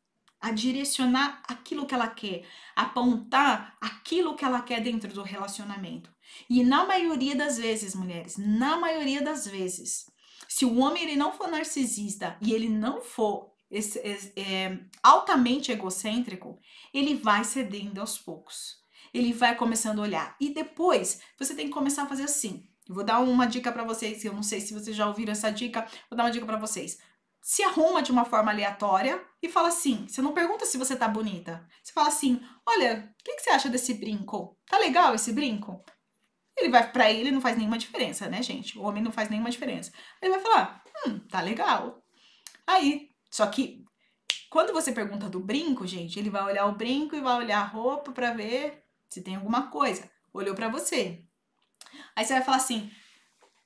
a 0.43 0.51
direcionar 0.51 1.41
aquilo 1.47 1.85
que 1.85 1.95
ela 1.95 2.09
quer, 2.09 2.43
apontar 2.75 3.77
aquilo 3.79 4.35
que 4.35 4.43
ela 4.43 4.61
quer 4.61 4.81
dentro 4.81 5.13
do 5.13 5.23
relacionamento. 5.23 6.11
E 6.49 6.65
na 6.65 6.85
maioria 6.85 7.33
das 7.33 7.57
vezes, 7.57 7.95
mulheres, 7.95 8.35
na 8.37 8.75
maioria 8.75 9.21
das 9.21 9.47
vezes, 9.47 10.05
se 10.49 10.65
o 10.65 10.79
homem 10.79 11.01
ele 11.01 11.15
não 11.15 11.31
for 11.31 11.47
narcisista 11.47 12.35
e 12.41 12.51
ele 12.51 12.67
não 12.67 13.01
for 13.01 13.53
esse, 13.71 13.99
esse, 13.99 14.33
é, 14.35 14.79
altamente 15.01 15.71
egocêntrico, 15.71 16.59
ele 16.93 17.15
vai 17.15 17.45
cedendo 17.45 18.01
aos 18.01 18.17
poucos. 18.17 18.81
Ele 19.13 19.31
vai 19.31 19.55
começando 19.55 19.99
a 19.99 20.03
olhar. 20.03 20.35
E 20.41 20.53
depois, 20.53 21.21
você 21.39 21.55
tem 21.55 21.67
que 21.67 21.73
começar 21.73 22.03
a 22.03 22.07
fazer 22.07 22.23
assim. 22.23 22.67
Eu 22.85 22.95
vou 22.95 23.03
dar 23.05 23.21
uma 23.21 23.45
dica 23.45 23.71
para 23.71 23.85
vocês, 23.85 24.25
eu 24.25 24.33
não 24.33 24.43
sei 24.43 24.59
se 24.59 24.73
vocês 24.73 24.93
já 24.93 25.07
ouviram 25.07 25.31
essa 25.31 25.49
dica, 25.49 25.87
vou 26.09 26.17
dar 26.17 26.25
uma 26.25 26.31
dica 26.31 26.45
para 26.45 26.57
vocês. 26.57 26.99
Se 27.43 27.61
arruma 27.61 28.01
de 28.01 28.09
uma 28.09 28.23
forma 28.23 28.51
aleatória 28.51 29.21
e 29.41 29.49
fala 29.49 29.67
assim: 29.67 30.07
você 30.07 30.21
não 30.21 30.33
pergunta 30.33 30.65
se 30.65 30.77
você 30.77 30.95
tá 30.95 31.09
bonita. 31.09 31.67
Você 31.83 31.91
fala 31.91 32.07
assim: 32.07 32.41
olha, 32.65 33.13
o 33.19 33.23
que, 33.23 33.35
que 33.35 33.41
você 33.41 33.49
acha 33.49 33.69
desse 33.69 33.93
brinco? 33.95 34.57
Tá 34.65 34.79
legal 34.79 35.13
esse 35.13 35.33
brinco? 35.33 35.83
Ele 36.55 36.69
vai, 36.69 36.89
pra 36.89 37.11
ele 37.11 37.31
não 37.31 37.41
faz 37.41 37.57
nenhuma 37.57 37.77
diferença, 37.77 38.29
né, 38.29 38.41
gente? 38.41 38.79
O 38.79 38.83
homem 38.83 39.03
não 39.03 39.11
faz 39.11 39.29
nenhuma 39.29 39.51
diferença. 39.51 39.91
Ele 40.21 40.31
vai 40.31 40.39
falar: 40.39 40.81
hum, 41.05 41.19
tá 41.19 41.41
legal. 41.41 42.01
Aí, 42.65 43.09
só 43.29 43.45
que 43.47 43.83
quando 44.49 44.71
você 44.71 44.93
pergunta 44.93 45.29
do 45.29 45.41
brinco, 45.41 45.85
gente, 45.85 46.17
ele 46.17 46.29
vai 46.29 46.43
olhar 46.43 46.65
o 46.67 46.77
brinco 46.77 47.13
e 47.13 47.21
vai 47.21 47.35
olhar 47.39 47.59
a 47.59 47.67
roupa 47.67 48.13
para 48.13 48.31
ver 48.31 48.85
se 49.09 49.21
tem 49.21 49.35
alguma 49.35 49.69
coisa. 49.69 50.09
Olhou 50.33 50.55
para 50.55 50.69
você. 50.69 51.21
Aí 52.15 52.23
você 52.23 52.35
vai 52.35 52.43
falar 52.43 52.57
assim: 52.57 52.89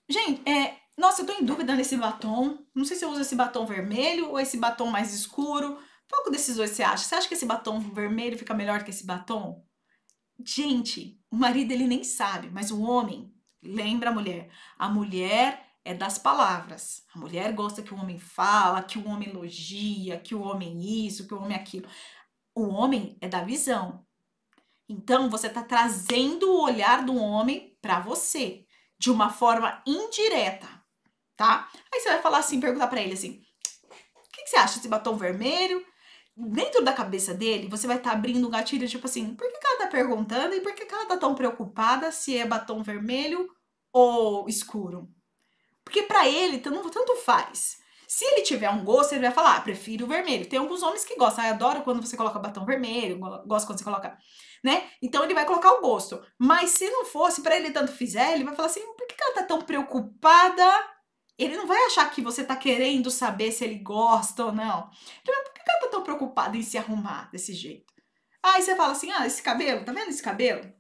gente, 0.09 0.49
é, 0.49 0.77
nossa, 0.97 1.21
eu 1.21 1.27
tô 1.27 1.33
em 1.33 1.45
dúvida 1.45 1.75
nesse 1.75 1.95
batom. 1.95 2.57
Não 2.73 2.83
sei 2.83 2.97
se 2.97 3.05
eu 3.05 3.11
uso 3.11 3.21
esse 3.21 3.35
batom 3.35 3.67
vermelho 3.67 4.31
ou 4.31 4.39
esse 4.39 4.57
batom 4.57 4.87
mais 4.87 5.13
escuro. 5.13 5.77
Qual 6.09 6.31
desses 6.31 6.57
você 6.57 6.81
acha? 6.81 7.03
Você 7.03 7.15
acha 7.15 7.27
que 7.27 7.35
esse 7.35 7.45
batom 7.45 7.79
vermelho 7.79 8.37
fica 8.37 8.53
melhor 8.53 8.83
que 8.83 8.89
esse 8.89 9.05
batom? 9.05 9.63
Gente, 10.43 11.21
o 11.29 11.35
marido 11.35 11.71
ele 11.71 11.85
nem 11.85 12.03
sabe, 12.03 12.49
mas 12.49 12.71
o 12.71 12.81
homem 12.81 13.31
lembra 13.61 14.09
a 14.09 14.13
mulher. 14.13 14.49
A 14.77 14.89
mulher 14.89 15.67
é 15.85 15.93
das 15.93 16.17
palavras. 16.17 17.03
A 17.13 17.19
mulher 17.19 17.53
gosta 17.53 17.83
que 17.83 17.93
o 17.93 17.97
homem 17.97 18.17
fala, 18.17 18.81
que 18.81 18.97
o 18.97 19.07
homem 19.07 19.29
elogia, 19.29 20.19
que 20.19 20.33
o 20.33 20.41
homem 20.41 21.05
isso, 21.05 21.27
que 21.27 21.33
o 21.33 21.41
homem 21.41 21.55
aquilo. 21.55 21.87
O 22.55 22.69
homem 22.69 23.15
é 23.21 23.27
da 23.27 23.43
visão. 23.43 24.03
Então 24.89 25.29
você 25.29 25.45
está 25.45 25.61
trazendo 25.61 26.49
o 26.49 26.63
olhar 26.63 27.05
do 27.05 27.15
homem 27.15 27.77
para 27.81 27.99
você 27.99 28.65
de 28.97 29.11
uma 29.11 29.29
forma 29.29 29.83
indireta 29.85 30.76
tá? 31.37 31.69
Aí 31.93 32.01
você 32.01 32.09
vai 32.09 32.21
falar 32.21 32.39
assim, 32.39 32.59
perguntar 32.59 32.87
para 32.87 33.01
ele 33.01 33.13
assim: 33.13 33.39
o 33.83 34.31
que, 34.33 34.43
que, 34.43 34.49
você 34.49 34.57
acha 34.57 34.75
desse 34.75 34.89
batom 34.89 35.15
vermelho? 35.15 35.85
Dentro 36.35 36.83
da 36.83 36.93
cabeça 36.93 37.33
dele, 37.33 37.67
você 37.67 37.87
vai 37.87 37.97
estar 37.97 38.11
tá 38.11 38.15
abrindo 38.15 38.47
um 38.47 38.51
gatilho, 38.51 38.87
tipo 38.87 39.07
assim, 39.07 39.33
por 39.35 39.47
que, 39.47 39.59
que 39.59 39.67
ela 39.67 39.79
tá 39.79 39.87
perguntando 39.87 40.53
e 40.53 40.61
por 40.61 40.73
que, 40.73 40.85
que 40.85 40.93
ela 40.93 41.07
tá 41.07 41.17
tão 41.17 41.33
preocupada 41.33 42.11
se 42.11 42.37
é 42.37 42.45
batom 42.45 42.83
vermelho 42.83 43.47
ou 43.91 44.47
escuro? 44.47 45.09
Porque 45.83 46.03
para 46.03 46.27
ele, 46.27 46.59
tanto, 46.59 46.89
tanto 46.91 47.15
faz. 47.15 47.77
Se 48.07 48.23
ele 48.25 48.41
tiver 48.41 48.69
um 48.69 48.83
gosto, 48.83 49.13
ele 49.13 49.23
vai 49.23 49.31
falar, 49.31 49.57
ah, 49.57 49.61
prefiro 49.61 50.05
o 50.05 50.07
vermelho. 50.07 50.47
Tem 50.47 50.59
alguns 50.59 50.83
homens 50.83 51.03
que 51.03 51.15
gostam, 51.15 51.43
ah, 51.43 51.49
adoro 51.49 51.81
quando 51.81 52.05
você 52.05 52.15
coloca 52.15 52.39
batom 52.39 52.65
vermelho, 52.65 53.19
gosto 53.45 53.65
quando 53.65 53.79
você 53.79 53.83
coloca, 53.83 54.17
né? 54.63 54.89
Então 55.01 55.23
ele 55.23 55.33
vai 55.33 55.45
colocar 55.45 55.71
o 55.73 55.81
gosto. 55.81 56.23
Mas 56.37 56.71
se 56.71 56.89
não 56.89 57.03
fosse, 57.03 57.41
para 57.41 57.57
ele 57.57 57.71
tanto 57.71 57.91
fizer, 57.91 58.33
ele 58.33 58.43
vai 58.43 58.55
falar 58.55 58.67
assim, 58.67 58.85
por 58.95 59.07
que 59.07 59.15
ela 59.19 59.33
tá 59.33 59.43
tão 59.43 59.61
preocupada 59.61 60.86
ele 61.37 61.55
não 61.55 61.67
vai 61.67 61.85
achar 61.85 62.09
que 62.09 62.21
você 62.21 62.43
tá 62.43 62.55
querendo 62.55 63.11
saber 63.11 63.51
se 63.51 63.63
ele 63.63 63.79
gosta 63.79 64.45
ou 64.45 64.51
não. 64.51 64.89
Então, 65.21 65.43
por 65.43 65.53
que 65.53 65.61
ela 65.69 65.79
tá 65.81 65.87
tão 65.89 66.03
preocupada 66.03 66.57
em 66.57 66.63
se 66.63 66.77
arrumar 66.77 67.29
desse 67.31 67.53
jeito? 67.53 67.93
Aí 68.43 68.61
você 68.61 68.75
fala 68.75 68.91
assim: 68.93 69.11
ah, 69.11 69.25
esse 69.27 69.41
cabelo, 69.41 69.85
tá 69.85 69.91
vendo 69.91 70.09
esse 70.09 70.23
cabelo? 70.23 70.71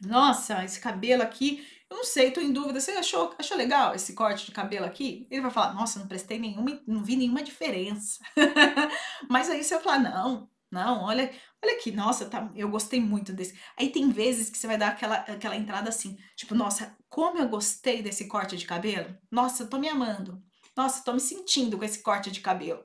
Nossa, 0.00 0.64
esse 0.64 0.78
cabelo 0.80 1.22
aqui, 1.22 1.66
eu 1.90 1.96
não 1.96 2.04
sei, 2.04 2.30
tô 2.30 2.40
em 2.40 2.52
dúvida. 2.52 2.80
Você 2.80 2.92
achou, 2.92 3.34
achou 3.38 3.56
legal 3.56 3.94
esse 3.94 4.14
corte 4.14 4.46
de 4.46 4.52
cabelo 4.52 4.86
aqui? 4.86 5.26
Ele 5.30 5.42
vai 5.42 5.50
falar: 5.50 5.74
nossa, 5.74 5.98
não 5.98 6.06
prestei 6.08 6.38
nenhuma, 6.38 6.80
não 6.86 7.02
vi 7.02 7.16
nenhuma 7.16 7.42
diferença. 7.42 8.20
Mas 9.28 9.50
aí 9.50 9.64
você 9.64 9.74
vai 9.74 9.82
falar: 9.82 9.98
não, 9.98 10.50
não, 10.70 11.04
olha, 11.04 11.32
olha 11.62 11.74
aqui, 11.74 11.90
nossa, 11.90 12.26
tá, 12.26 12.50
eu 12.54 12.68
gostei 12.68 13.00
muito 13.00 13.32
desse. 13.32 13.58
Aí 13.76 13.90
tem 13.90 14.10
vezes 14.10 14.50
que 14.50 14.58
você 14.58 14.66
vai 14.66 14.78
dar 14.78 14.88
aquela, 14.88 15.16
aquela 15.16 15.56
entrada 15.56 15.88
assim, 15.88 16.16
tipo, 16.36 16.54
nossa, 16.54 16.96
como 17.08 17.38
eu 17.38 17.48
gostei 17.48 18.02
desse 18.02 18.26
corte 18.28 18.56
de 18.56 18.66
cabelo. 18.66 19.16
Nossa, 19.30 19.62
eu 19.62 19.70
tô 19.70 19.78
me 19.78 19.88
amando. 19.88 20.42
Nossa, 20.76 21.02
tô 21.02 21.12
me 21.12 21.20
sentindo 21.20 21.76
com 21.76 21.84
esse 21.84 22.02
corte 22.02 22.30
de 22.30 22.40
cabelo. 22.40 22.84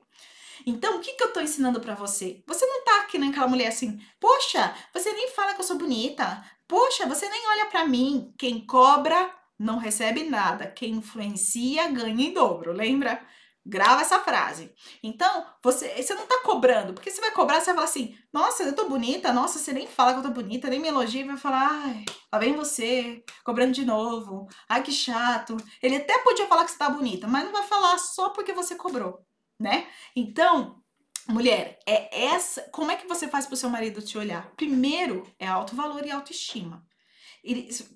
Então, 0.66 0.96
o 0.96 1.00
que, 1.00 1.12
que 1.12 1.22
eu 1.22 1.32
tô 1.32 1.40
ensinando 1.40 1.80
para 1.80 1.94
você? 1.94 2.42
Você 2.46 2.66
não 2.66 2.84
tá 2.84 3.02
aqui 3.02 3.18
naquela 3.18 3.48
mulher 3.48 3.68
assim, 3.68 4.00
poxa, 4.18 4.74
você 4.92 5.12
nem 5.12 5.30
fala 5.30 5.54
que 5.54 5.60
eu 5.60 5.64
sou 5.64 5.76
bonita. 5.76 6.44
Poxa, 6.66 7.06
você 7.06 7.28
nem 7.28 7.46
olha 7.48 7.66
para 7.66 7.86
mim. 7.86 8.32
Quem 8.38 8.64
cobra 8.66 9.32
não 9.58 9.78
recebe 9.78 10.24
nada. 10.24 10.66
Quem 10.66 10.92
influencia 10.92 11.88
ganha 11.88 12.28
em 12.28 12.32
dobro, 12.32 12.72
lembra? 12.72 13.24
Grava 13.66 14.02
essa 14.02 14.18
frase. 14.20 14.70
Então, 15.02 15.46
você, 15.62 16.02
você 16.02 16.14
não 16.14 16.26
tá 16.26 16.40
cobrando, 16.42 16.92
porque 16.92 17.10
você 17.10 17.20
vai 17.20 17.30
cobrar, 17.30 17.60
você 17.60 17.66
vai 17.66 17.74
falar 17.76 17.86
assim: 17.86 18.14
nossa, 18.30 18.62
eu 18.62 18.74
tô 18.74 18.88
bonita, 18.88 19.32
nossa, 19.32 19.58
você 19.58 19.72
nem 19.72 19.86
fala 19.86 20.12
que 20.12 20.18
eu 20.18 20.22
tô 20.22 20.30
bonita, 20.30 20.68
nem 20.68 20.78
me 20.78 20.88
elogia, 20.88 21.24
vai 21.24 21.38
falar, 21.38 21.70
ai, 21.70 22.04
lá 22.30 22.38
vem 22.38 22.54
você, 22.54 23.24
cobrando 23.42 23.72
de 23.72 23.84
novo, 23.84 24.46
ai 24.68 24.82
que 24.82 24.92
chato. 24.92 25.56
Ele 25.82 25.96
até 25.96 26.18
podia 26.18 26.46
falar 26.46 26.64
que 26.64 26.72
você 26.72 26.78
tá 26.78 26.90
bonita, 26.90 27.26
mas 27.26 27.44
não 27.44 27.52
vai 27.52 27.62
falar 27.62 27.96
só 27.98 28.28
porque 28.30 28.52
você 28.52 28.74
cobrou, 28.74 29.24
né? 29.58 29.86
Então, 30.14 30.82
mulher, 31.26 31.78
é 31.86 32.26
essa. 32.26 32.68
Como 32.70 32.90
é 32.90 32.96
que 32.96 33.08
você 33.08 33.28
faz 33.28 33.46
pro 33.46 33.56
seu 33.56 33.70
marido 33.70 34.02
te 34.02 34.18
olhar? 34.18 34.52
Primeiro 34.56 35.26
é 35.38 35.46
alto 35.46 35.74
valor 35.74 36.04
e 36.04 36.10
autoestima. 36.10 36.84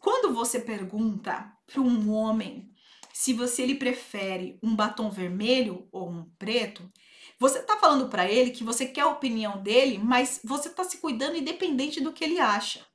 Quando 0.01 0.35
você 0.35 0.61
pergunta 0.61 1.53
para 1.66 1.81
um 1.81 2.11
homem 2.11 2.71
se 3.19 3.33
você 3.33 3.62
ele 3.62 3.75
prefere 3.75 4.61
um 4.62 4.77
batom 4.77 5.11
vermelho 5.11 5.89
ou 5.91 6.09
um 6.09 6.31
preto, 6.39 6.89
você 7.37 7.61
tá 7.61 7.77
falando 7.77 8.09
para 8.09 8.31
ele 8.31 8.53
que 8.53 8.62
você 8.62 8.87
quer 8.87 9.01
a 9.01 9.09
opinião 9.09 9.61
dele, 9.61 9.99
mas 9.99 10.41
você 10.45 10.71
tá 10.71 10.85
se 10.85 10.99
cuidando 10.99 11.37
independente 11.37 12.01
do 12.01 12.12
que 12.12 12.23
ele 12.23 12.39
acha. 12.39 12.87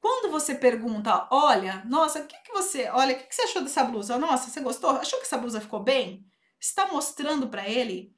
Quando 0.00 0.30
você 0.30 0.54
pergunta, 0.54 1.28
olha, 1.30 1.84
nossa, 1.84 2.20
o 2.20 2.26
que, 2.26 2.38
que 2.38 2.52
você, 2.54 2.88
olha, 2.88 3.14
o 3.14 3.18
que, 3.18 3.24
que 3.24 3.34
você 3.34 3.42
achou 3.42 3.60
dessa 3.60 3.84
blusa? 3.84 4.16
Nossa, 4.16 4.48
você 4.48 4.60
gostou? 4.60 4.88
Achou 4.92 5.18
que 5.18 5.26
essa 5.26 5.36
blusa 5.36 5.60
ficou 5.60 5.80
bem? 5.80 6.24
Está 6.58 6.86
mostrando 6.86 7.46
para 7.46 7.68
ele 7.68 8.16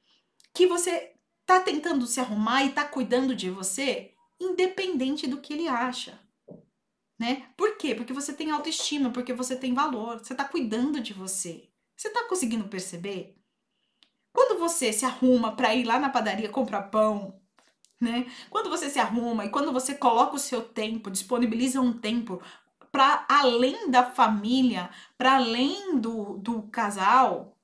que 0.53 0.65
você 0.65 1.11
tá 1.45 1.59
tentando 1.59 2.07
se 2.07 2.21
arrumar 2.21 2.63
e 2.63 2.71
tá 2.71 2.85
cuidando 2.85 3.35
de 3.35 3.49
você, 3.49 4.13
independente 4.39 5.27
do 5.27 5.41
que 5.41 5.51
ele 5.51 5.67
acha 5.67 6.25
né? 7.19 7.47
Por 7.57 7.77
quê? 7.77 7.95
Porque 7.95 8.13
você 8.13 8.33
tem 8.33 8.51
autoestima, 8.51 9.09
porque 9.09 9.33
você 9.33 9.55
tem 9.55 9.73
valor, 9.73 10.19
você 10.19 10.35
tá 10.35 10.45
cuidando 10.45 10.99
de 10.99 11.13
você. 11.13 11.69
Você 11.95 12.09
tá 12.09 12.25
conseguindo 12.27 12.67
perceber? 12.67 13.35
Quando 14.31 14.59
você 14.59 14.93
se 14.93 15.03
arruma 15.03 15.55
para 15.55 15.73
ir 15.73 15.83
lá 15.83 15.99
na 15.99 16.09
padaria 16.09 16.49
comprar 16.49 16.83
pão, 16.83 17.41
né? 17.99 18.27
Quando 18.49 18.69
você 18.69 18.89
se 18.89 18.99
arruma 18.99 19.45
e 19.45 19.49
quando 19.49 19.73
você 19.73 19.95
coloca 19.95 20.35
o 20.35 20.39
seu 20.39 20.61
tempo, 20.61 21.09
disponibiliza 21.09 21.81
um 21.81 21.97
tempo 21.97 22.41
para 22.91 23.25
além 23.27 23.89
da 23.89 24.11
família, 24.11 24.89
para 25.17 25.35
além 25.35 25.99
do, 25.99 26.37
do 26.37 26.63
casal, 26.63 27.56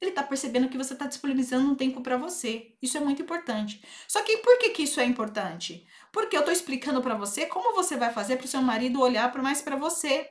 ele 0.00 0.10
está 0.10 0.22
percebendo 0.22 0.68
que 0.68 0.78
você 0.78 0.92
está 0.92 1.06
disponibilizando 1.06 1.70
um 1.70 1.74
tempo 1.74 2.00
para 2.00 2.16
você. 2.16 2.74
Isso 2.80 2.96
é 2.96 3.00
muito 3.00 3.22
importante. 3.22 3.82
Só 4.06 4.22
que 4.22 4.38
por 4.38 4.58
que, 4.58 4.70
que 4.70 4.82
isso 4.84 5.00
é 5.00 5.04
importante? 5.04 5.86
Porque 6.12 6.36
eu 6.36 6.40
estou 6.40 6.52
explicando 6.52 7.02
para 7.02 7.16
você 7.16 7.46
como 7.46 7.74
você 7.74 7.96
vai 7.96 8.12
fazer 8.12 8.36
para 8.36 8.46
o 8.46 8.48
seu 8.48 8.62
marido 8.62 9.00
olhar 9.00 9.34
mais 9.42 9.60
para 9.60 9.76
você. 9.76 10.30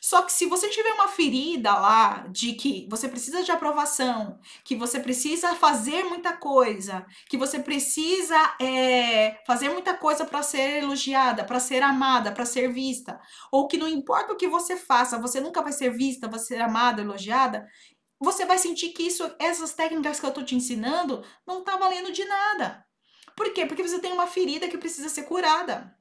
Só 0.00 0.22
que 0.22 0.32
se 0.32 0.46
você 0.46 0.68
tiver 0.68 0.92
uma 0.92 1.08
ferida 1.08 1.72
lá 1.74 2.26
de 2.30 2.52
que 2.52 2.86
você 2.90 3.08
precisa 3.08 3.42
de 3.42 3.50
aprovação, 3.50 4.38
que 4.64 4.76
você 4.76 5.00
precisa 5.00 5.54
fazer 5.54 6.04
muita 6.04 6.32
coisa, 6.32 7.06
que 7.28 7.36
você 7.36 7.58
precisa 7.58 8.36
é, 8.60 9.40
fazer 9.46 9.68
muita 9.70 9.94
coisa 9.94 10.24
para 10.24 10.42
ser 10.42 10.82
elogiada, 10.82 11.44
para 11.44 11.60
ser 11.60 11.82
amada, 11.82 12.32
para 12.32 12.44
ser 12.44 12.72
vista, 12.72 13.18
ou 13.50 13.66
que 13.66 13.78
não 13.78 13.88
importa 13.88 14.32
o 14.32 14.36
que 14.36 14.48
você 14.48 14.76
faça, 14.76 15.18
você 15.18 15.40
nunca 15.40 15.62
vai 15.62 15.72
ser 15.72 15.90
vista, 15.90 16.28
vai 16.28 16.40
ser 16.40 16.60
amada, 16.60 17.00
elogiada, 17.00 17.66
você 18.20 18.44
vai 18.44 18.58
sentir 18.58 18.90
que 18.90 19.02
isso, 19.02 19.30
essas 19.38 19.74
técnicas 19.74 20.18
que 20.18 20.26
eu 20.26 20.32
tô 20.32 20.42
te 20.42 20.54
ensinando 20.54 21.24
não 21.46 21.62
tá 21.62 21.76
valendo 21.76 22.12
de 22.12 22.24
nada. 22.24 22.86
Por 23.36 23.52
quê? 23.52 23.66
Porque 23.66 23.82
você 23.82 23.98
tem 23.98 24.12
uma 24.12 24.26
ferida 24.26 24.68
que 24.68 24.78
precisa 24.78 25.08
ser 25.08 25.24
curada. 25.24 25.94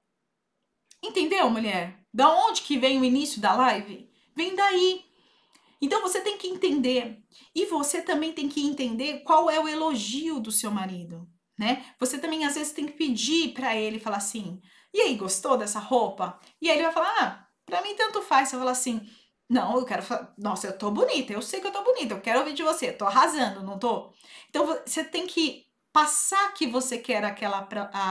Entendeu, 1.03 1.49
mulher? 1.49 1.99
Da 2.13 2.33
onde 2.47 2.61
que 2.61 2.77
vem 2.77 2.99
o 2.99 3.05
início 3.05 3.41
da 3.41 3.53
live? 3.53 4.09
Vem 4.35 4.55
daí. 4.55 5.03
Então 5.81 6.01
você 6.01 6.21
tem 6.21 6.37
que 6.37 6.47
entender. 6.47 7.21
E 7.53 7.65
você 7.65 8.01
também 8.01 8.31
tem 8.31 8.47
que 8.47 8.65
entender 8.65 9.19
qual 9.23 9.49
é 9.49 9.59
o 9.59 9.67
elogio 9.67 10.39
do 10.39 10.51
seu 10.51 10.71
marido, 10.71 11.27
né? 11.59 11.85
Você 11.99 12.17
também 12.17 12.45
às 12.45 12.55
vezes 12.55 12.73
tem 12.73 12.85
que 12.85 12.93
pedir 12.93 13.53
para 13.53 13.75
ele 13.75 13.99
falar 13.99 14.17
assim: 14.17 14.61
"E 14.93 15.01
aí, 15.01 15.15
gostou 15.15 15.57
dessa 15.57 15.79
roupa?" 15.79 16.39
E 16.61 16.69
aí 16.69 16.77
ele 16.77 16.85
vai 16.85 16.93
falar: 16.93 17.13
"Ah, 17.19 17.47
para 17.65 17.81
mim 17.81 17.95
tanto 17.95 18.21
faz". 18.21 18.49
Você 18.49 18.57
fala 18.57 18.71
assim: 18.71 19.01
não, 19.49 19.77
eu 19.77 19.85
quero 19.85 20.01
falar. 20.01 20.33
Nossa, 20.37 20.67
eu 20.67 20.77
tô 20.77 20.89
bonita, 20.91 21.31
eu 21.31 21.41
sei 21.41 21.61
que 21.61 21.67
eu 21.67 21.71
tô 21.71 21.83
bonita, 21.83 22.13
eu 22.15 22.21
quero 22.21 22.39
ouvir 22.39 22.53
de 22.53 22.63
você, 22.63 22.91
tô 22.91 23.05
arrasando, 23.05 23.63
não 23.63 23.77
tô? 23.77 24.11
Então 24.49 24.65
você 24.65 25.03
tem 25.03 25.27
que 25.27 25.65
passar 25.93 26.53
que 26.53 26.67
você 26.67 26.97
quer 26.97 27.23
aquela, 27.23 27.59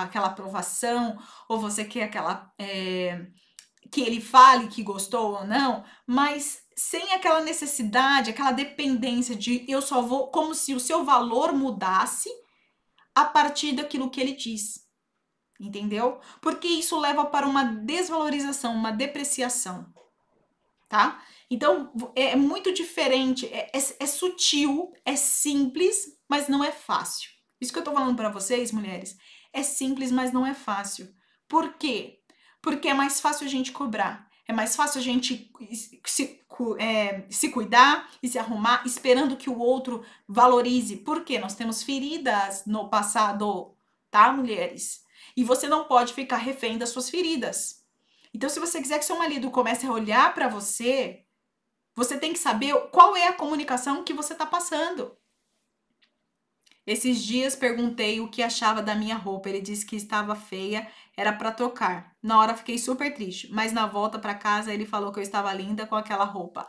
aquela 0.03 0.28
aprovação, 0.28 1.18
ou 1.49 1.59
você 1.59 1.85
quer 1.85 2.05
aquela. 2.05 2.53
É, 2.59 3.26
que 3.93 4.01
ele 4.01 4.20
fale 4.20 4.68
que 4.68 4.82
gostou 4.82 5.35
ou 5.35 5.47
não, 5.47 5.85
mas 6.07 6.62
sem 6.76 7.12
aquela 7.12 7.41
necessidade, 7.43 8.30
aquela 8.30 8.51
dependência 8.51 9.37
de 9.37 9.64
eu 9.68 9.82
só 9.82 10.03
vou. 10.03 10.30
como 10.30 10.55
se 10.55 10.74
o 10.74 10.80
seu 10.80 11.05
valor 11.05 11.53
mudasse 11.53 12.30
a 13.14 13.24
partir 13.24 13.72
daquilo 13.72 14.11
que 14.11 14.20
ele 14.20 14.32
diz. 14.35 14.85
Entendeu? 15.61 16.20
Porque 16.41 16.66
isso 16.66 16.99
leva 16.99 17.26
para 17.26 17.47
uma 17.47 17.64
desvalorização, 17.64 18.74
uma 18.74 18.91
depreciação 18.91 19.95
tá? 20.95 21.20
Então 21.51 21.92
é, 22.14 22.30
é 22.30 22.36
muito 22.36 22.72
diferente, 22.72 23.47
é, 23.47 23.68
é, 23.74 23.78
é 23.99 24.07
sutil, 24.07 24.92
é 25.05 25.16
simples, 25.16 26.07
mas 26.28 26.47
não 26.47 26.62
é 26.62 26.70
fácil. 26.70 27.30
Isso 27.61 27.72
que 27.72 27.80
eu 27.80 27.82
tô 27.82 27.92
falando 27.92 28.16
para 28.16 28.28
vocês, 28.28 28.70
mulheres, 28.70 29.16
é 29.53 29.64
simples, 29.64 30.12
mas 30.12 30.30
não 30.30 30.47
é 30.47 30.55
fácil. 30.55 31.12
Por 31.49 31.74
quê? 31.74 32.20
Porque 32.62 32.86
é 32.86 32.95
mais 32.95 33.20
fácil 33.20 33.45
a 33.45 33.51
gente 33.51 33.72
cobrar. 33.72 34.28
É 34.47 34.53
mais 34.53 34.76
fácil 34.76 35.01
a 35.01 35.03
gente 35.03 35.51
se, 36.05 36.40
é, 36.78 37.24
se 37.28 37.49
cuidar 37.49 38.09
e 38.22 38.28
se 38.28 38.38
arrumar 38.38 38.84
esperando 38.86 39.36
que 39.36 39.51
o 39.51 39.59
outro 39.59 40.05
valorize. 40.28 40.99
Porque 40.99 41.40
nós 41.40 41.57
temos 41.57 41.82
feridas 41.82 42.64
no 42.66 42.88
passado, 42.88 43.74
tá, 44.12 44.32
mulheres? 44.32 45.01
E 45.36 45.42
você 45.42 45.66
não 45.66 45.84
pode 45.84 46.14
ficar 46.14 46.36
refém 46.36 46.78
das 46.78 46.90
suas 46.90 47.11
feridas. 47.11 47.84
Então, 48.35 48.51
se 48.51 48.59
você 48.59 48.82
quiser 48.82 48.99
que 48.99 49.05
seu 49.05 49.16
marido 49.16 49.49
comece 49.53 49.87
a 49.87 49.93
olhar 49.93 50.35
para 50.35 50.49
você, 50.49 51.24
você 51.95 52.18
tem 52.18 52.32
que 52.32 52.39
saber 52.39 52.74
qual 52.91 53.16
é 53.16 53.28
a 53.28 53.32
comunicação 53.32 54.03
que 54.03 54.12
você 54.12 54.32
está 54.32 54.45
passando. 54.45 55.16
Esses 56.87 57.22
dias 57.22 57.55
perguntei 57.57 58.20
o 58.20 58.28
que 58.28 58.43
achava 58.43 58.82
da 58.82 58.95
minha 58.95 59.16
roupa. 59.16 59.49
Ele 59.49 59.61
disse 59.61 59.87
que 59.87 59.97
estava 59.97 60.35
feia, 60.35 60.91
era 61.16 61.32
para 61.32 61.53
trocar. 61.53 62.14
Na 62.20 62.39
hora 62.41 62.57
fiquei 62.57 62.76
super 62.76 63.14
triste, 63.14 63.51
mas 63.53 63.72
na 63.72 63.87
volta 63.87 64.18
para 64.18 64.35
casa 64.35 64.74
ele 64.74 64.85
falou 64.85 65.12
que 65.12 65.18
eu 65.20 65.22
estava 65.22 65.53
linda 65.55 65.87
com 65.87 65.95
aquela 65.95 66.24
roupa. 66.24 66.68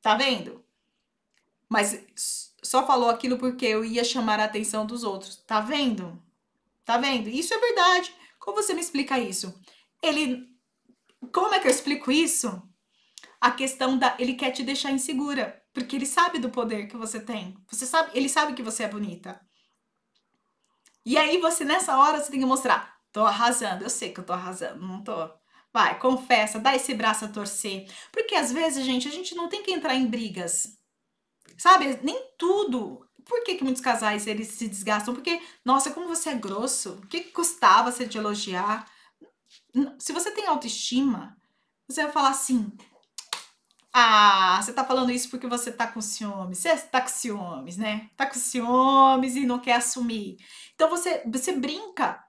Tá 0.00 0.14
vendo? 0.14 0.64
Mas 1.68 2.54
só 2.62 2.86
falou 2.86 3.10
aquilo 3.10 3.36
porque 3.36 3.66
eu 3.66 3.84
ia 3.84 4.04
chamar 4.04 4.40
a 4.40 4.44
atenção 4.44 4.86
dos 4.86 5.02
outros. 5.02 5.36
Tá 5.36 5.60
vendo? 5.60 6.22
Tá 6.84 6.96
vendo? 6.96 7.28
Isso 7.28 7.52
é 7.52 7.58
verdade. 7.58 8.14
Como 8.38 8.56
você 8.62 8.72
me 8.72 8.80
explica 8.80 9.18
isso? 9.18 9.60
Ele 10.02 10.46
Como 11.32 11.54
é 11.54 11.60
que 11.60 11.68
eu 11.68 11.72
explico 11.72 12.10
isso? 12.12 12.62
A 13.40 13.50
questão 13.52 13.98
da 13.98 14.16
ele 14.18 14.34
quer 14.34 14.52
te 14.52 14.62
deixar 14.62 14.92
insegura. 14.92 15.62
Porque 15.72 15.96
ele 15.96 16.06
sabe 16.06 16.38
do 16.38 16.50
poder 16.50 16.88
que 16.88 16.96
você 16.96 17.20
tem. 17.20 17.56
Você 17.70 17.86
sabe, 17.86 18.10
ele 18.14 18.28
sabe 18.28 18.54
que 18.54 18.62
você 18.62 18.84
é 18.84 18.88
bonita. 18.88 19.40
E 21.04 21.16
aí 21.16 21.38
você 21.40 21.64
nessa 21.64 21.96
hora 21.98 22.20
você 22.20 22.30
tem 22.30 22.40
que 22.40 22.46
mostrar, 22.46 22.98
tô 23.12 23.24
arrasando, 23.24 23.84
eu 23.84 23.90
sei 23.90 24.12
que 24.12 24.20
eu 24.20 24.26
tô 24.26 24.32
arrasando, 24.32 24.86
não 24.86 25.02
tô. 25.02 25.14
Vai, 25.72 25.98
confessa, 25.98 26.58
dá 26.58 26.74
esse 26.74 26.94
braço 26.94 27.24
a 27.24 27.28
torcer. 27.28 27.86
Porque 28.12 28.34
às 28.34 28.52
vezes, 28.52 28.84
gente, 28.84 29.06
a 29.08 29.10
gente 29.10 29.34
não 29.34 29.48
tem 29.48 29.62
que 29.62 29.70
entrar 29.72 29.94
em 29.94 30.06
brigas. 30.06 30.76
Sabe? 31.58 31.98
Nem 32.02 32.32
tudo. 32.38 33.06
Por 33.24 33.44
que, 33.44 33.56
que 33.56 33.64
muitos 33.64 33.82
casais 33.82 34.26
eles 34.26 34.48
se 34.48 34.68
desgastam? 34.68 35.14
Porque, 35.14 35.40
nossa, 35.64 35.90
como 35.90 36.08
você 36.08 36.30
é 36.30 36.34
grosso. 36.34 36.94
O 37.02 37.06
que, 37.06 37.20
que 37.22 37.30
custava 37.32 37.92
você 37.92 38.08
te 38.08 38.18
elogiar? 38.18 38.86
Se 39.98 40.12
você 40.12 40.30
tem 40.30 40.46
autoestima, 40.46 41.36
você 41.88 42.02
vai 42.02 42.12
falar 42.12 42.30
assim: 42.30 42.72
ah, 43.92 44.60
você 44.62 44.72
tá 44.72 44.84
falando 44.84 45.10
isso 45.10 45.28
porque 45.30 45.46
você 45.46 45.72
tá 45.72 45.86
com 45.86 46.00
ciúmes. 46.00 46.58
Você 46.58 46.76
tá 46.76 47.00
com 47.00 47.08
ciúmes, 47.08 47.76
né? 47.76 48.08
Tá 48.16 48.26
com 48.26 48.38
ciúmes 48.38 49.34
e 49.34 49.46
não 49.46 49.58
quer 49.58 49.74
assumir. 49.74 50.36
Então 50.74 50.88
você, 50.88 51.22
você 51.26 51.52
brinca. 51.52 52.22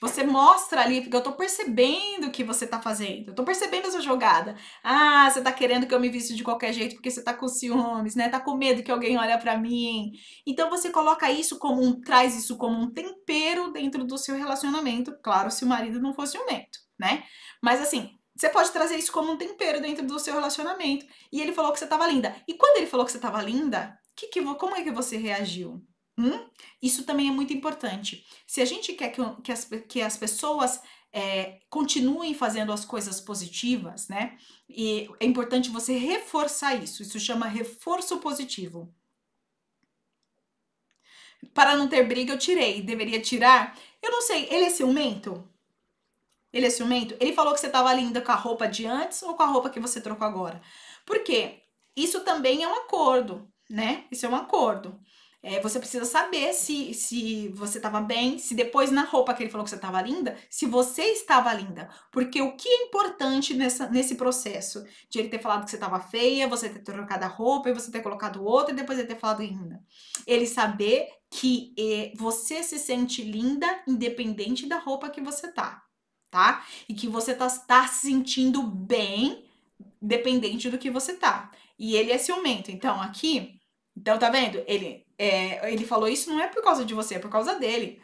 Você 0.00 0.24
mostra 0.24 0.82
ali, 0.82 1.00
porque 1.00 1.16
eu 1.16 1.22
tô 1.22 1.32
percebendo 1.32 2.26
o 2.26 2.30
que 2.30 2.44
você 2.44 2.66
tá 2.66 2.80
fazendo. 2.80 3.28
Eu 3.28 3.34
tô 3.34 3.44
percebendo 3.44 3.86
essa 3.86 4.00
jogada. 4.00 4.56
Ah, 4.82 5.30
você 5.30 5.40
tá 5.40 5.52
querendo 5.52 5.86
que 5.86 5.94
eu 5.94 6.00
me 6.00 6.08
vista 6.08 6.34
de 6.34 6.44
qualquer 6.44 6.72
jeito 6.72 6.94
porque 6.94 7.10
você 7.10 7.22
tá 7.22 7.32
com 7.34 7.48
ciúmes, 7.48 8.14
né? 8.14 8.28
Tá 8.28 8.40
com 8.40 8.56
medo 8.56 8.82
que 8.82 8.90
alguém 8.90 9.18
olhe 9.18 9.36
para 9.38 9.56
mim. 9.58 10.12
Então 10.46 10.70
você 10.70 10.90
coloca 10.90 11.30
isso 11.30 11.58
como 11.58 11.82
um, 11.82 12.00
traz 12.00 12.36
isso 12.36 12.56
como 12.56 12.78
um 12.80 12.90
tempero 12.90 13.72
dentro 13.72 14.04
do 14.04 14.18
seu 14.18 14.36
relacionamento. 14.36 15.16
Claro, 15.22 15.50
se 15.50 15.64
o 15.64 15.68
marido 15.68 16.00
não 16.00 16.14
fosse 16.14 16.32
ciumento, 16.32 16.78
né? 16.98 17.24
Mas 17.62 17.80
assim, 17.80 18.10
você 18.36 18.50
pode 18.50 18.70
trazer 18.70 18.96
isso 18.96 19.10
como 19.12 19.32
um 19.32 19.36
tempero 19.38 19.80
dentro 19.80 20.06
do 20.06 20.18
seu 20.18 20.34
relacionamento. 20.34 21.06
E 21.32 21.40
ele 21.40 21.52
falou 21.52 21.72
que 21.72 21.78
você 21.78 21.84
estava 21.84 22.06
linda. 22.06 22.36
E 22.46 22.54
quando 22.54 22.76
ele 22.76 22.86
falou 22.86 23.06
que 23.06 23.12
você 23.12 23.18
estava 23.18 23.42
linda, 23.42 23.98
que 24.14 24.28
que, 24.28 24.42
como 24.56 24.76
é 24.76 24.82
que 24.82 24.90
você 24.90 25.16
reagiu? 25.16 25.82
Hum? 26.18 26.48
Isso 26.82 27.04
também 27.04 27.28
é 27.28 27.30
muito 27.30 27.52
importante. 27.52 28.26
Se 28.46 28.60
a 28.60 28.64
gente 28.64 28.94
quer 28.94 29.10
que, 29.10 29.22
que, 29.42 29.52
as, 29.52 29.64
que 29.88 30.00
as 30.00 30.16
pessoas 30.16 30.80
é, 31.12 31.60
continuem 31.70 32.34
fazendo 32.34 32.72
as 32.72 32.84
coisas 32.84 33.20
positivas, 33.20 34.08
né? 34.08 34.36
E 34.68 35.08
é 35.20 35.24
importante 35.26 35.70
você 35.70 35.96
reforçar 35.96 36.74
isso. 36.74 37.02
Isso 37.02 37.18
chama 37.18 37.46
reforço 37.46 38.18
positivo. 38.18 38.94
Para 41.54 41.76
não 41.76 41.88
ter 41.88 42.06
briga, 42.06 42.34
eu 42.34 42.38
tirei. 42.38 42.82
Deveria 42.82 43.20
tirar? 43.20 43.78
Eu 44.02 44.10
não 44.10 44.20
sei. 44.20 44.46
Ele 44.50 44.64
é 44.66 44.70
ciumento? 44.70 45.48
Ele 46.52 46.66
é 46.66 46.70
ciumento? 46.70 47.16
Ele 47.20 47.32
falou 47.32 47.54
que 47.54 47.60
você 47.60 47.66
estava 47.66 47.92
linda 47.94 48.20
com 48.20 48.32
a 48.32 48.34
roupa 48.34 48.66
de 48.66 48.86
antes 48.86 49.22
ou 49.22 49.34
com 49.34 49.42
a 49.42 49.46
roupa 49.46 49.70
que 49.70 49.80
você 49.80 50.00
trocou 50.00 50.26
agora? 50.26 50.60
Por 51.04 51.22
quê? 51.22 51.62
Isso 51.94 52.20
também 52.24 52.62
é 52.62 52.68
um 52.68 52.74
acordo, 52.74 53.50
né? 53.70 54.04
Isso 54.10 54.26
é 54.26 54.28
um 54.28 54.36
acordo. 54.36 55.00
É, 55.48 55.60
você 55.60 55.78
precisa 55.78 56.04
saber 56.04 56.52
se, 56.52 56.92
se 56.92 57.46
você 57.50 57.78
estava 57.78 58.00
bem, 58.00 58.36
se 58.36 58.52
depois 58.52 58.90
na 58.90 59.04
roupa 59.04 59.32
que 59.32 59.44
ele 59.44 59.50
falou 59.50 59.62
que 59.62 59.70
você 59.70 59.76
estava 59.76 60.02
linda, 60.02 60.36
se 60.50 60.66
você 60.66 61.04
estava 61.04 61.52
linda. 61.52 61.88
Porque 62.10 62.42
o 62.42 62.56
que 62.56 62.68
é 62.68 62.82
importante 62.82 63.54
nessa, 63.54 63.88
nesse 63.88 64.16
processo 64.16 64.84
de 65.08 65.20
ele 65.20 65.28
ter 65.28 65.38
falado 65.38 65.64
que 65.64 65.70
você 65.70 65.76
estava 65.76 66.00
feia, 66.00 66.48
você 66.48 66.68
ter 66.68 66.80
trocado 66.80 67.24
a 67.24 67.28
roupa 67.28 67.70
e 67.70 67.72
você 67.72 67.92
ter 67.92 68.02
colocado 68.02 68.44
outra 68.44 68.72
e 68.72 68.76
depois 68.76 68.98
ele 68.98 69.06
ter 69.06 69.20
falado 69.20 69.40
linda? 69.40 69.80
Ele 70.26 70.48
saber 70.48 71.06
que 71.30 71.72
eh, 71.78 72.12
você 72.16 72.64
se 72.64 72.76
sente 72.76 73.22
linda 73.22 73.68
independente 73.86 74.66
da 74.66 74.80
roupa 74.80 75.08
que 75.10 75.20
você 75.20 75.52
tá 75.52 75.86
tá? 76.28 76.66
E 76.88 76.92
que 76.92 77.06
você 77.06 77.32
tá, 77.34 77.48
tá 77.48 77.86
se 77.86 78.08
sentindo 78.08 78.62
bem, 78.64 79.44
dependente 80.02 80.68
do 80.68 80.76
que 80.76 80.90
você 80.90 81.14
tá. 81.14 81.52
E 81.78 81.94
ele 81.94 82.10
é 82.10 82.18
ciumento. 82.18 82.70
Então, 82.70 83.00
aqui, 83.00 83.60
então 83.96 84.18
tá 84.18 84.28
vendo? 84.28 84.62
Ele, 84.66 85.05
é, 85.18 85.72
ele 85.72 85.86
falou 85.86 86.08
isso 86.08 86.30
não 86.30 86.40
é 86.40 86.48
por 86.48 86.62
causa 86.62 86.84
de 86.84 86.94
você, 86.94 87.16
é 87.16 87.18
por 87.18 87.30
causa 87.30 87.54
dele. 87.58 88.00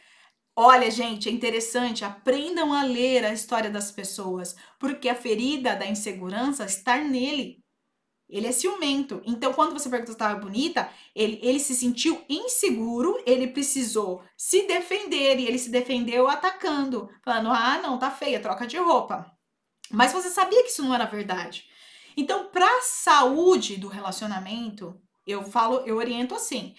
Olha, 0.54 0.90
gente, 0.90 1.28
é 1.28 1.32
interessante, 1.32 2.04
aprendam 2.04 2.74
a 2.74 2.82
ler 2.82 3.24
a 3.24 3.32
história 3.32 3.70
das 3.70 3.90
pessoas, 3.90 4.54
porque 4.78 5.08
a 5.08 5.14
ferida 5.14 5.74
da 5.74 5.86
insegurança 5.86 6.64
está 6.64 6.98
nele. 6.98 7.62
Ele 8.28 8.46
é 8.46 8.52
ciumento. 8.52 9.22
Então, 9.26 9.52
quando 9.52 9.72
você 9.72 9.90
perguntou 9.90 10.12
se 10.12 10.16
estava 10.16 10.40
bonita, 10.40 10.90
ele, 11.14 11.38
ele 11.42 11.60
se 11.60 11.74
sentiu 11.74 12.22
inseguro, 12.28 13.22
ele 13.26 13.48
precisou 13.48 14.22
se 14.36 14.66
defender 14.66 15.38
e 15.38 15.46
ele 15.46 15.58
se 15.58 15.70
defendeu 15.70 16.28
atacando, 16.28 17.10
falando: 17.22 17.50
ah, 17.50 17.78
não, 17.82 17.98
tá 17.98 18.10
feia, 18.10 18.40
troca 18.40 18.66
de 18.66 18.78
roupa. 18.78 19.30
Mas 19.90 20.12
você 20.12 20.30
sabia 20.30 20.62
que 20.62 20.70
isso 20.70 20.82
não 20.82 20.94
era 20.94 21.04
verdade. 21.04 21.66
Então, 22.16 22.48
para 22.50 22.66
a 22.66 22.82
saúde 22.82 23.76
do 23.76 23.88
relacionamento, 23.88 24.98
eu 25.26 25.42
falo, 25.44 25.82
eu 25.86 25.96
oriento 25.96 26.34
assim: 26.34 26.74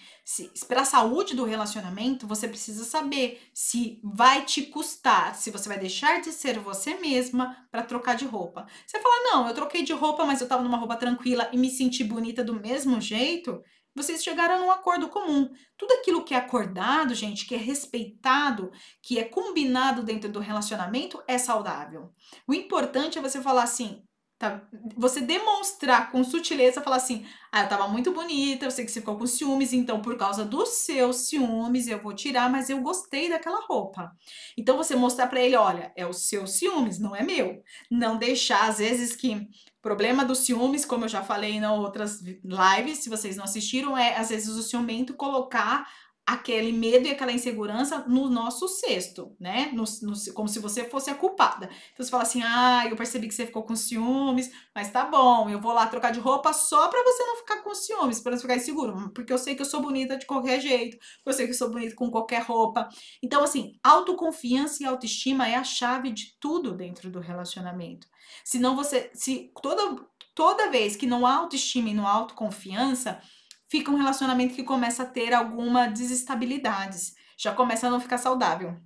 para 0.68 0.82
a 0.82 0.84
saúde 0.84 1.34
do 1.34 1.44
relacionamento, 1.44 2.26
você 2.26 2.46
precisa 2.46 2.84
saber 2.84 3.40
se 3.52 4.00
vai 4.02 4.44
te 4.44 4.62
custar, 4.66 5.34
se 5.34 5.50
você 5.50 5.68
vai 5.68 5.78
deixar 5.78 6.20
de 6.20 6.32
ser 6.32 6.58
você 6.58 6.94
mesma 6.96 7.56
para 7.70 7.82
trocar 7.82 8.16
de 8.16 8.26
roupa. 8.26 8.66
Você 8.86 9.00
fala: 9.00 9.32
"Não, 9.32 9.48
eu 9.48 9.54
troquei 9.54 9.82
de 9.82 9.92
roupa, 9.92 10.24
mas 10.24 10.40
eu 10.40 10.44
estava 10.44 10.62
numa 10.62 10.76
roupa 10.78 10.96
tranquila 10.96 11.48
e 11.52 11.56
me 11.58 11.70
senti 11.70 12.04
bonita 12.04 12.44
do 12.44 12.54
mesmo 12.60 13.00
jeito". 13.00 13.62
Vocês 13.96 14.24
chegaram 14.24 14.58
num 14.58 14.72
acordo 14.72 15.08
comum. 15.08 15.48
Tudo 15.78 15.92
aquilo 15.92 16.24
que 16.24 16.34
é 16.34 16.36
acordado, 16.36 17.14
gente, 17.14 17.46
que 17.46 17.54
é 17.54 17.58
respeitado, 17.58 18.72
que 19.00 19.18
é 19.20 19.24
combinado 19.24 20.02
dentro 20.02 20.28
do 20.30 20.40
relacionamento 20.40 21.22
é 21.28 21.38
saudável. 21.38 22.12
O 22.46 22.52
importante 22.52 23.18
é 23.18 23.22
você 23.22 23.40
falar 23.40 23.62
assim: 23.62 24.02
Tá? 24.36 24.66
Você 24.96 25.20
demonstrar 25.20 26.10
com 26.10 26.24
sutileza, 26.24 26.82
falar 26.82 26.96
assim: 26.96 27.24
ah, 27.52 27.62
eu 27.62 27.68
tava 27.68 27.86
muito 27.86 28.12
bonita, 28.12 28.64
eu 28.64 28.70
sei 28.70 28.84
que 28.84 28.90
você 28.90 29.00
ficou 29.00 29.16
com 29.16 29.26
ciúmes, 29.26 29.72
então 29.72 30.02
por 30.02 30.16
causa 30.16 30.44
dos 30.44 30.70
seus 30.70 31.28
ciúmes 31.28 31.86
eu 31.86 32.02
vou 32.02 32.12
tirar, 32.12 32.50
mas 32.50 32.68
eu 32.68 32.80
gostei 32.80 33.28
daquela 33.28 33.64
roupa. 33.66 34.10
Então 34.58 34.76
você 34.76 34.96
mostrar 34.96 35.28
para 35.28 35.40
ele: 35.40 35.54
olha, 35.56 35.92
é 35.96 36.04
o 36.04 36.12
seu 36.12 36.46
ciúmes, 36.48 36.98
não 36.98 37.14
é 37.14 37.22
meu. 37.22 37.62
Não 37.90 38.18
deixar, 38.18 38.68
às 38.68 38.78
vezes, 38.78 39.14
que. 39.14 39.48
Problema 39.80 40.24
dos 40.24 40.38
ciúmes, 40.38 40.82
como 40.82 41.04
eu 41.04 41.10
já 41.10 41.22
falei 41.22 41.52
em 41.52 41.66
outras 41.66 42.22
lives, 42.22 43.00
se 43.00 43.10
vocês 43.10 43.36
não 43.36 43.44
assistiram, 43.44 43.98
é 43.98 44.16
às 44.16 44.30
vezes 44.30 44.48
o 44.48 44.62
ciumento 44.62 45.12
colocar 45.12 45.86
aquele 46.26 46.72
medo 46.72 47.06
e 47.06 47.10
aquela 47.10 47.32
insegurança 47.32 48.04
no 48.08 48.30
nosso 48.30 48.66
cesto, 48.66 49.36
né? 49.38 49.70
No, 49.72 49.84
no, 50.02 50.32
como 50.32 50.48
se 50.48 50.58
você 50.58 50.84
fosse 50.84 51.10
a 51.10 51.14
culpada. 51.14 51.68
Então 51.92 52.04
você 52.04 52.10
fala 52.10 52.22
assim: 52.22 52.42
ah, 52.42 52.86
eu 52.88 52.96
percebi 52.96 53.28
que 53.28 53.34
você 53.34 53.46
ficou 53.46 53.62
com 53.62 53.76
ciúmes, 53.76 54.50
mas 54.74 54.90
tá 54.90 55.04
bom, 55.04 55.50
eu 55.50 55.60
vou 55.60 55.72
lá 55.72 55.86
trocar 55.86 56.12
de 56.12 56.20
roupa 56.20 56.52
só 56.52 56.88
pra 56.88 57.02
você 57.02 57.22
não 57.24 57.36
ficar 57.36 57.62
com 57.62 57.74
ciúmes, 57.74 58.20
pra 58.20 58.32
não 58.32 58.38
ficar 58.38 58.56
inseguro, 58.56 59.10
porque 59.14 59.32
eu 59.32 59.38
sei 59.38 59.54
que 59.54 59.62
eu 59.62 59.66
sou 59.66 59.82
bonita 59.82 60.16
de 60.16 60.26
qualquer 60.26 60.60
jeito, 60.60 60.96
eu 61.24 61.32
sei 61.32 61.46
que 61.46 61.52
eu 61.52 61.58
sou 61.58 61.70
bonita 61.70 61.94
com 61.94 62.10
qualquer 62.10 62.42
roupa. 62.42 62.88
Então, 63.22 63.42
assim, 63.42 63.78
autoconfiança 63.82 64.82
e 64.82 64.86
autoestima 64.86 65.48
é 65.48 65.56
a 65.56 65.64
chave 65.64 66.10
de 66.10 66.36
tudo 66.40 66.74
dentro 66.74 67.10
do 67.10 67.20
relacionamento. 67.20 68.06
Senão 68.44 68.74
você, 68.74 69.10
se 69.14 69.52
toda, 69.62 70.02
toda 70.34 70.70
vez 70.70 70.96
que 70.96 71.06
não 71.06 71.26
há 71.26 71.34
autoestima 71.34 71.90
e 71.90 71.94
não 71.94 72.06
há 72.06 72.12
autoconfiança, 72.12 73.20
fica 73.68 73.90
um 73.90 73.96
relacionamento 73.96 74.54
que 74.54 74.62
começa 74.62 75.02
a 75.02 75.06
ter 75.06 75.32
alguma 75.32 75.86
desestabilidades, 75.86 77.14
já 77.36 77.52
começa 77.54 77.86
a 77.86 77.90
não 77.90 78.00
ficar 78.00 78.18
saudável. 78.18 78.76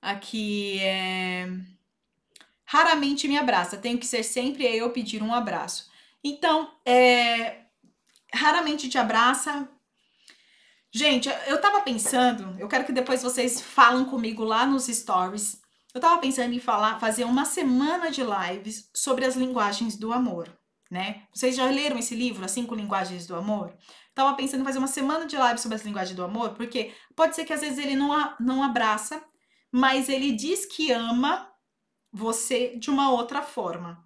Aqui 0.00 0.78
é 0.80 1.48
raramente 2.64 3.26
me 3.26 3.36
abraça, 3.36 3.76
tenho 3.76 3.98
que 3.98 4.06
ser 4.06 4.22
sempre 4.22 4.64
eu 4.64 4.90
pedir 4.90 5.22
um 5.24 5.34
abraço. 5.34 5.90
Então, 6.22 6.72
é 6.86 7.64
raramente 8.32 8.88
te 8.88 8.96
abraça. 8.96 9.68
Gente, 10.92 11.28
eu 11.48 11.60
tava 11.60 11.80
pensando, 11.80 12.56
eu 12.60 12.68
quero 12.68 12.84
que 12.84 12.92
depois 12.92 13.22
vocês 13.24 13.60
falem 13.60 14.04
comigo 14.04 14.44
lá 14.44 14.64
nos 14.64 14.86
stories. 14.86 15.60
Eu 15.92 16.00
tava 16.00 16.20
pensando 16.20 16.54
em 16.54 16.60
falar, 16.60 17.00
fazer 17.00 17.24
uma 17.24 17.44
semana 17.44 18.08
de 18.08 18.22
lives 18.22 18.88
sobre 18.94 19.24
as 19.24 19.34
linguagens 19.34 19.96
do 19.96 20.12
amor, 20.12 20.48
né? 20.90 21.22
Vocês 21.32 21.54
já 21.54 21.66
leram 21.66 21.98
esse 21.98 22.14
livro, 22.14 22.44
As 22.44 22.50
Cinco 22.50 22.74
Linguagens 22.74 23.26
do 23.26 23.36
Amor? 23.36 23.72
Tava 24.14 24.34
pensando 24.34 24.62
em 24.62 24.64
fazer 24.64 24.78
uma 24.78 24.88
semana 24.88 25.24
de 25.24 25.36
lives 25.36 25.60
sobre 25.60 25.76
as 25.76 25.84
linguagens 25.84 26.16
do 26.16 26.24
amor, 26.24 26.50
porque 26.50 26.92
pode 27.14 27.36
ser 27.36 27.44
que 27.44 27.52
às 27.52 27.60
vezes 27.60 27.78
ele 27.78 27.94
não, 27.94 28.34
não 28.40 28.62
abraça, 28.62 29.22
mas 29.70 30.08
ele 30.08 30.32
diz 30.32 30.66
que 30.66 30.90
ama 30.90 31.48
você 32.12 32.76
de 32.76 32.90
uma 32.90 33.12
outra 33.12 33.40
forma, 33.40 34.04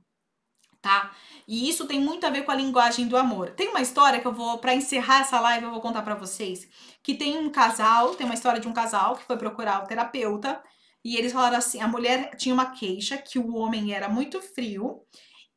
tá? 0.82 1.10
E 1.48 1.68
isso 1.68 1.86
tem 1.86 1.98
muito 1.98 2.26
a 2.26 2.30
ver 2.30 2.44
com 2.44 2.52
a 2.52 2.54
linguagem 2.54 3.08
do 3.08 3.16
amor. 3.16 3.50
Tem 3.50 3.68
uma 3.68 3.80
história 3.80 4.20
que 4.20 4.26
eu 4.26 4.32
vou, 4.32 4.58
para 4.58 4.74
encerrar 4.74 5.22
essa 5.22 5.40
live, 5.40 5.64
eu 5.64 5.70
vou 5.70 5.80
contar 5.80 6.02
para 6.02 6.14
vocês, 6.14 6.68
que 7.02 7.14
tem 7.14 7.38
um 7.38 7.48
casal, 7.50 8.14
tem 8.14 8.26
uma 8.26 8.34
história 8.34 8.60
de 8.60 8.68
um 8.68 8.74
casal 8.74 9.16
que 9.16 9.24
foi 9.24 9.38
procurar 9.38 9.82
o 9.82 9.86
terapeuta, 9.86 10.62
e 11.02 11.16
eles 11.16 11.32
falaram 11.32 11.56
assim, 11.56 11.80
a 11.80 11.88
mulher 11.88 12.36
tinha 12.36 12.54
uma 12.54 12.72
queixa 12.72 13.18
que 13.18 13.38
o 13.38 13.56
homem 13.56 13.92
era 13.92 14.08
muito 14.08 14.40
frio. 14.40 15.02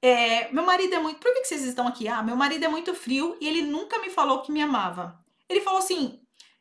É, 0.02 0.52
meu 0.52 0.64
marido 0.64 0.94
é 0.94 1.00
muito. 1.00 1.20
Por 1.20 1.34
que, 1.34 1.42
que 1.42 1.48
vocês 1.48 1.64
estão 1.64 1.88
aqui? 1.88 2.08
Ah, 2.08 2.22
meu 2.22 2.36
marido 2.36 2.64
é 2.64 2.68
muito 2.68 2.94
frio 2.94 3.38
e 3.42 3.48
ele 3.48 3.62
nunca 3.62 4.00
me 4.00 4.10
falou 4.10 4.42
que 4.42 4.52
me 4.52 4.62
amava. 4.62 5.20
Ele 5.50 5.62
falou 5.62 5.80
assim: 5.80 6.20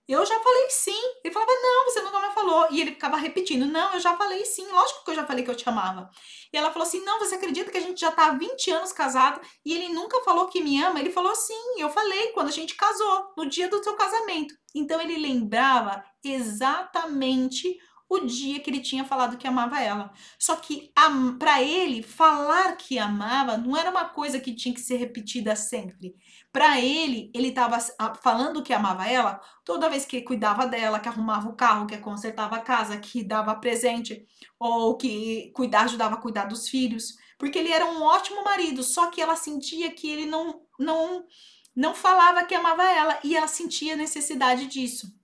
eu 0.08 0.24
já 0.24 0.38
falei 0.38 0.70
sim. 0.70 1.02
Ele 1.24 1.34
falava, 1.34 1.52
não, 1.52 1.84
você 1.84 2.00
nunca 2.00 2.20
me 2.20 2.32
falou. 2.32 2.68
E 2.70 2.80
ele 2.80 2.92
ficava 2.92 3.16
repetindo, 3.16 3.66
não, 3.66 3.92
eu 3.92 4.00
já 4.00 4.16
falei 4.16 4.44
sim, 4.44 4.66
lógico 4.68 5.04
que 5.04 5.10
eu 5.10 5.14
já 5.16 5.26
falei 5.26 5.44
que 5.44 5.50
eu 5.50 5.54
te 5.54 5.68
amava. 5.68 6.08
E 6.52 6.56
ela 6.56 6.70
falou 6.70 6.86
assim, 6.86 7.04
não, 7.04 7.18
você 7.18 7.34
acredita 7.34 7.70
que 7.72 7.78
a 7.78 7.80
gente 7.80 8.00
já 8.00 8.12
tá 8.12 8.26
há 8.26 8.30
20 8.30 8.70
anos 8.70 8.92
casado 8.92 9.40
e 9.64 9.74
ele 9.74 9.88
nunca 9.88 10.22
falou 10.22 10.46
que 10.46 10.62
me 10.62 10.80
ama? 10.80 11.00
Ele 11.00 11.10
falou, 11.10 11.34
sim, 11.34 11.80
eu 11.80 11.90
falei 11.90 12.28
quando 12.28 12.48
a 12.48 12.52
gente 12.52 12.76
casou, 12.76 13.32
no 13.36 13.46
dia 13.46 13.68
do 13.68 13.82
seu 13.82 13.94
casamento. 13.94 14.54
Então 14.74 15.00
ele 15.00 15.18
lembrava 15.18 16.04
exatamente 16.22 17.76
o 18.08 18.20
dia 18.20 18.60
que 18.60 18.70
ele 18.70 18.80
tinha 18.80 19.04
falado 19.04 19.36
que 19.36 19.46
amava 19.46 19.80
ela. 19.80 20.12
Só 20.38 20.56
que 20.56 20.92
para 21.38 21.62
ele, 21.62 22.02
falar 22.02 22.76
que 22.76 22.98
amava 22.98 23.56
não 23.56 23.76
era 23.76 23.90
uma 23.90 24.04
coisa 24.04 24.38
que 24.38 24.54
tinha 24.54 24.74
que 24.74 24.80
ser 24.80 24.96
repetida 24.96 25.56
sempre. 25.56 26.14
Para 26.52 26.80
ele, 26.80 27.30
ele 27.34 27.48
estava 27.48 27.78
falando 28.22 28.62
que 28.62 28.72
amava 28.72 29.08
ela 29.08 29.40
toda 29.64 29.90
vez 29.90 30.04
que 30.04 30.22
cuidava 30.22 30.66
dela, 30.66 31.00
que 31.00 31.08
arrumava 31.08 31.48
o 31.48 31.56
carro, 31.56 31.86
que 31.86 31.98
consertava 31.98 32.56
a 32.56 32.60
casa, 32.60 32.96
que 32.98 33.24
dava 33.24 33.54
presente, 33.56 34.26
ou 34.58 34.96
que 34.96 35.50
cuidar, 35.54 35.84
ajudava 35.84 36.14
a 36.14 36.20
cuidar 36.20 36.44
dos 36.46 36.68
filhos. 36.68 37.16
Porque 37.38 37.58
ele 37.58 37.72
era 37.72 37.86
um 37.86 38.02
ótimo 38.02 38.42
marido, 38.44 38.82
só 38.82 39.10
que 39.10 39.20
ela 39.20 39.36
sentia 39.36 39.90
que 39.90 40.08
ele 40.10 40.26
não, 40.26 40.62
não, 40.78 41.26
não 41.74 41.94
falava 41.94 42.44
que 42.44 42.54
amava 42.54 42.84
ela 42.84 43.18
e 43.22 43.36
ela 43.36 43.48
sentia 43.48 43.96
necessidade 43.96 44.66
disso. 44.66 45.15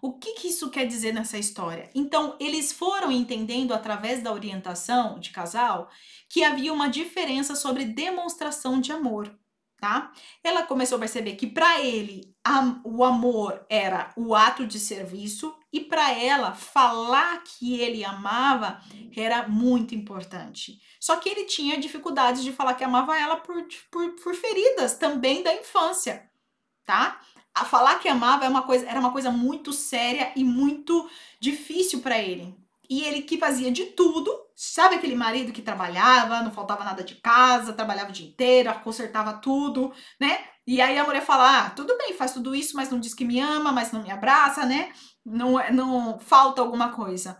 O 0.00 0.18
que, 0.18 0.34
que 0.34 0.48
isso 0.48 0.70
quer 0.70 0.86
dizer 0.86 1.12
nessa 1.12 1.38
história? 1.38 1.90
Então, 1.94 2.36
eles 2.40 2.72
foram 2.72 3.10
entendendo 3.10 3.72
através 3.72 4.22
da 4.22 4.32
orientação 4.32 5.18
de 5.18 5.30
casal 5.30 5.90
que 6.28 6.44
havia 6.44 6.72
uma 6.72 6.88
diferença 6.88 7.54
sobre 7.54 7.84
demonstração 7.84 8.80
de 8.80 8.92
amor 8.92 9.38
tá? 9.80 10.12
Ela 10.42 10.64
começou 10.64 10.96
a 10.96 10.98
perceber 10.98 11.36
que 11.36 11.46
para 11.46 11.80
ele 11.80 12.34
a, 12.44 12.80
o 12.84 13.04
amor 13.04 13.64
era 13.68 14.12
o 14.16 14.34
ato 14.34 14.66
de 14.66 14.78
serviço 14.78 15.54
e 15.72 15.80
para 15.80 16.12
ela 16.12 16.52
falar 16.52 17.42
que 17.44 17.80
ele 17.80 18.04
amava 18.04 18.80
era 19.16 19.46
muito 19.46 19.94
importante. 19.94 20.80
Só 21.00 21.16
que 21.16 21.28
ele 21.28 21.44
tinha 21.44 21.78
dificuldades 21.78 22.42
de 22.42 22.52
falar 22.52 22.74
que 22.74 22.84
amava 22.84 23.18
ela 23.18 23.36
por, 23.36 23.66
por, 23.90 24.10
por 24.16 24.34
feridas 24.34 24.96
também 24.96 25.42
da 25.42 25.54
infância, 25.54 26.28
tá? 26.84 27.20
A 27.60 27.64
falar 27.64 27.98
que 27.98 28.08
amava 28.08 28.44
é 28.44 28.48
uma 28.48 28.62
coisa, 28.62 28.86
era 28.86 29.00
uma 29.00 29.12
coisa 29.12 29.30
muito 29.30 29.72
séria 29.72 30.32
e 30.36 30.44
muito 30.44 31.08
difícil 31.40 32.00
para 32.00 32.18
ele. 32.18 32.54
E 32.88 33.02
ele 33.02 33.22
que 33.22 33.36
fazia 33.36 33.70
de 33.70 33.84
tudo, 33.86 34.34
sabe 34.56 34.94
aquele 34.94 35.14
marido 35.14 35.52
que 35.52 35.60
trabalhava, 35.60 36.42
não 36.42 36.50
faltava 36.50 36.84
nada 36.84 37.04
de 37.04 37.16
casa, 37.16 37.72
trabalhava 37.72 38.10
o 38.10 38.12
dia 38.12 38.26
inteiro, 38.26 38.72
consertava 38.82 39.34
tudo, 39.34 39.92
né? 40.18 40.38
E 40.66 40.80
aí 40.80 40.98
a 40.98 41.04
mulher 41.04 41.22
fala: 41.22 41.66
ah, 41.66 41.70
tudo 41.70 41.96
bem, 41.98 42.14
faz 42.14 42.32
tudo 42.32 42.54
isso, 42.54 42.76
mas 42.76 42.90
não 42.90 42.98
diz 42.98 43.14
que 43.14 43.24
me 43.24 43.40
ama, 43.40 43.72
mas 43.72 43.92
não 43.92 44.02
me 44.02 44.10
abraça, 44.10 44.64
né? 44.64 44.92
Não, 45.24 45.60
é, 45.60 45.70
não 45.70 46.18
falta 46.18 46.62
alguma 46.62 46.90
coisa. 46.90 47.38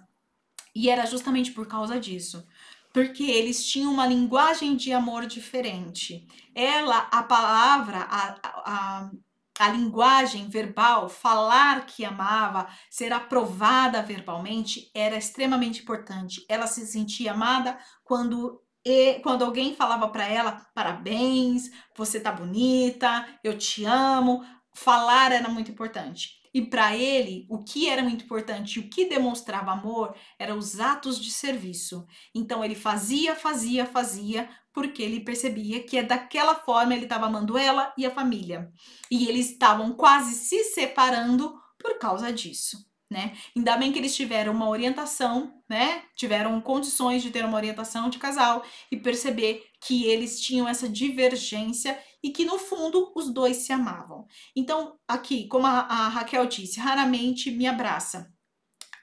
E 0.74 0.90
era 0.90 1.06
justamente 1.06 1.52
por 1.52 1.66
causa 1.66 1.98
disso 1.98 2.46
porque 2.92 3.24
eles 3.24 3.64
tinham 3.64 3.92
uma 3.92 4.06
linguagem 4.06 4.74
de 4.74 4.92
amor 4.92 5.26
diferente. 5.26 6.26
Ela, 6.54 7.08
a 7.12 7.22
palavra, 7.22 7.98
a, 8.10 8.38
a, 8.42 9.10
a 9.58 9.68
linguagem 9.68 10.48
verbal, 10.48 11.08
falar 11.08 11.86
que 11.86 12.04
amava, 12.04 12.68
ser 12.90 13.12
aprovada 13.12 14.02
verbalmente 14.02 14.90
era 14.94 15.16
extremamente 15.16 15.82
importante. 15.82 16.44
Ela 16.48 16.66
se 16.66 16.86
sentia 16.86 17.32
amada 17.32 17.78
quando 18.04 18.62
e 18.84 19.20
quando 19.20 19.44
alguém 19.44 19.74
falava 19.74 20.08
para 20.08 20.26
ela 20.26 20.66
parabéns, 20.74 21.70
você 21.96 22.20
tá 22.20 22.32
bonita, 22.32 23.26
eu 23.44 23.58
te 23.58 23.84
amo, 23.84 24.44
falar 24.72 25.32
era 25.32 25.48
muito 25.48 25.70
importante. 25.70 26.38
E 26.58 26.66
para 26.66 26.96
ele, 26.96 27.46
o 27.48 27.62
que 27.62 27.88
era 27.88 28.02
muito 28.02 28.24
importante, 28.24 28.80
o 28.80 28.90
que 28.90 29.04
demonstrava 29.04 29.70
amor, 29.70 30.12
eram 30.36 30.58
os 30.58 30.80
atos 30.80 31.16
de 31.16 31.30
serviço. 31.30 32.04
Então 32.34 32.64
ele 32.64 32.74
fazia, 32.74 33.36
fazia, 33.36 33.86
fazia, 33.86 34.50
porque 34.72 35.00
ele 35.00 35.20
percebia 35.20 35.84
que 35.84 35.96
é 35.96 36.02
daquela 36.02 36.56
forma 36.56 36.92
ele 36.92 37.04
estava 37.04 37.26
amando 37.26 37.56
ela 37.56 37.94
e 37.96 38.04
a 38.04 38.10
família. 38.10 38.72
E 39.08 39.28
eles 39.28 39.52
estavam 39.52 39.92
quase 39.92 40.34
se 40.34 40.64
separando 40.64 41.54
por 41.78 41.96
causa 41.96 42.32
disso. 42.32 42.87
Né? 43.10 43.34
Ainda 43.56 43.76
bem 43.78 43.90
que 43.90 43.98
eles 43.98 44.14
tiveram 44.14 44.52
uma 44.52 44.68
orientação, 44.68 45.62
né? 45.66 46.02
Tiveram 46.14 46.60
condições 46.60 47.22
de 47.22 47.30
ter 47.30 47.42
uma 47.42 47.56
orientação 47.56 48.10
de 48.10 48.18
casal 48.18 48.62
e 48.92 48.98
perceber 48.98 49.64
que 49.80 50.04
eles 50.04 50.38
tinham 50.38 50.68
essa 50.68 50.86
divergência 50.86 51.98
e 52.22 52.30
que 52.30 52.44
no 52.44 52.58
fundo 52.58 53.10
os 53.16 53.32
dois 53.32 53.58
se 53.58 53.72
amavam. 53.72 54.26
Então, 54.54 54.98
aqui, 55.08 55.46
como 55.48 55.66
a, 55.66 55.80
a 55.80 56.08
Raquel 56.08 56.44
disse, 56.46 56.80
raramente 56.80 57.50
me 57.50 57.66
abraça. 57.66 58.30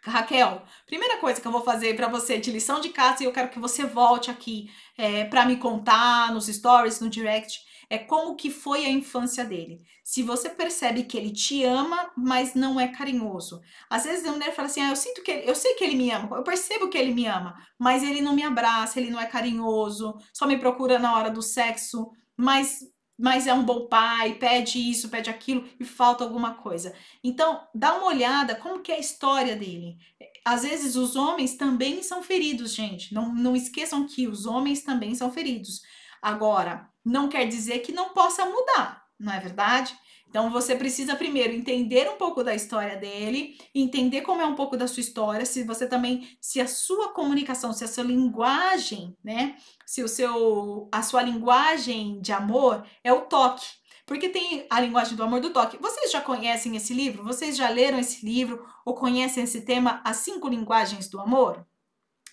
Raquel, 0.10 0.64
primeira 0.86 1.18
coisa 1.18 1.42
que 1.42 1.48
eu 1.48 1.52
vou 1.52 1.64
fazer 1.64 1.96
para 1.96 2.08
você 2.08 2.38
de 2.38 2.52
lição 2.52 2.80
de 2.80 2.90
casa 2.90 3.24
e 3.24 3.26
eu 3.26 3.32
quero 3.32 3.50
que 3.50 3.60
você 3.60 3.86
volte 3.86 4.30
aqui 4.30 4.70
é, 4.98 5.26
para 5.26 5.46
me 5.46 5.58
contar 5.58 6.32
nos 6.34 6.48
stories, 6.48 7.00
no 7.00 7.10
direct, 7.10 7.60
é 7.90 7.98
como 7.98 8.36
que 8.36 8.50
foi 8.50 8.86
a 8.86 8.90
infância 8.90 9.44
dele. 9.46 9.82
Se 10.04 10.24
você 10.24 10.50
percebe 10.50 11.04
que 11.04 11.18
ele 11.18 11.32
te 11.32 11.64
ama, 11.64 12.12
mas 12.16 12.54
não 12.54 12.80
é 12.80 12.88
carinhoso. 12.88 13.62
Às 13.90 14.06
vezes 14.06 14.26
a 14.26 14.32
mulher 14.32 14.54
fala 14.54 14.68
assim: 14.68 14.82
ah, 14.82 14.90
eu 14.90 14.96
sinto 14.96 15.22
que 15.24 15.32
ele, 15.32 15.50
eu 15.50 15.56
sei 15.56 15.74
que 15.76 15.84
ele 15.84 15.96
me 15.96 16.12
ama, 16.12 16.38
eu 16.38 16.44
percebo 16.44 16.90
que 16.90 16.98
ele 16.98 17.14
me 17.14 17.26
ama, 17.26 17.56
mas 17.78 18.04
ele 18.04 18.22
não 18.22 18.34
me 18.34 18.44
abraça, 18.44 19.00
ele 19.00 19.10
não 19.10 19.20
é 19.20 19.26
carinhoso, 19.26 20.18
só 20.34 20.48
me 20.48 20.58
procura 20.58 21.00
na 21.00 21.16
hora 21.16 21.30
do 21.30 21.42
sexo, 21.42 22.12
mas 22.38 22.80
mas 23.18 23.48
é 23.48 23.54
um 23.54 23.64
bom 23.64 23.88
pai, 23.88 24.36
pede 24.36 24.78
isso, 24.78 25.10
pede 25.10 25.30
aquilo 25.30 25.68
e 25.80 25.86
falta 25.86 26.24
alguma 26.24 26.56
coisa. 26.56 26.94
Então, 27.24 27.66
dá 27.74 27.96
uma 27.96 28.08
olhada 28.08 28.56
como 28.56 28.82
que 28.82 28.92
é 28.92 28.96
a 28.96 29.00
história 29.00 29.56
dele. 29.56 29.98
Às 30.44 30.64
vezes 30.64 30.96
os 30.96 31.16
homens 31.16 31.56
também 31.56 32.04
são 32.04 32.22
feridos, 32.22 32.74
gente. 32.74 33.14
Não, 33.14 33.34
não 33.34 33.56
esqueçam 33.56 34.06
que 34.06 34.28
os 34.28 34.46
homens 34.46 34.84
também 34.84 35.16
são 35.16 35.32
feridos. 35.32 35.82
Agora, 36.22 36.90
não 37.04 37.30
quer 37.30 37.48
dizer 37.48 37.80
que 37.80 37.92
não 37.92 38.10
possa 38.10 38.46
mudar, 38.46 39.06
não 39.20 39.32
é 39.32 39.40
verdade? 39.40 39.96
Então 40.36 40.50
você 40.50 40.76
precisa 40.76 41.16
primeiro 41.16 41.54
entender 41.54 42.10
um 42.10 42.18
pouco 42.18 42.44
da 42.44 42.54
história 42.54 42.98
dele, 42.98 43.58
entender 43.74 44.20
como 44.20 44.42
é 44.42 44.46
um 44.46 44.54
pouco 44.54 44.76
da 44.76 44.86
sua 44.86 45.00
história, 45.00 45.46
se 45.46 45.64
você 45.64 45.88
também, 45.88 46.28
se 46.42 46.60
a 46.60 46.68
sua 46.68 47.14
comunicação, 47.14 47.72
se 47.72 47.86
a 47.86 47.88
sua 47.88 48.04
linguagem, 48.04 49.16
né, 49.24 49.56
se 49.86 50.04
o 50.04 50.10
seu 50.10 50.90
a 50.92 51.02
sua 51.02 51.22
linguagem 51.22 52.20
de 52.20 52.34
amor 52.34 52.86
é 53.02 53.14
o 53.14 53.22
toque. 53.22 53.66
Porque 54.06 54.28
tem 54.28 54.68
a 54.70 54.82
linguagem 54.82 55.16
do 55.16 55.24
amor 55.24 55.40
do 55.40 55.52
toque. 55.52 55.78
Vocês 55.78 56.12
já 56.12 56.20
conhecem 56.20 56.76
esse 56.76 56.94
livro? 56.94 57.24
Vocês 57.24 57.56
já 57.56 57.70
leram 57.70 57.98
esse 57.98 58.26
livro 58.26 58.68
ou 58.86 58.94
conhecem 58.94 59.46
esse 59.46 59.62
tema, 59.62 60.02
As 60.04 60.18
Cinco 60.18 60.50
Linguagens 60.50 61.08
do 61.08 61.18
Amor? 61.18 61.66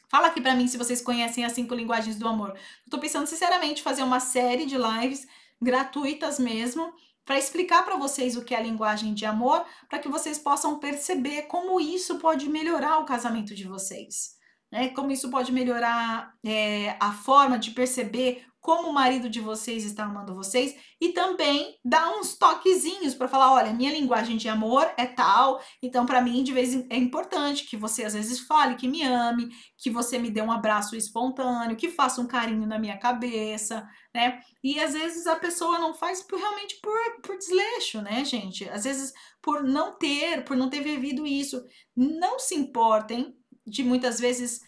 Fala 0.09 0.27
aqui 0.27 0.41
para 0.41 0.57
mim 0.57 0.67
se 0.67 0.77
vocês 0.77 1.01
conhecem 1.01 1.45
as 1.45 1.53
cinco 1.53 1.73
linguagens 1.73 2.19
do 2.19 2.27
amor. 2.27 2.51
Eu 2.51 2.91
tô 2.91 2.99
pensando 2.99 3.29
sinceramente 3.29 3.81
fazer 3.81 4.03
uma 4.03 4.19
série 4.19 4.67
de 4.67 4.77
lives 4.77 5.25
gratuitas 5.63 6.41
mesmo, 6.41 6.93
para 7.25 7.39
explicar 7.39 7.85
para 7.85 7.97
vocês 7.97 8.37
o 8.37 8.45
que 8.45 8.55
é 8.55 8.59
a 8.59 8.62
linguagem 8.62 9.14
de 9.14 9.25
amor, 9.25 9.64
para 9.89 9.99
que 9.99 10.09
vocês 10.09 10.39
possam 10.39 10.79
perceber 10.79 11.43
como 11.43 11.81
isso 11.81 12.18
pode 12.18 12.49
melhorar 12.49 12.99
o 12.99 13.05
casamento 13.05 13.55
de 13.55 13.64
vocês, 13.64 14.37
né? 14.73 14.89
Como 14.89 15.12
isso 15.12 15.31
pode 15.31 15.53
melhorar 15.53 16.33
é, 16.45 16.97
a 16.99 17.12
forma 17.12 17.59
de 17.59 17.73
perceber 17.73 18.45
como 18.62 18.89
o 18.89 18.95
marido 18.95 19.29
de 19.29 19.41
vocês 19.41 19.85
está 19.85 20.05
amando 20.05 20.37
vocês 20.37 20.77
e 21.01 21.09
também 21.09 21.77
dar 21.85 22.16
uns 22.16 22.39
toquezinhos 22.39 23.12
para 23.12 23.27
falar, 23.27 23.53
olha, 23.53 23.73
minha 23.73 23.91
linguagem 23.91 24.37
de 24.37 24.49
amor 24.49 24.89
é 24.97 25.05
tal, 25.05 25.61
então 25.83 26.07
para 26.07 26.23
mim 26.23 26.45
de 26.45 26.53
vez 26.53 26.73
em 26.73 26.87
é 26.89 26.97
importante 26.97 27.64
que 27.64 27.77
você 27.77 28.05
às 28.05 28.14
vezes 28.14 28.39
fale 28.39 28.77
que 28.77 28.87
me 28.87 29.03
ame, 29.03 29.51
que 29.77 29.91
você 29.91 30.16
me 30.16 30.31
dê 30.31 30.41
um 30.41 30.53
abraço 30.53 30.95
espontâneo, 30.95 31.77
que 31.77 31.89
faça 31.89 32.20
um 32.20 32.27
carinho 32.27 32.64
na 32.64 32.79
minha 32.79 32.97
cabeça, 32.97 33.85
né? 34.14 34.41
E 34.62 34.79
às 34.79 34.93
vezes 34.93 35.27
a 35.27 35.35
pessoa 35.35 35.81
não 35.81 35.93
faz 35.93 36.23
por, 36.23 36.39
realmente 36.39 36.79
por, 36.81 37.20
por 37.20 37.37
desleixo, 37.37 38.01
né, 38.01 38.25
gente? 38.25 38.68
Às 38.68 38.85
vezes 38.85 39.12
por 39.43 39.64
não 39.64 39.99
ter, 39.99 40.45
por 40.45 40.57
não 40.57 40.70
ter 40.70 40.83
vivido 40.83 41.27
isso. 41.27 41.61
Não 41.97 42.39
se 42.39 42.55
importem 42.55 43.37
de 43.67 43.83
muitas 43.83 44.19
vezes 44.21 44.63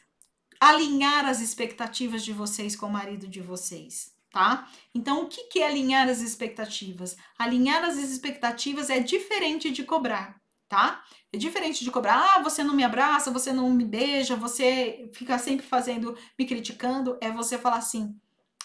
alinhar 0.61 1.27
as 1.27 1.41
expectativas 1.41 2.25
de 2.25 2.33
vocês 2.33 2.77
com 2.77 2.87
o 2.87 2.93
marido 2.93 3.27
de 3.27 3.41
vocês, 3.41 4.13
tá? 4.31 4.69
Então, 4.95 5.25
o 5.25 5.29
que, 5.29 5.61
é 5.61 5.67
alinhar 5.67 6.09
as 6.09 6.21
expectativas? 6.21 7.17
Alinhar 7.39 7.85
as 7.85 7.97
expectativas 7.97 8.91
é 8.91 9.01
diferente 9.01 9.71
de 9.71 9.83
cobrar, 9.83 10.41
tá? 10.69 11.05
É 11.33 11.37
diferente 11.37 11.85
de 11.85 11.91
cobrar, 11.91 12.37
ah, 12.37 12.43
você 12.43 12.63
não 12.63 12.75
me 12.75 12.85
abraça, 12.85 13.31
você 13.31 13.53
não 13.53 13.71
me 13.71 13.85
beija, 13.85 14.37
você 14.37 15.11
fica 15.13 15.39
sempre 15.39 15.67
fazendo, 15.67 16.17
me 16.39 16.47
criticando. 16.47 17.19
É 17.21 17.31
você 17.31 17.59
falar 17.59 17.79
assim, 17.79 18.19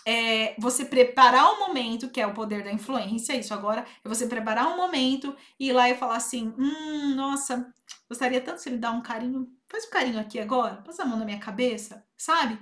é 0.10 0.56
você 0.58 0.84
preparar 0.84 1.54
o 1.54 1.60
momento, 1.60 2.10
que 2.10 2.20
é 2.20 2.26
o 2.26 2.34
poder 2.34 2.64
da 2.64 2.72
influência, 2.72 3.36
isso 3.36 3.54
agora, 3.54 3.86
é 4.04 4.10
você 4.10 4.26
preparar 4.26 4.68
um 4.68 4.78
momento 4.78 5.36
e 5.60 5.70
ir 5.70 5.74
lá 5.74 5.90
e 5.90 5.96
falar 5.96 6.18
assim: 6.18 6.54
hum, 6.58 7.16
nossa, 7.16 7.72
gostaria 8.10 8.42
tanto 8.42 8.62
se 8.62 8.70
ele 8.70 8.78
dar 8.78 8.92
um 8.92 9.02
carinho. 9.02 9.48
Faz 9.68 9.86
um 9.86 9.90
carinho 9.92 10.20
aqui 10.20 10.40
agora, 10.40 10.82
passa 10.82 11.04
a 11.04 11.06
mão 11.06 11.20
na 11.20 11.26
minha 11.26 11.40
cabeça, 11.40 12.04
sabe? 12.18 12.60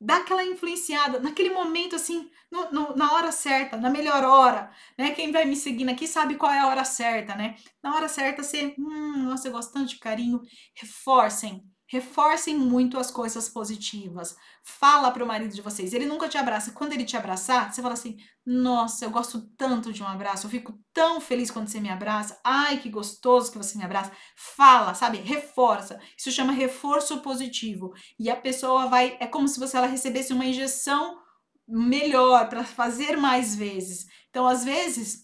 Dá 0.00 0.18
aquela 0.18 0.44
influenciada 0.44 1.18
naquele 1.20 1.50
momento, 1.50 1.96
assim, 1.96 2.30
no, 2.50 2.70
no, 2.70 2.96
na 2.96 3.12
hora 3.14 3.32
certa, 3.32 3.76
na 3.78 3.88
melhor 3.88 4.22
hora, 4.24 4.70
né? 4.98 5.12
Quem 5.12 5.32
vai 5.32 5.46
me 5.46 5.56
seguindo 5.56 5.88
aqui 5.90 6.06
sabe 6.06 6.36
qual 6.36 6.52
é 6.52 6.58
a 6.60 6.66
hora 6.68 6.84
certa, 6.84 7.34
né? 7.34 7.56
Na 7.82 7.94
hora 7.96 8.08
certa, 8.08 8.42
você, 8.42 8.74
hum, 8.78 9.24
nossa, 9.24 9.48
eu 9.48 9.52
gosto 9.52 9.72
tanto 9.72 9.88
de 9.88 9.98
carinho. 9.98 10.42
Reforcem 10.74 11.64
Reforcem 11.86 12.56
muito 12.56 12.98
as 12.98 13.10
coisas 13.10 13.48
positivas. 13.48 14.36
Fala 14.66 15.10
para 15.10 15.22
o 15.22 15.26
marido 15.26 15.54
de 15.54 15.60
vocês. 15.60 15.92
Ele 15.92 16.06
nunca 16.06 16.26
te 16.26 16.38
abraça. 16.38 16.72
Quando 16.72 16.94
ele 16.94 17.04
te 17.04 17.18
abraçar, 17.18 17.70
você 17.70 17.82
fala 17.82 17.92
assim: 17.92 18.16
Nossa, 18.46 19.04
eu 19.04 19.10
gosto 19.10 19.42
tanto 19.58 19.92
de 19.92 20.02
um 20.02 20.06
abraço. 20.06 20.46
Eu 20.46 20.50
fico 20.50 20.72
tão 20.90 21.20
feliz 21.20 21.50
quando 21.50 21.68
você 21.68 21.78
me 21.80 21.90
abraça. 21.90 22.40
Ai, 22.42 22.78
que 22.78 22.88
gostoso 22.88 23.52
que 23.52 23.58
você 23.58 23.76
me 23.76 23.84
abraça. 23.84 24.10
Fala, 24.34 24.94
sabe? 24.94 25.18
Reforça. 25.18 26.00
Isso 26.16 26.30
chama 26.30 26.52
reforço 26.52 27.20
positivo. 27.20 27.92
E 28.18 28.30
a 28.30 28.36
pessoa 28.36 28.86
vai. 28.88 29.18
É 29.20 29.26
como 29.26 29.46
se 29.48 29.60
você 29.60 29.76
ela 29.76 29.86
recebesse 29.86 30.32
uma 30.32 30.46
injeção 30.46 31.18
melhor 31.68 32.48
para 32.48 32.64
fazer 32.64 33.18
mais 33.18 33.54
vezes. 33.54 34.06
Então, 34.30 34.46
às 34.46 34.64
vezes, 34.64 35.23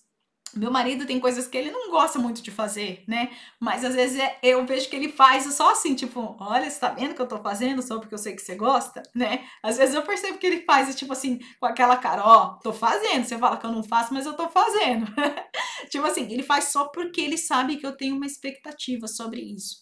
meu 0.54 0.70
marido 0.70 1.06
tem 1.06 1.20
coisas 1.20 1.46
que 1.46 1.56
ele 1.56 1.70
não 1.70 1.90
gosta 1.90 2.18
muito 2.18 2.42
de 2.42 2.50
fazer, 2.50 3.04
né? 3.06 3.30
Mas 3.58 3.84
às 3.84 3.94
vezes 3.94 4.18
é, 4.18 4.38
eu 4.42 4.64
vejo 4.66 4.88
que 4.88 4.96
ele 4.96 5.10
faz 5.10 5.44
só 5.54 5.72
assim, 5.72 5.94
tipo, 5.94 6.36
olha, 6.40 6.68
você 6.68 6.80
tá 6.80 6.90
vendo 6.90 7.14
que 7.14 7.22
eu 7.22 7.28
tô 7.28 7.38
fazendo 7.38 7.82
só 7.82 7.98
porque 7.98 8.14
eu 8.14 8.18
sei 8.18 8.34
que 8.34 8.42
você 8.42 8.54
gosta, 8.54 9.02
né? 9.14 9.44
Às 9.62 9.78
vezes 9.78 9.94
eu 9.94 10.02
percebo 10.02 10.38
que 10.38 10.46
ele 10.46 10.62
faz, 10.62 10.94
tipo 10.94 11.12
assim, 11.12 11.38
com 11.58 11.66
aquela 11.66 11.96
cara, 11.96 12.22
ó, 12.24 12.54
tô 12.62 12.72
fazendo. 12.72 13.24
Você 13.24 13.38
fala 13.38 13.56
que 13.56 13.66
eu 13.66 13.72
não 13.72 13.82
faço, 13.82 14.12
mas 14.12 14.26
eu 14.26 14.34
tô 14.34 14.48
fazendo. 14.48 15.06
tipo 15.90 16.04
assim, 16.06 16.30
ele 16.32 16.42
faz 16.42 16.64
só 16.64 16.86
porque 16.88 17.20
ele 17.20 17.38
sabe 17.38 17.76
que 17.76 17.86
eu 17.86 17.96
tenho 17.96 18.16
uma 18.16 18.26
expectativa 18.26 19.06
sobre 19.06 19.40
isso. 19.40 19.76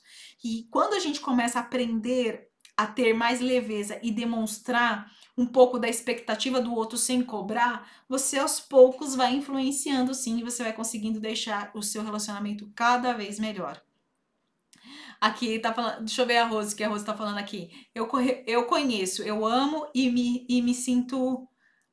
E 0.44 0.66
quando 0.70 0.94
a 0.94 1.00
gente 1.00 1.20
começa 1.20 1.58
a 1.58 1.62
aprender 1.62 2.48
a 2.76 2.86
ter 2.86 3.12
mais 3.12 3.40
leveza 3.40 3.98
e 4.02 4.12
demonstrar 4.12 5.10
um 5.38 5.46
pouco 5.46 5.78
da 5.78 5.88
expectativa 5.88 6.60
do 6.60 6.74
outro 6.74 6.98
sem 6.98 7.22
cobrar, 7.22 7.88
você 8.08 8.40
aos 8.40 8.58
poucos 8.58 9.14
vai 9.14 9.34
influenciando 9.36 10.12
sim 10.12 10.40
e 10.40 10.42
você 10.42 10.64
vai 10.64 10.72
conseguindo 10.72 11.20
deixar 11.20 11.70
o 11.74 11.82
seu 11.82 12.02
relacionamento 12.02 12.68
cada 12.74 13.12
vez 13.12 13.38
melhor. 13.38 13.80
Aqui 15.20 15.60
tá 15.60 15.72
falando, 15.72 16.00
deixa 16.00 16.22
eu 16.22 16.26
ver 16.26 16.38
a 16.38 16.46
Rose, 16.46 16.74
que 16.74 16.82
a 16.82 16.88
Rose 16.88 17.04
tá 17.04 17.14
falando 17.14 17.38
aqui. 17.38 17.70
Eu, 17.94 18.08
eu 18.46 18.66
conheço, 18.66 19.22
eu 19.22 19.46
amo 19.46 19.88
e 19.94 20.10
me, 20.10 20.44
e 20.48 20.60
me 20.60 20.74
sinto 20.74 21.48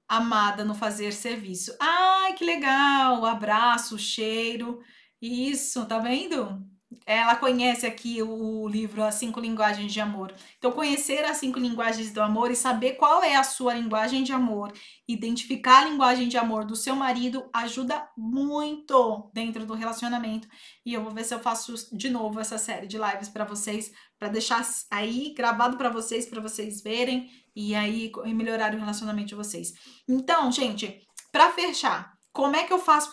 amada 0.07 0.65
no 0.65 0.73
fazer 0.73 1.13
serviço. 1.13 1.75
Ai, 1.79 2.33
que 2.33 2.43
legal! 2.43 3.25
Abraço, 3.25 3.97
cheiro. 3.97 4.81
Isso, 5.21 5.85
tá 5.85 5.99
vendo? 5.99 6.63
Ela 7.05 7.35
conhece 7.35 7.85
aqui 7.85 8.21
o 8.21 8.67
livro 8.67 9.03
As 9.03 9.15
Cinco 9.15 9.39
Linguagens 9.39 9.91
de 9.91 9.99
Amor. 9.99 10.33
Então, 10.57 10.71
conhecer 10.71 11.23
as 11.25 11.37
cinco 11.37 11.59
linguagens 11.59 12.11
do 12.11 12.21
amor 12.21 12.49
e 12.49 12.55
saber 12.55 12.93
qual 12.93 13.23
é 13.23 13.35
a 13.35 13.43
sua 13.43 13.73
linguagem 13.73 14.23
de 14.23 14.31
amor, 14.31 14.73
identificar 15.07 15.83
a 15.83 15.89
linguagem 15.89 16.27
de 16.27 16.37
amor 16.37 16.65
do 16.65 16.75
seu 16.75 16.95
marido 16.95 17.47
ajuda 17.53 18.07
muito 18.17 19.29
dentro 19.33 19.65
do 19.65 19.73
relacionamento. 19.73 20.47
E 20.85 20.93
eu 20.93 21.03
vou 21.03 21.11
ver 21.11 21.23
se 21.23 21.33
eu 21.33 21.39
faço 21.39 21.75
de 21.95 22.09
novo 22.09 22.39
essa 22.39 22.57
série 22.57 22.87
de 22.87 22.97
lives 22.97 23.29
para 23.29 23.45
vocês, 23.45 23.91
para 24.17 24.29
deixar 24.29 24.65
aí 24.89 25.33
gravado 25.35 25.77
para 25.77 25.89
vocês, 25.89 26.25
para 26.25 26.41
vocês 26.41 26.81
verem 26.81 27.29
e 27.55 27.75
aí 27.75 28.11
melhorar 28.27 28.73
o 28.73 28.79
relacionamento 28.79 29.29
de 29.29 29.35
vocês. 29.35 29.73
Então, 30.07 30.51
gente, 30.51 31.01
para 31.31 31.51
fechar, 31.51 32.14
como 32.35 32.53
é 32.57 32.65
que 32.65 32.73
eu 32.73 32.79
faço 32.79 33.09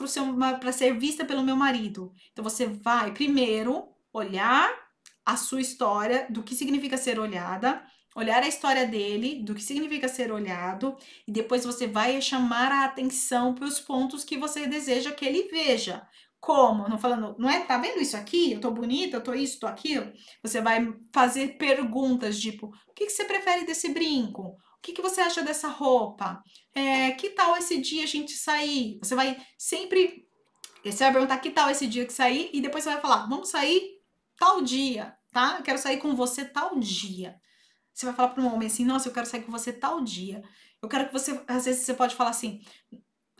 para 0.58 0.72
ser 0.72 0.98
vista 0.98 1.24
pelo 1.24 1.44
meu 1.44 1.54
marido? 1.54 2.12
Então 2.32 2.42
você 2.42 2.66
vai 2.66 3.12
primeiro 3.12 3.88
olhar 4.12 4.68
a 5.24 5.36
sua 5.36 5.60
história, 5.60 6.26
do 6.28 6.42
que 6.42 6.56
significa 6.56 6.96
ser 6.96 7.20
olhada, 7.20 7.80
olhar 8.16 8.42
a 8.42 8.48
história 8.48 8.84
dele, 8.84 9.40
do 9.44 9.54
que 9.54 9.62
significa 9.62 10.08
ser 10.08 10.32
olhado, 10.32 10.96
e 11.24 11.30
depois 11.30 11.64
você 11.64 11.86
vai 11.86 12.20
chamar 12.20 12.72
a 12.72 12.84
atenção 12.84 13.54
para 13.54 13.64
os 13.64 13.78
pontos 13.78 14.24
que 14.24 14.36
você 14.36 14.66
deseja 14.66 15.12
que 15.12 15.24
ele 15.24 15.44
veja. 15.44 16.04
Como? 16.40 16.88
Não 16.88 16.98
falando, 16.98 17.36
não 17.38 17.48
é? 17.48 17.60
Tá 17.60 17.78
vendo 17.78 18.00
isso 18.00 18.16
aqui? 18.16 18.50
Eu 18.50 18.60
tô 18.60 18.72
bonita, 18.72 19.18
eu 19.18 19.22
tô 19.22 19.32
isso, 19.34 19.60
tô 19.60 19.68
aquilo. 19.68 20.12
Você 20.42 20.60
vai 20.60 20.92
fazer 21.14 21.56
perguntas 21.58 22.40
tipo: 22.40 22.74
o 22.88 22.92
que, 22.92 23.06
que 23.06 23.12
você 23.12 23.24
prefere 23.24 23.64
desse 23.64 23.90
brinco? 23.90 24.56
O 24.82 24.84
que, 24.84 24.94
que 24.94 25.02
você 25.02 25.20
acha 25.20 25.42
dessa 25.42 25.68
roupa? 25.68 26.42
É, 26.74 27.12
que 27.12 27.30
tal 27.30 27.56
esse 27.56 27.80
dia 27.80 28.02
a 28.02 28.06
gente 28.06 28.32
sair? 28.32 28.98
Você 29.00 29.14
vai 29.14 29.40
sempre. 29.56 30.26
Você 30.84 31.04
vai 31.04 31.12
perguntar 31.12 31.38
que 31.38 31.50
tal 31.50 31.70
esse 31.70 31.86
dia 31.86 32.04
que 32.04 32.12
sair 32.12 32.50
e 32.52 32.60
depois 32.60 32.82
você 32.82 32.90
vai 32.90 33.00
falar: 33.00 33.28
vamos 33.28 33.48
sair 33.48 34.00
tal 34.36 34.60
dia, 34.60 35.16
tá? 35.30 35.54
Eu 35.56 35.62
quero 35.62 35.78
sair 35.78 35.98
com 35.98 36.16
você 36.16 36.44
tal 36.44 36.80
dia. 36.80 37.36
Você 37.94 38.06
vai 38.06 38.14
falar 38.16 38.30
para 38.30 38.42
um 38.42 38.52
homem 38.52 38.66
assim: 38.66 38.84
nossa, 38.84 39.08
eu 39.08 39.12
quero 39.12 39.26
sair 39.26 39.44
com 39.44 39.52
você 39.52 39.72
tal 39.72 40.00
dia. 40.00 40.42
Eu 40.82 40.88
quero 40.88 41.06
que 41.06 41.12
você. 41.12 41.40
Às 41.46 41.64
vezes 41.64 41.82
você 41.82 41.94
pode 41.94 42.16
falar 42.16 42.30
assim: 42.30 42.60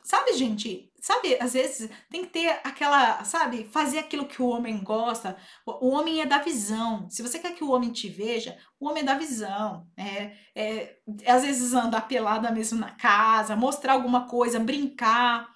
Sabe, 0.05 0.35
gente? 0.35 0.92
Sabe, 1.03 1.37
às 1.41 1.55
vezes 1.55 1.91
tem 2.09 2.25
que 2.25 2.31
ter 2.31 2.61
aquela, 2.63 3.25
sabe, 3.25 3.69
fazer 3.73 3.99
aquilo 3.99 4.29
que 4.29 4.41
o 4.41 4.47
homem 4.47 4.85
gosta. 4.85 5.37
O, 5.67 5.89
homem 5.89 6.21
é 6.21 6.27
da 6.27 6.39
visão. 6.39 7.11
Se 7.11 7.23
você 7.23 7.41
quer 7.41 7.57
que 7.57 7.65
o 7.65 7.73
homem 7.73 7.91
te 7.91 8.09
veja, 8.09 8.57
o 8.79 8.89
homem 8.89 9.03
é 9.03 9.07
da 9.07 9.19
visão. 9.19 9.85
É, 9.97 10.33
é, 10.55 10.97
às 11.27 11.43
vezes 11.43 11.73
andar 11.73 12.03
pelada 12.03 12.53
mesmo 12.53 12.79
na 12.79 12.93
casa, 12.93 13.57
mostrar 13.57 13.95
alguma 13.95 14.29
coisa, 14.29 14.61
brincar, 14.61 15.49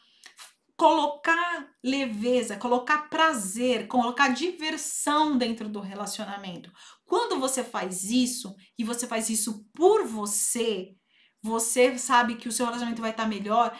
colocar 0.76 1.68
leveza, 1.80 2.56
colocar 2.56 3.08
prazer, 3.08 3.86
colocar 3.86 4.30
diversão 4.30 5.38
dentro 5.38 5.68
do 5.68 5.78
relacionamento. 5.78 6.72
Quando 7.04 7.38
você 7.38 7.62
faz 7.62 8.02
isso 8.02 8.52
e 8.76 8.82
você 8.82 9.06
faz 9.06 9.30
isso 9.30 9.64
por 9.72 10.04
você, 10.08 10.96
você 11.40 11.96
sabe 11.96 12.34
que 12.34 12.48
o 12.48 12.52
seu 12.52 12.66
relacionamento 12.66 13.00
vai 13.00 13.12
estar 13.12 13.28
melhor 13.28 13.72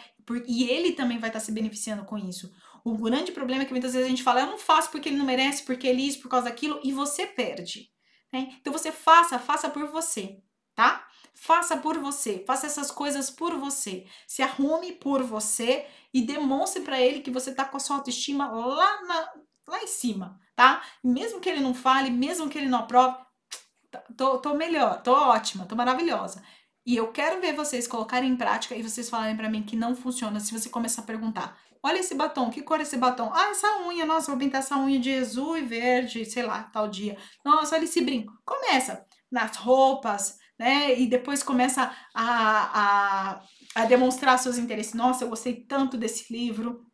e 0.45 0.69
ele 0.69 0.93
também 0.93 1.19
vai 1.19 1.29
estar 1.29 1.39
se 1.39 1.51
beneficiando 1.51 2.05
com 2.05 2.17
isso. 2.17 2.51
O 2.83 2.97
grande 2.97 3.31
problema 3.31 3.63
é 3.63 3.65
que 3.65 3.71
muitas 3.71 3.93
vezes 3.93 4.05
a 4.05 4.09
gente 4.09 4.23
fala, 4.23 4.41
eu 4.41 4.47
não 4.47 4.57
faço 4.57 4.89
porque 4.91 5.09
ele 5.09 5.17
não 5.17 5.25
merece, 5.25 5.63
porque 5.63 5.87
ele 5.87 6.01
isso, 6.03 6.21
por 6.21 6.29
causa 6.29 6.45
daquilo, 6.45 6.79
e 6.83 6.91
você 6.91 7.25
perde. 7.25 7.91
Né? 8.31 8.55
Então 8.59 8.71
você 8.71 8.91
faça, 8.91 9.39
faça 9.39 9.69
por 9.69 9.87
você, 9.87 10.41
tá? 10.75 11.07
Faça 11.33 11.77
por 11.77 11.97
você, 11.97 12.43
faça 12.47 12.65
essas 12.65 12.89
coisas 12.89 13.29
por 13.29 13.55
você. 13.57 14.05
Se 14.25 14.41
arrume 14.41 14.93
por 14.93 15.23
você 15.23 15.85
e 16.13 16.21
demonstre 16.21 16.81
para 16.81 16.99
ele 16.99 17.21
que 17.21 17.31
você 17.31 17.53
tá 17.53 17.63
com 17.63 17.77
a 17.77 17.79
sua 17.79 17.97
autoestima 17.97 18.49
lá, 18.49 19.01
na, 19.03 19.33
lá 19.67 19.83
em 19.83 19.87
cima, 19.87 20.39
tá? 20.55 20.81
Mesmo 21.03 21.39
que 21.39 21.49
ele 21.49 21.61
não 21.61 21.73
fale, 21.73 22.09
mesmo 22.09 22.49
que 22.49 22.57
ele 22.57 22.69
não 22.69 22.79
aprove, 22.79 23.17
tô, 24.15 24.39
tô 24.39 24.53
melhor, 24.53 25.01
tô 25.01 25.11
ótima, 25.11 25.65
tô 25.65 25.75
maravilhosa. 25.75 26.43
E 26.87 26.95
eu 26.95 27.11
quero 27.11 27.41
ver 27.41 27.53
vocês 27.53 27.85
colocarem 27.85 28.31
em 28.31 28.37
prática 28.37 28.73
e 28.73 28.81
vocês 28.81 29.09
falarem 29.09 29.35
para 29.35 29.49
mim 29.49 29.61
que 29.61 29.75
não 29.75 29.93
funciona 29.93 30.39
se 30.39 30.57
você 30.57 30.69
começar 30.69 31.01
a 31.01 31.05
perguntar. 31.05 31.59
Olha 31.83 31.99
esse 31.99 32.15
batom, 32.15 32.49
que 32.49 32.61
cor 32.61 32.79
é 32.79 32.83
esse 32.83 32.95
batom? 32.95 33.29
Ah, 33.33 33.49
essa 33.49 33.81
unha, 33.85 34.05
nossa, 34.05 34.31
vou 34.31 34.39
pintar 34.39 34.59
essa 34.59 34.77
unha 34.77 34.97
de 34.97 35.13
azul 35.13 35.57
e 35.57 35.63
verde, 35.63 36.23
sei 36.23 36.43
lá, 36.43 36.63
tal 36.63 36.87
dia. 36.87 37.17
Nossa, 37.43 37.75
olha 37.75 37.83
esse 37.83 37.99
brinco. 37.99 38.31
Começa 38.45 39.05
nas 39.29 39.57
roupas, 39.57 40.37
né? 40.57 40.97
E 40.97 41.07
depois 41.07 41.43
começa 41.43 41.93
a, 42.15 43.33
a, 43.35 43.41
a 43.75 43.85
demonstrar 43.85 44.39
seus 44.39 44.57
interesses. 44.57 44.93
Nossa, 44.93 45.25
eu 45.25 45.29
gostei 45.29 45.65
tanto 45.65 45.97
desse 45.97 46.31
livro. 46.31 46.86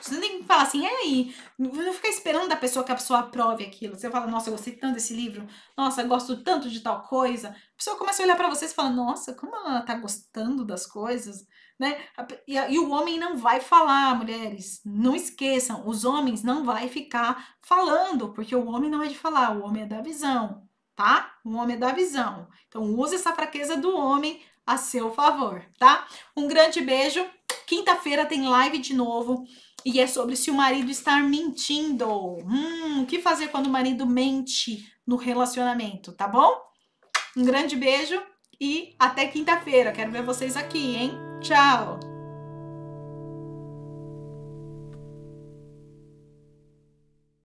Você 0.00 0.18
tem 0.20 0.42
que 0.42 0.52
assim, 0.52 0.82
e 0.82 0.86
aí? 0.86 1.34
Não 1.58 1.92
ficar 1.92 2.08
esperando 2.08 2.48
da 2.48 2.56
pessoa 2.56 2.84
que 2.84 2.92
a 2.92 2.96
pessoa 2.96 3.20
aprove 3.20 3.64
aquilo. 3.64 3.96
Você 3.96 4.10
fala, 4.10 4.26
nossa, 4.26 4.48
eu 4.48 4.52
gostei 4.52 4.74
tanto 4.74 4.94
desse 4.94 5.14
livro, 5.14 5.46
nossa, 5.76 6.02
gosto 6.02 6.42
tanto 6.42 6.70
de 6.70 6.80
tal 6.80 7.02
coisa. 7.02 7.48
A 7.48 7.76
pessoa 7.76 7.96
começa 7.96 8.22
a 8.22 8.24
olhar 8.24 8.36
para 8.36 8.48
você 8.48 8.66
e 8.66 8.68
fala, 8.68 8.90
nossa, 8.90 9.34
como 9.34 9.54
ela 9.54 9.82
tá 9.82 9.94
gostando 9.94 10.64
das 10.64 10.86
coisas, 10.86 11.46
né? 11.78 11.98
E, 12.46 12.56
e 12.56 12.78
o 12.78 12.90
homem 12.90 13.18
não 13.18 13.36
vai 13.36 13.60
falar, 13.60 14.14
mulheres. 14.14 14.80
Não 14.84 15.14
esqueçam, 15.14 15.86
os 15.86 16.04
homens 16.04 16.42
não 16.42 16.64
vai 16.64 16.88
ficar 16.88 17.56
falando, 17.62 18.32
porque 18.32 18.54
o 18.54 18.68
homem 18.68 18.90
não 18.90 19.02
é 19.02 19.08
de 19.08 19.18
falar, 19.18 19.56
o 19.56 19.64
homem 19.64 19.82
é 19.82 19.86
da 19.86 20.00
visão, 20.00 20.68
tá? 20.94 21.34
O 21.44 21.54
homem 21.56 21.76
é 21.76 21.78
da 21.78 21.92
visão. 21.92 22.48
Então 22.68 22.82
use 22.82 23.14
essa 23.14 23.32
fraqueza 23.32 23.76
do 23.76 23.96
homem 23.96 24.42
a 24.66 24.76
seu 24.76 25.12
favor, 25.12 25.64
tá? 25.78 26.06
Um 26.36 26.46
grande 26.46 26.80
beijo. 26.80 27.24
Quinta-feira 27.66 28.26
tem 28.26 28.48
live 28.48 28.78
de 28.78 28.94
novo. 28.94 29.44
E 29.84 30.00
é 30.00 30.06
sobre 30.06 30.36
se 30.36 30.50
o 30.50 30.54
marido 30.54 30.90
estar 30.90 31.22
mentindo. 31.22 32.08
Hum, 32.08 33.02
o 33.02 33.06
que 33.06 33.20
fazer 33.20 33.48
quando 33.48 33.66
o 33.66 33.70
marido 33.70 34.06
mente 34.06 34.84
no 35.06 35.16
relacionamento, 35.16 36.12
tá 36.12 36.28
bom? 36.28 36.52
Um 37.36 37.44
grande 37.44 37.76
beijo 37.76 38.20
e 38.60 38.94
até 38.98 39.26
quinta-feira. 39.26 39.92
Quero 39.92 40.12
ver 40.12 40.22
vocês 40.22 40.56
aqui, 40.56 40.96
hein? 40.96 41.12
Tchau! 41.40 42.09